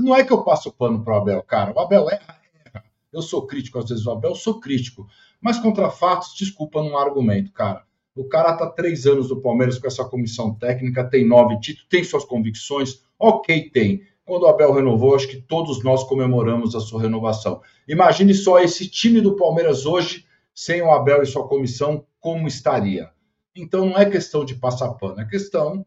Não 0.00 0.14
é 0.14 0.22
que 0.22 0.32
eu 0.32 0.44
passo 0.44 0.70
pano 0.70 1.02
para 1.02 1.14
o 1.14 1.16
Abel, 1.16 1.42
cara. 1.42 1.72
O 1.74 1.80
Abel 1.80 2.08
erra, 2.08 2.36
erra. 2.64 2.84
Eu 3.12 3.20
sou 3.20 3.48
crítico, 3.48 3.80
às 3.80 3.88
vezes 3.88 4.06
o 4.06 4.12
Abel, 4.12 4.36
sou 4.36 4.60
crítico. 4.60 5.08
Mas 5.40 5.58
contra 5.58 5.90
fatos, 5.90 6.32
desculpa, 6.36 6.80
não 6.80 6.96
argumento, 6.96 7.50
cara. 7.52 7.82
O 8.14 8.24
cara 8.24 8.56
tá 8.56 8.66
três 8.66 9.06
anos 9.06 9.28
do 9.28 9.40
Palmeiras 9.40 9.78
com 9.78 9.86
essa 9.86 10.04
comissão 10.04 10.54
técnica, 10.54 11.08
tem 11.08 11.26
nove 11.26 11.60
títulos, 11.60 11.88
tem 11.88 12.02
suas 12.02 12.24
convicções, 12.24 13.02
ok, 13.18 13.70
tem. 13.70 14.02
Quando 14.24 14.42
o 14.42 14.48
Abel 14.48 14.72
renovou, 14.72 15.14
acho 15.14 15.28
que 15.28 15.40
todos 15.40 15.82
nós 15.82 16.04
comemoramos 16.04 16.74
a 16.74 16.80
sua 16.80 17.02
renovação. 17.02 17.62
Imagine 17.88 18.34
só 18.34 18.58
esse 18.60 18.88
time 18.88 19.20
do 19.20 19.36
Palmeiras 19.36 19.86
hoje, 19.86 20.26
sem 20.54 20.82
o 20.82 20.90
Abel 20.90 21.22
e 21.22 21.26
sua 21.26 21.48
comissão, 21.48 22.06
como 22.20 22.46
estaria. 22.46 23.10
Então 23.54 23.86
não 23.86 23.98
é 23.98 24.08
questão 24.08 24.44
de 24.44 24.54
passar 24.54 24.92
pano, 24.94 25.20
é 25.20 25.24
questão 25.24 25.84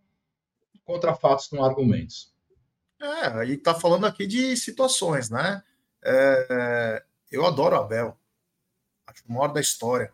contra 0.84 1.14
fatos, 1.14 1.50
não 1.52 1.64
argumentos. 1.64 2.34
É, 3.02 3.28
aí 3.40 3.58
tá 3.58 3.74
falando 3.74 4.06
aqui 4.06 4.26
de 4.26 4.56
situações, 4.58 5.30
né? 5.30 5.62
É, 6.04 7.04
eu 7.32 7.46
adoro 7.46 7.76
o 7.76 7.80
Abel, 7.80 8.18
acho 9.08 9.24
o 9.28 9.32
maior 9.32 9.48
da 9.50 9.62
história. 9.62 10.12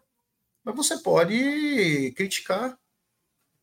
Mas 0.64 0.76
você 0.76 0.98
pode 0.98 2.14
criticar. 2.16 2.78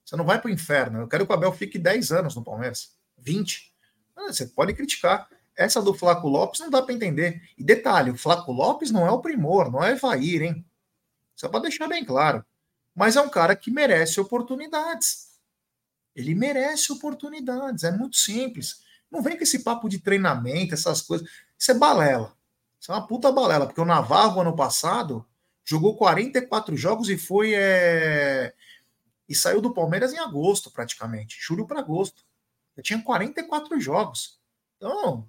Você 0.04 0.16
não 0.16 0.24
vai 0.24 0.40
para 0.40 0.48
o 0.48 0.52
inferno. 0.52 1.00
Eu 1.00 1.08
quero 1.08 1.26
que 1.26 1.32
o 1.32 1.34
Abel 1.34 1.52
fique 1.52 1.78
10 1.78 2.12
anos 2.12 2.36
no 2.36 2.44
Palmeiras, 2.44 2.96
20. 3.18 3.74
Você 4.16 4.46
pode 4.46 4.72
criticar. 4.74 5.28
Essa 5.56 5.80
do 5.80 5.94
Flaco 5.94 6.28
Lopes 6.28 6.60
não 6.60 6.70
dá 6.70 6.82
para 6.82 6.94
entender. 6.94 7.42
E 7.56 7.64
detalhe, 7.64 8.10
o 8.10 8.16
Flaco 8.16 8.52
Lopes 8.52 8.90
não 8.90 9.06
é 9.06 9.10
o 9.10 9.20
primor, 9.20 9.70
não 9.72 9.82
é 9.82 9.92
Evair, 9.92 10.42
hein? 10.42 10.66
Só 11.34 11.48
para 11.48 11.60
deixar 11.60 11.88
bem 11.88 12.04
claro. 12.04 12.44
Mas 12.94 13.16
é 13.16 13.20
um 13.20 13.28
cara 13.28 13.56
que 13.56 13.70
merece 13.70 14.20
oportunidades. 14.20 15.38
Ele 16.14 16.34
merece 16.34 16.92
oportunidades. 16.92 17.84
É 17.84 17.92
muito 17.92 18.16
simples. 18.16 18.82
Não 19.10 19.22
vem 19.22 19.36
com 19.36 19.42
esse 19.42 19.62
papo 19.62 19.88
de 19.88 19.98
treinamento, 19.98 20.74
essas 20.74 21.02
coisas. 21.02 21.28
Isso 21.58 21.70
é 21.70 21.74
balela. 21.74 22.34
Isso 22.80 22.90
é 22.90 22.94
uma 22.94 23.06
puta 23.06 23.30
balela. 23.30 23.66
Porque 23.66 23.80
o 23.80 23.84
Navarro, 23.84 24.40
ano 24.40 24.56
passado, 24.56 25.26
jogou 25.66 25.96
44 25.96 26.74
jogos 26.76 27.10
e 27.10 27.18
foi. 27.18 27.52
É... 27.54 28.54
E 29.28 29.34
saiu 29.34 29.60
do 29.60 29.74
Palmeiras 29.74 30.14
em 30.14 30.18
agosto, 30.18 30.70
praticamente. 30.70 31.36
Julho 31.38 31.66
para 31.66 31.80
agosto. 31.80 32.24
Eu 32.74 32.82
tinha 32.82 33.02
44 33.02 33.78
jogos. 33.80 34.40
Então, 34.76 35.26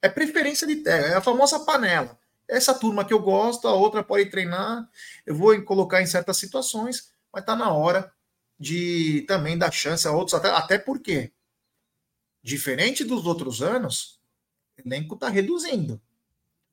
é 0.00 0.08
preferência 0.08 0.66
de 0.66 0.76
terra. 0.76 1.06
É 1.08 1.14
a 1.16 1.20
famosa 1.20 1.60
panela 1.60 2.18
essa 2.48 2.74
turma 2.74 3.04
que 3.04 3.12
eu 3.12 3.20
gosto, 3.20 3.66
a 3.66 3.74
outra 3.74 4.02
pode 4.02 4.30
treinar, 4.30 4.88
eu 5.24 5.34
vou 5.34 5.60
colocar 5.62 6.00
em 6.00 6.06
certas 6.06 6.36
situações, 6.36 7.12
mas 7.32 7.42
está 7.42 7.56
na 7.56 7.72
hora 7.72 8.12
de 8.58 9.24
também 9.26 9.58
dar 9.58 9.72
chance 9.72 10.06
a 10.06 10.12
outros, 10.12 10.34
até, 10.34 10.48
até 10.48 10.78
porque, 10.78 11.32
diferente 12.42 13.04
dos 13.04 13.26
outros 13.26 13.62
anos, 13.62 14.20
o 14.78 14.86
elenco 14.86 15.14
está 15.14 15.28
reduzindo, 15.28 16.00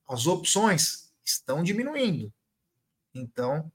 as 0.08 0.28
opções 0.28 1.12
estão 1.24 1.64
diminuindo. 1.64 2.32
Então, 3.14 3.72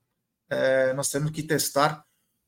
é, 0.48 0.92
nós 0.94 1.10
temos 1.10 1.30
que 1.30 1.42
testar 1.42 2.04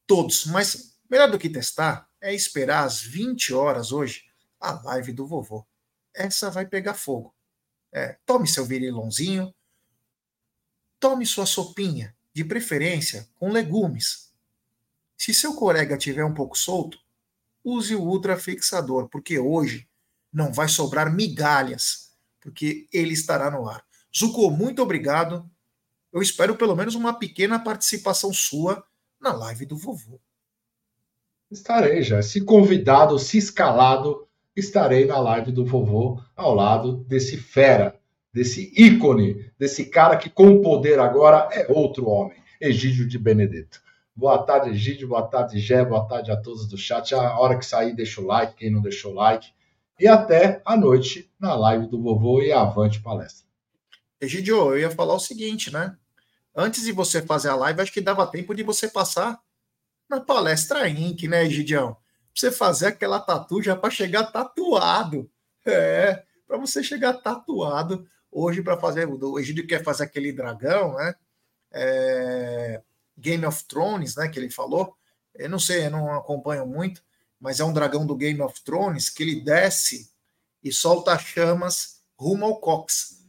todos, 0.06 0.46
mas 0.46 0.98
melhor 1.08 1.30
do 1.30 1.38
que 1.38 1.48
testar 1.48 2.08
é 2.20 2.34
esperar 2.34 2.84
às 2.84 3.00
20 3.00 3.54
horas 3.54 3.92
hoje 3.92 4.24
a 4.58 4.72
live 4.72 5.12
do 5.12 5.26
vovô. 5.26 5.66
Essa 6.14 6.50
vai 6.50 6.66
pegar 6.66 6.94
fogo. 6.94 7.34
É, 7.92 8.18
tome 8.26 8.46
seu 8.46 8.64
virilãozinho, 8.64 9.54
tome 10.98 11.24
sua 11.26 11.46
sopinha, 11.46 12.14
de 12.32 12.44
preferência 12.44 13.28
com 13.36 13.50
legumes. 13.50 14.32
Se 15.16 15.34
seu 15.34 15.54
colega 15.54 15.98
tiver 15.98 16.24
um 16.24 16.34
pouco 16.34 16.56
solto, 16.56 16.98
use 17.64 17.94
o 17.94 18.02
ultrafixador, 18.02 19.08
porque 19.08 19.38
hoje 19.38 19.88
não 20.32 20.52
vai 20.52 20.68
sobrar 20.68 21.12
migalhas, 21.12 22.14
porque 22.40 22.88
ele 22.92 23.12
estará 23.12 23.50
no 23.50 23.68
ar. 23.68 23.84
Zuko, 24.16 24.50
muito 24.50 24.82
obrigado. 24.82 25.50
Eu 26.12 26.20
espero 26.20 26.56
pelo 26.56 26.74
menos 26.74 26.94
uma 26.94 27.12
pequena 27.12 27.58
participação 27.58 28.32
sua 28.32 28.84
na 29.20 29.32
live 29.32 29.64
do 29.64 29.76
vovô. 29.76 30.20
Estarei 31.50 32.02
já. 32.02 32.22
Se 32.22 32.40
convidado, 32.40 33.18
se 33.18 33.38
escalado, 33.38 34.26
estarei 34.56 35.04
na 35.04 35.18
live 35.18 35.52
do 35.52 35.64
vovô 35.64 36.20
ao 36.36 36.54
lado 36.54 37.04
desse 37.04 37.36
fera, 37.36 37.98
desse 38.32 38.72
ícone, 38.76 39.50
desse 39.58 39.86
cara 39.86 40.16
que 40.16 40.30
com 40.30 40.60
poder 40.60 40.98
agora 40.98 41.48
é 41.52 41.66
outro 41.70 42.08
homem, 42.08 42.40
Egídio 42.60 43.06
de 43.06 43.18
Benedetto. 43.18 43.80
Boa 44.14 44.38
tarde, 44.42 44.70
Egídio. 44.70 45.08
Boa 45.08 45.22
tarde, 45.22 45.58
Gé. 45.58 45.84
Boa 45.84 46.06
tarde 46.06 46.30
a 46.30 46.36
todos 46.36 46.68
do 46.68 46.76
chat. 46.76 47.14
A 47.14 47.38
hora 47.38 47.56
que 47.56 47.64
sair, 47.64 47.94
deixa 47.94 48.20
o 48.20 48.26
like. 48.26 48.54
Quem 48.54 48.70
não 48.70 48.82
deixou 48.82 49.12
o 49.12 49.14
like. 49.14 49.48
E 49.98 50.06
até 50.06 50.60
a 50.64 50.76
noite 50.76 51.30
na 51.38 51.54
live 51.54 51.86
do 51.86 52.02
vovô 52.02 52.42
e 52.42 52.52
avante 52.52 53.00
palestra. 53.00 53.49
Egidio, 54.20 54.74
eu 54.74 54.78
ia 54.78 54.90
falar 54.90 55.14
o 55.14 55.20
seguinte, 55.20 55.72
né? 55.72 55.96
Antes 56.54 56.84
de 56.84 56.92
você 56.92 57.22
fazer 57.22 57.48
a 57.48 57.54
live, 57.54 57.80
acho 57.80 57.92
que 57.92 58.00
dava 58.00 58.26
tempo 58.26 58.54
de 58.54 58.62
você 58.62 58.88
passar 58.88 59.40
na 60.08 60.20
palestra 60.20 60.88
Inc, 60.88 61.26
né, 61.26 61.44
Egidião? 61.44 61.94
Pra 61.94 62.02
você 62.34 62.50
fazer 62.50 62.88
aquela 62.88 63.18
tatu 63.18 63.62
já 63.62 63.74
para 63.74 63.90
chegar 63.90 64.24
tatuado. 64.24 65.30
É, 65.64 66.24
para 66.46 66.58
você 66.58 66.82
chegar 66.82 67.14
tatuado 67.14 68.06
hoje 68.30 68.62
para 68.62 68.78
fazer. 68.78 69.06
O 69.06 69.38
Egidio 69.38 69.66
quer 69.66 69.82
fazer 69.82 70.04
aquele 70.04 70.32
dragão, 70.32 70.94
né? 70.96 71.14
É, 71.72 72.82
Game 73.16 73.44
of 73.46 73.64
Thrones, 73.64 74.16
né? 74.16 74.28
Que 74.28 74.38
ele 74.38 74.50
falou. 74.50 74.96
Eu 75.34 75.48
não 75.48 75.58
sei, 75.58 75.86
eu 75.86 75.90
não 75.90 76.12
acompanho 76.12 76.66
muito, 76.66 77.02
mas 77.40 77.60
é 77.60 77.64
um 77.64 77.72
dragão 77.72 78.04
do 78.04 78.16
Game 78.16 78.40
of 78.42 78.62
Thrones 78.62 79.08
que 79.08 79.22
ele 79.22 79.40
desce 79.40 80.10
e 80.62 80.72
solta 80.72 81.18
chamas 81.18 82.02
rumo 82.18 82.44
ao 82.44 82.60
Cox, 82.60 83.19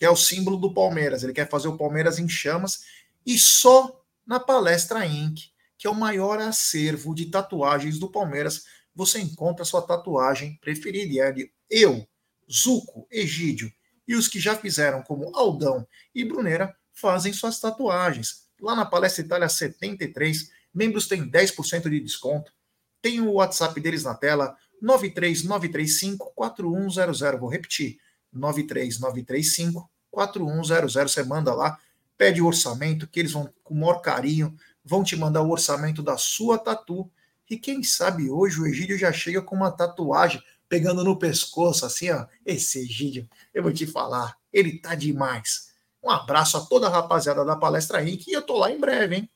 que 0.00 0.04
é 0.04 0.10
o 0.10 0.16
símbolo 0.16 0.56
do 0.56 0.74
Palmeiras. 0.74 1.22
Ele 1.22 1.32
quer 1.32 1.48
fazer 1.48 1.68
o 1.68 1.76
Palmeiras 1.76 2.18
em 2.18 2.28
chamas 2.28 2.80
e 3.24 3.38
só 3.38 4.02
na 4.26 4.40
palestra 4.40 5.06
Inc 5.06 5.50
que 5.80 5.86
é 5.86 5.90
o 5.90 5.94
maior 5.94 6.38
acervo 6.38 7.14
de 7.14 7.30
tatuagens 7.30 7.98
do 7.98 8.10
Palmeiras, 8.10 8.66
você 8.94 9.18
encontra 9.18 9.62
a 9.62 9.66
sua 9.66 9.80
tatuagem 9.80 10.58
preferida. 10.60 11.40
E 11.40 11.50
eu, 11.70 12.06
Zuco, 12.52 13.08
Egídio 13.10 13.72
e 14.06 14.14
os 14.14 14.28
que 14.28 14.38
já 14.38 14.54
fizeram, 14.54 15.02
como 15.02 15.34
Aldão 15.34 15.88
e 16.14 16.22
Brunera, 16.22 16.76
fazem 16.92 17.32
suas 17.32 17.58
tatuagens. 17.58 18.46
Lá 18.60 18.76
na 18.76 18.84
Palestra 18.84 19.24
Itália 19.24 19.48
73, 19.48 20.50
membros 20.74 21.08
têm 21.08 21.26
10% 21.26 21.88
de 21.88 21.98
desconto. 21.98 22.52
Tem 23.00 23.22
o 23.22 23.32
WhatsApp 23.32 23.80
deles 23.80 24.04
na 24.04 24.14
tela, 24.14 24.54
93935-4100. 24.84 27.38
Vou 27.38 27.48
repetir, 27.48 27.98
93935-4100. 28.34 31.08
Você 31.08 31.22
manda 31.22 31.54
lá, 31.54 31.78
pede 32.16 32.42
o 32.42 32.46
orçamento, 32.46 33.06
que 33.06 33.20
eles 33.20 33.32
vão 33.32 33.52
com 33.62 33.74
o 33.74 33.78
maior 33.78 34.00
carinho 34.00 34.56
vão 34.84 35.04
te 35.04 35.16
mandar 35.16 35.42
o 35.42 35.50
orçamento 35.50 36.02
da 36.02 36.16
sua 36.16 36.58
tatu. 36.58 37.10
E 37.48 37.58
quem 37.58 37.82
sabe 37.82 38.30
hoje 38.30 38.60
o 38.60 38.66
Egídio 38.66 38.98
já 38.98 39.12
chega 39.12 39.42
com 39.42 39.56
uma 39.56 39.70
tatuagem 39.70 40.42
pegando 40.68 41.02
no 41.02 41.18
pescoço, 41.18 41.84
assim, 41.84 42.10
ó. 42.10 42.26
Esse 42.46 42.80
Egídio, 42.80 43.28
eu 43.52 43.62
vou 43.62 43.72
te 43.72 43.86
falar, 43.86 44.36
ele 44.52 44.78
tá 44.78 44.94
demais. 44.94 45.70
Um 46.02 46.10
abraço 46.10 46.56
a 46.56 46.60
toda 46.60 46.86
a 46.86 46.90
rapaziada 46.90 47.44
da 47.44 47.56
Palestra 47.56 48.02
Inc. 48.02 48.26
E 48.26 48.32
eu 48.32 48.42
tô 48.42 48.56
lá 48.56 48.70
em 48.70 48.80
breve, 48.80 49.16
hein? 49.16 49.30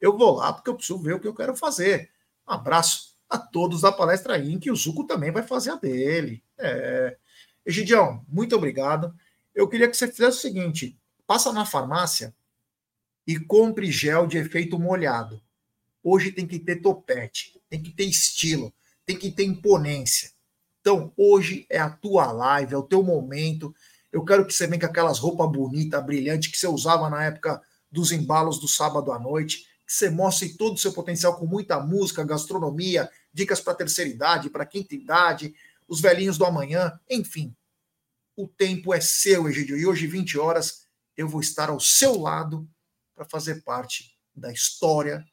Eu 0.00 0.16
vou 0.16 0.36
lá 0.36 0.52
porque 0.52 0.68
eu 0.68 0.74
preciso 0.74 0.98
ver 0.98 1.14
o 1.14 1.20
que 1.20 1.28
eu 1.28 1.34
quero 1.34 1.56
fazer. 1.56 2.10
Um 2.46 2.52
abraço 2.52 3.16
a 3.28 3.38
todos 3.38 3.82
da 3.82 3.92
Palestra 3.92 4.38
Inc. 4.38 4.66
E 4.66 4.70
o 4.70 4.76
Zuco 4.76 5.06
também 5.06 5.30
vai 5.30 5.42
fazer 5.42 5.70
a 5.70 5.76
dele. 5.76 6.42
É. 6.58 7.16
Egidião, 7.64 8.24
muito 8.28 8.56
obrigado. 8.56 9.14
Eu 9.54 9.68
queria 9.68 9.88
que 9.88 9.96
você 9.96 10.08
fizesse 10.08 10.38
o 10.38 10.40
seguinte: 10.40 10.98
passa 11.26 11.52
na 11.52 11.66
farmácia 11.66 12.34
e 13.26 13.38
compre 13.38 13.90
gel 13.90 14.26
de 14.26 14.38
efeito 14.38 14.78
molhado. 14.78 15.40
Hoje 16.02 16.32
tem 16.32 16.46
que 16.46 16.58
ter 16.58 16.76
topete, 16.76 17.60
tem 17.68 17.82
que 17.82 17.90
ter 17.90 18.04
estilo, 18.04 18.72
tem 19.04 19.16
que 19.16 19.30
ter 19.30 19.44
imponência. 19.44 20.30
Então, 20.80 21.12
hoje 21.16 21.66
é 21.68 21.78
a 21.78 21.90
tua 21.90 22.32
live, 22.32 22.74
é 22.74 22.76
o 22.76 22.82
teu 22.82 23.02
momento. 23.02 23.74
Eu 24.10 24.24
quero 24.24 24.46
que 24.46 24.52
você 24.52 24.66
venha 24.66 24.80
com 24.80 24.86
aquelas 24.86 25.18
roupas 25.18 25.50
bonitas, 25.50 26.04
brilhantes 26.04 26.50
que 26.50 26.56
você 26.56 26.66
usava 26.66 27.10
na 27.10 27.24
época 27.24 27.60
dos 27.90 28.12
embalos 28.12 28.58
do 28.58 28.66
sábado 28.66 29.12
à 29.12 29.18
noite, 29.18 29.66
que 29.86 29.92
você 29.92 30.08
mostre 30.08 30.56
todo 30.56 30.74
o 30.74 30.78
seu 30.78 30.92
potencial 30.92 31.36
com 31.36 31.46
muita 31.46 31.78
música, 31.80 32.24
gastronomia, 32.24 33.10
dicas 33.32 33.60
para 33.60 33.74
terceira 33.74 34.10
idade, 34.10 34.48
para 34.48 34.64
quinta 34.64 34.94
idade, 34.94 35.54
os 35.90 36.00
velhinhos 36.00 36.38
do 36.38 36.44
amanhã, 36.44 36.98
enfim. 37.10 37.52
O 38.36 38.46
tempo 38.46 38.94
é 38.94 39.00
seu, 39.00 39.48
Egidio, 39.48 39.76
e 39.76 39.84
hoje, 39.84 40.06
20 40.06 40.38
horas, 40.38 40.86
eu 41.16 41.28
vou 41.28 41.40
estar 41.40 41.68
ao 41.68 41.80
seu 41.80 42.18
lado 42.18 42.66
para 43.14 43.24
fazer 43.28 43.64
parte 43.64 44.16
da 44.32 44.52
história 44.52 45.24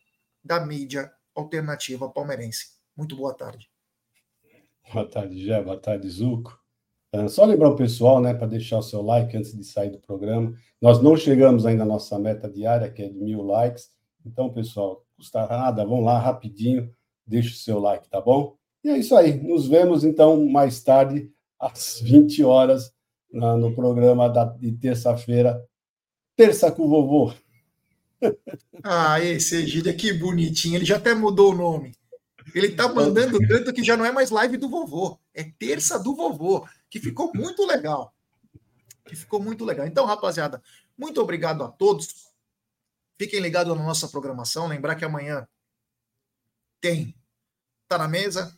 da 0.43 0.65
mídia 0.65 1.11
alternativa 1.35 2.09
palmeirense. 2.09 2.71
Muito 2.95 3.15
boa 3.15 3.35
tarde. 3.35 3.69
Boa 4.91 5.07
tarde, 5.07 5.45
Gé. 5.45 5.61
Boa 5.61 5.79
tarde, 5.79 6.09
Zuco. 6.09 6.59
Uh, 7.13 7.29
só 7.29 7.45
lembrar 7.45 7.69
o 7.69 7.75
pessoal, 7.75 8.19
né, 8.19 8.33
para 8.33 8.47
deixar 8.47 8.79
o 8.79 8.83
seu 8.83 9.01
like 9.01 9.37
antes 9.37 9.55
de 9.55 9.63
sair 9.63 9.91
do 9.91 9.99
programa. 9.99 10.57
Nós 10.81 11.01
não 11.01 11.15
chegamos 11.15 11.65
ainda 11.65 11.83
à 11.83 11.85
nossa 11.85 12.17
meta 12.17 12.49
diária, 12.49 12.91
que 12.91 13.03
é 13.03 13.09
de 13.09 13.19
mil 13.19 13.43
likes. 13.43 13.91
Então, 14.25 14.51
pessoal, 14.51 15.05
custa 15.15 15.47
nada, 15.47 15.85
vão 15.85 16.01
lá 16.01 16.19
rapidinho, 16.19 16.93
deixa 17.25 17.51
o 17.51 17.57
seu 17.57 17.79
like, 17.79 18.09
tá 18.09 18.19
bom? 18.19 18.56
E 18.87 18.89
é 18.89 18.97
isso 18.99 19.17
aí. 19.17 19.33
Nos 19.43 19.67
vemos, 19.67 20.05
então, 20.05 20.45
mais 20.45 20.81
tarde, 20.81 21.29
às 21.59 21.99
20 21.99 22.41
horas, 22.45 22.93
no 23.29 23.75
programa 23.75 24.29
de 24.57 24.71
terça-feira. 24.71 25.61
Terça 26.37 26.71
com 26.71 26.83
o 26.83 26.89
vovô. 26.89 27.33
Ah, 28.81 29.19
esse 29.19 29.57
Egídio, 29.57 29.95
que 29.97 30.13
bonitinho. 30.13 30.77
Ele 30.77 30.85
já 30.85 30.95
até 30.95 31.13
mudou 31.13 31.51
o 31.51 31.55
nome. 31.55 31.91
Ele 32.55 32.69
tá 32.69 32.87
mandando 32.87 33.37
tanto 33.45 33.73
que 33.73 33.83
já 33.83 33.97
não 33.97 34.05
é 34.05 34.11
mais 34.13 34.29
live 34.29 34.55
do 34.55 34.69
vovô, 34.69 35.19
é 35.33 35.43
terça 35.43 35.99
do 35.99 36.15
vovô, 36.15 36.65
que 36.89 36.97
ficou 36.97 37.31
muito 37.35 37.65
legal. 37.65 38.15
Que 39.03 39.17
ficou 39.17 39.41
muito 39.41 39.65
legal. 39.65 39.85
Então, 39.85 40.05
rapaziada, 40.05 40.63
muito 40.97 41.21
obrigado 41.21 41.61
a 41.61 41.67
todos. 41.67 42.31
Fiquem 43.19 43.41
ligados 43.41 43.75
na 43.75 43.83
nossa 43.83 44.07
programação. 44.07 44.67
Lembrar 44.67 44.95
que 44.95 45.03
amanhã 45.03 45.45
tem 46.79 47.13
Tá 47.87 47.97
na 47.97 48.07
mesa, 48.07 48.53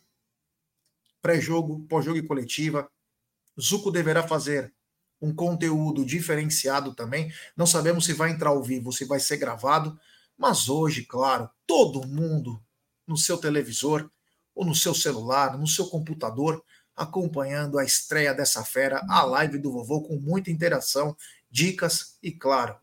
pré-jogo, 1.21 1.85
pós-jogo 1.87 2.17
e 2.17 2.23
coletiva. 2.23 2.89
Zuco 3.59 3.91
deverá 3.91 4.27
fazer 4.27 4.73
um 5.21 5.33
conteúdo 5.33 6.05
diferenciado 6.05 6.93
também. 6.93 7.31
Não 7.55 7.65
sabemos 7.65 8.05
se 8.05 8.13
vai 8.13 8.31
entrar 8.31 8.49
ao 8.49 8.63
vivo, 8.63 8.91
se 8.91 9.05
vai 9.05 9.19
ser 9.19 9.37
gravado, 9.37 9.99
mas 10.37 10.69
hoje, 10.69 11.03
claro, 11.03 11.49
todo 11.67 12.07
mundo 12.07 12.61
no 13.05 13.17
seu 13.17 13.37
televisor 13.37 14.09
ou 14.55 14.65
no 14.65 14.75
seu 14.75 14.93
celular, 14.93 15.57
no 15.57 15.67
seu 15.67 15.87
computador, 15.87 16.63
acompanhando 16.95 17.79
a 17.79 17.83
estreia 17.83 18.33
dessa 18.33 18.63
fera, 18.63 19.05
a 19.09 19.23
live 19.23 19.57
do 19.57 19.71
vovô 19.71 20.01
com 20.01 20.17
muita 20.17 20.51
interação, 20.51 21.15
dicas 21.49 22.17
e, 22.21 22.31
claro, 22.31 22.77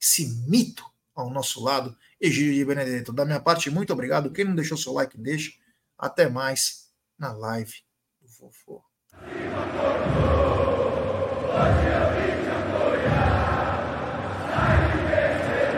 esse 0.00 0.26
mito 0.48 0.84
ao 1.14 1.30
nosso 1.30 1.62
lado, 1.62 1.96
Egídio 2.20 2.54
de 2.54 2.64
Benedetto. 2.64 3.12
Da 3.12 3.24
minha 3.24 3.40
parte, 3.40 3.70
muito 3.70 3.92
obrigado. 3.92 4.30
Quem 4.30 4.44
não 4.44 4.54
deixou 4.54 4.76
seu 4.76 4.92
like, 4.92 5.18
deixe. 5.18 5.58
Até 5.98 6.28
mais 6.28 6.79
na 7.20 7.32
live 7.32 7.74
do 8.18 8.26
vovô. 8.26 8.82
Viva 11.82 12.09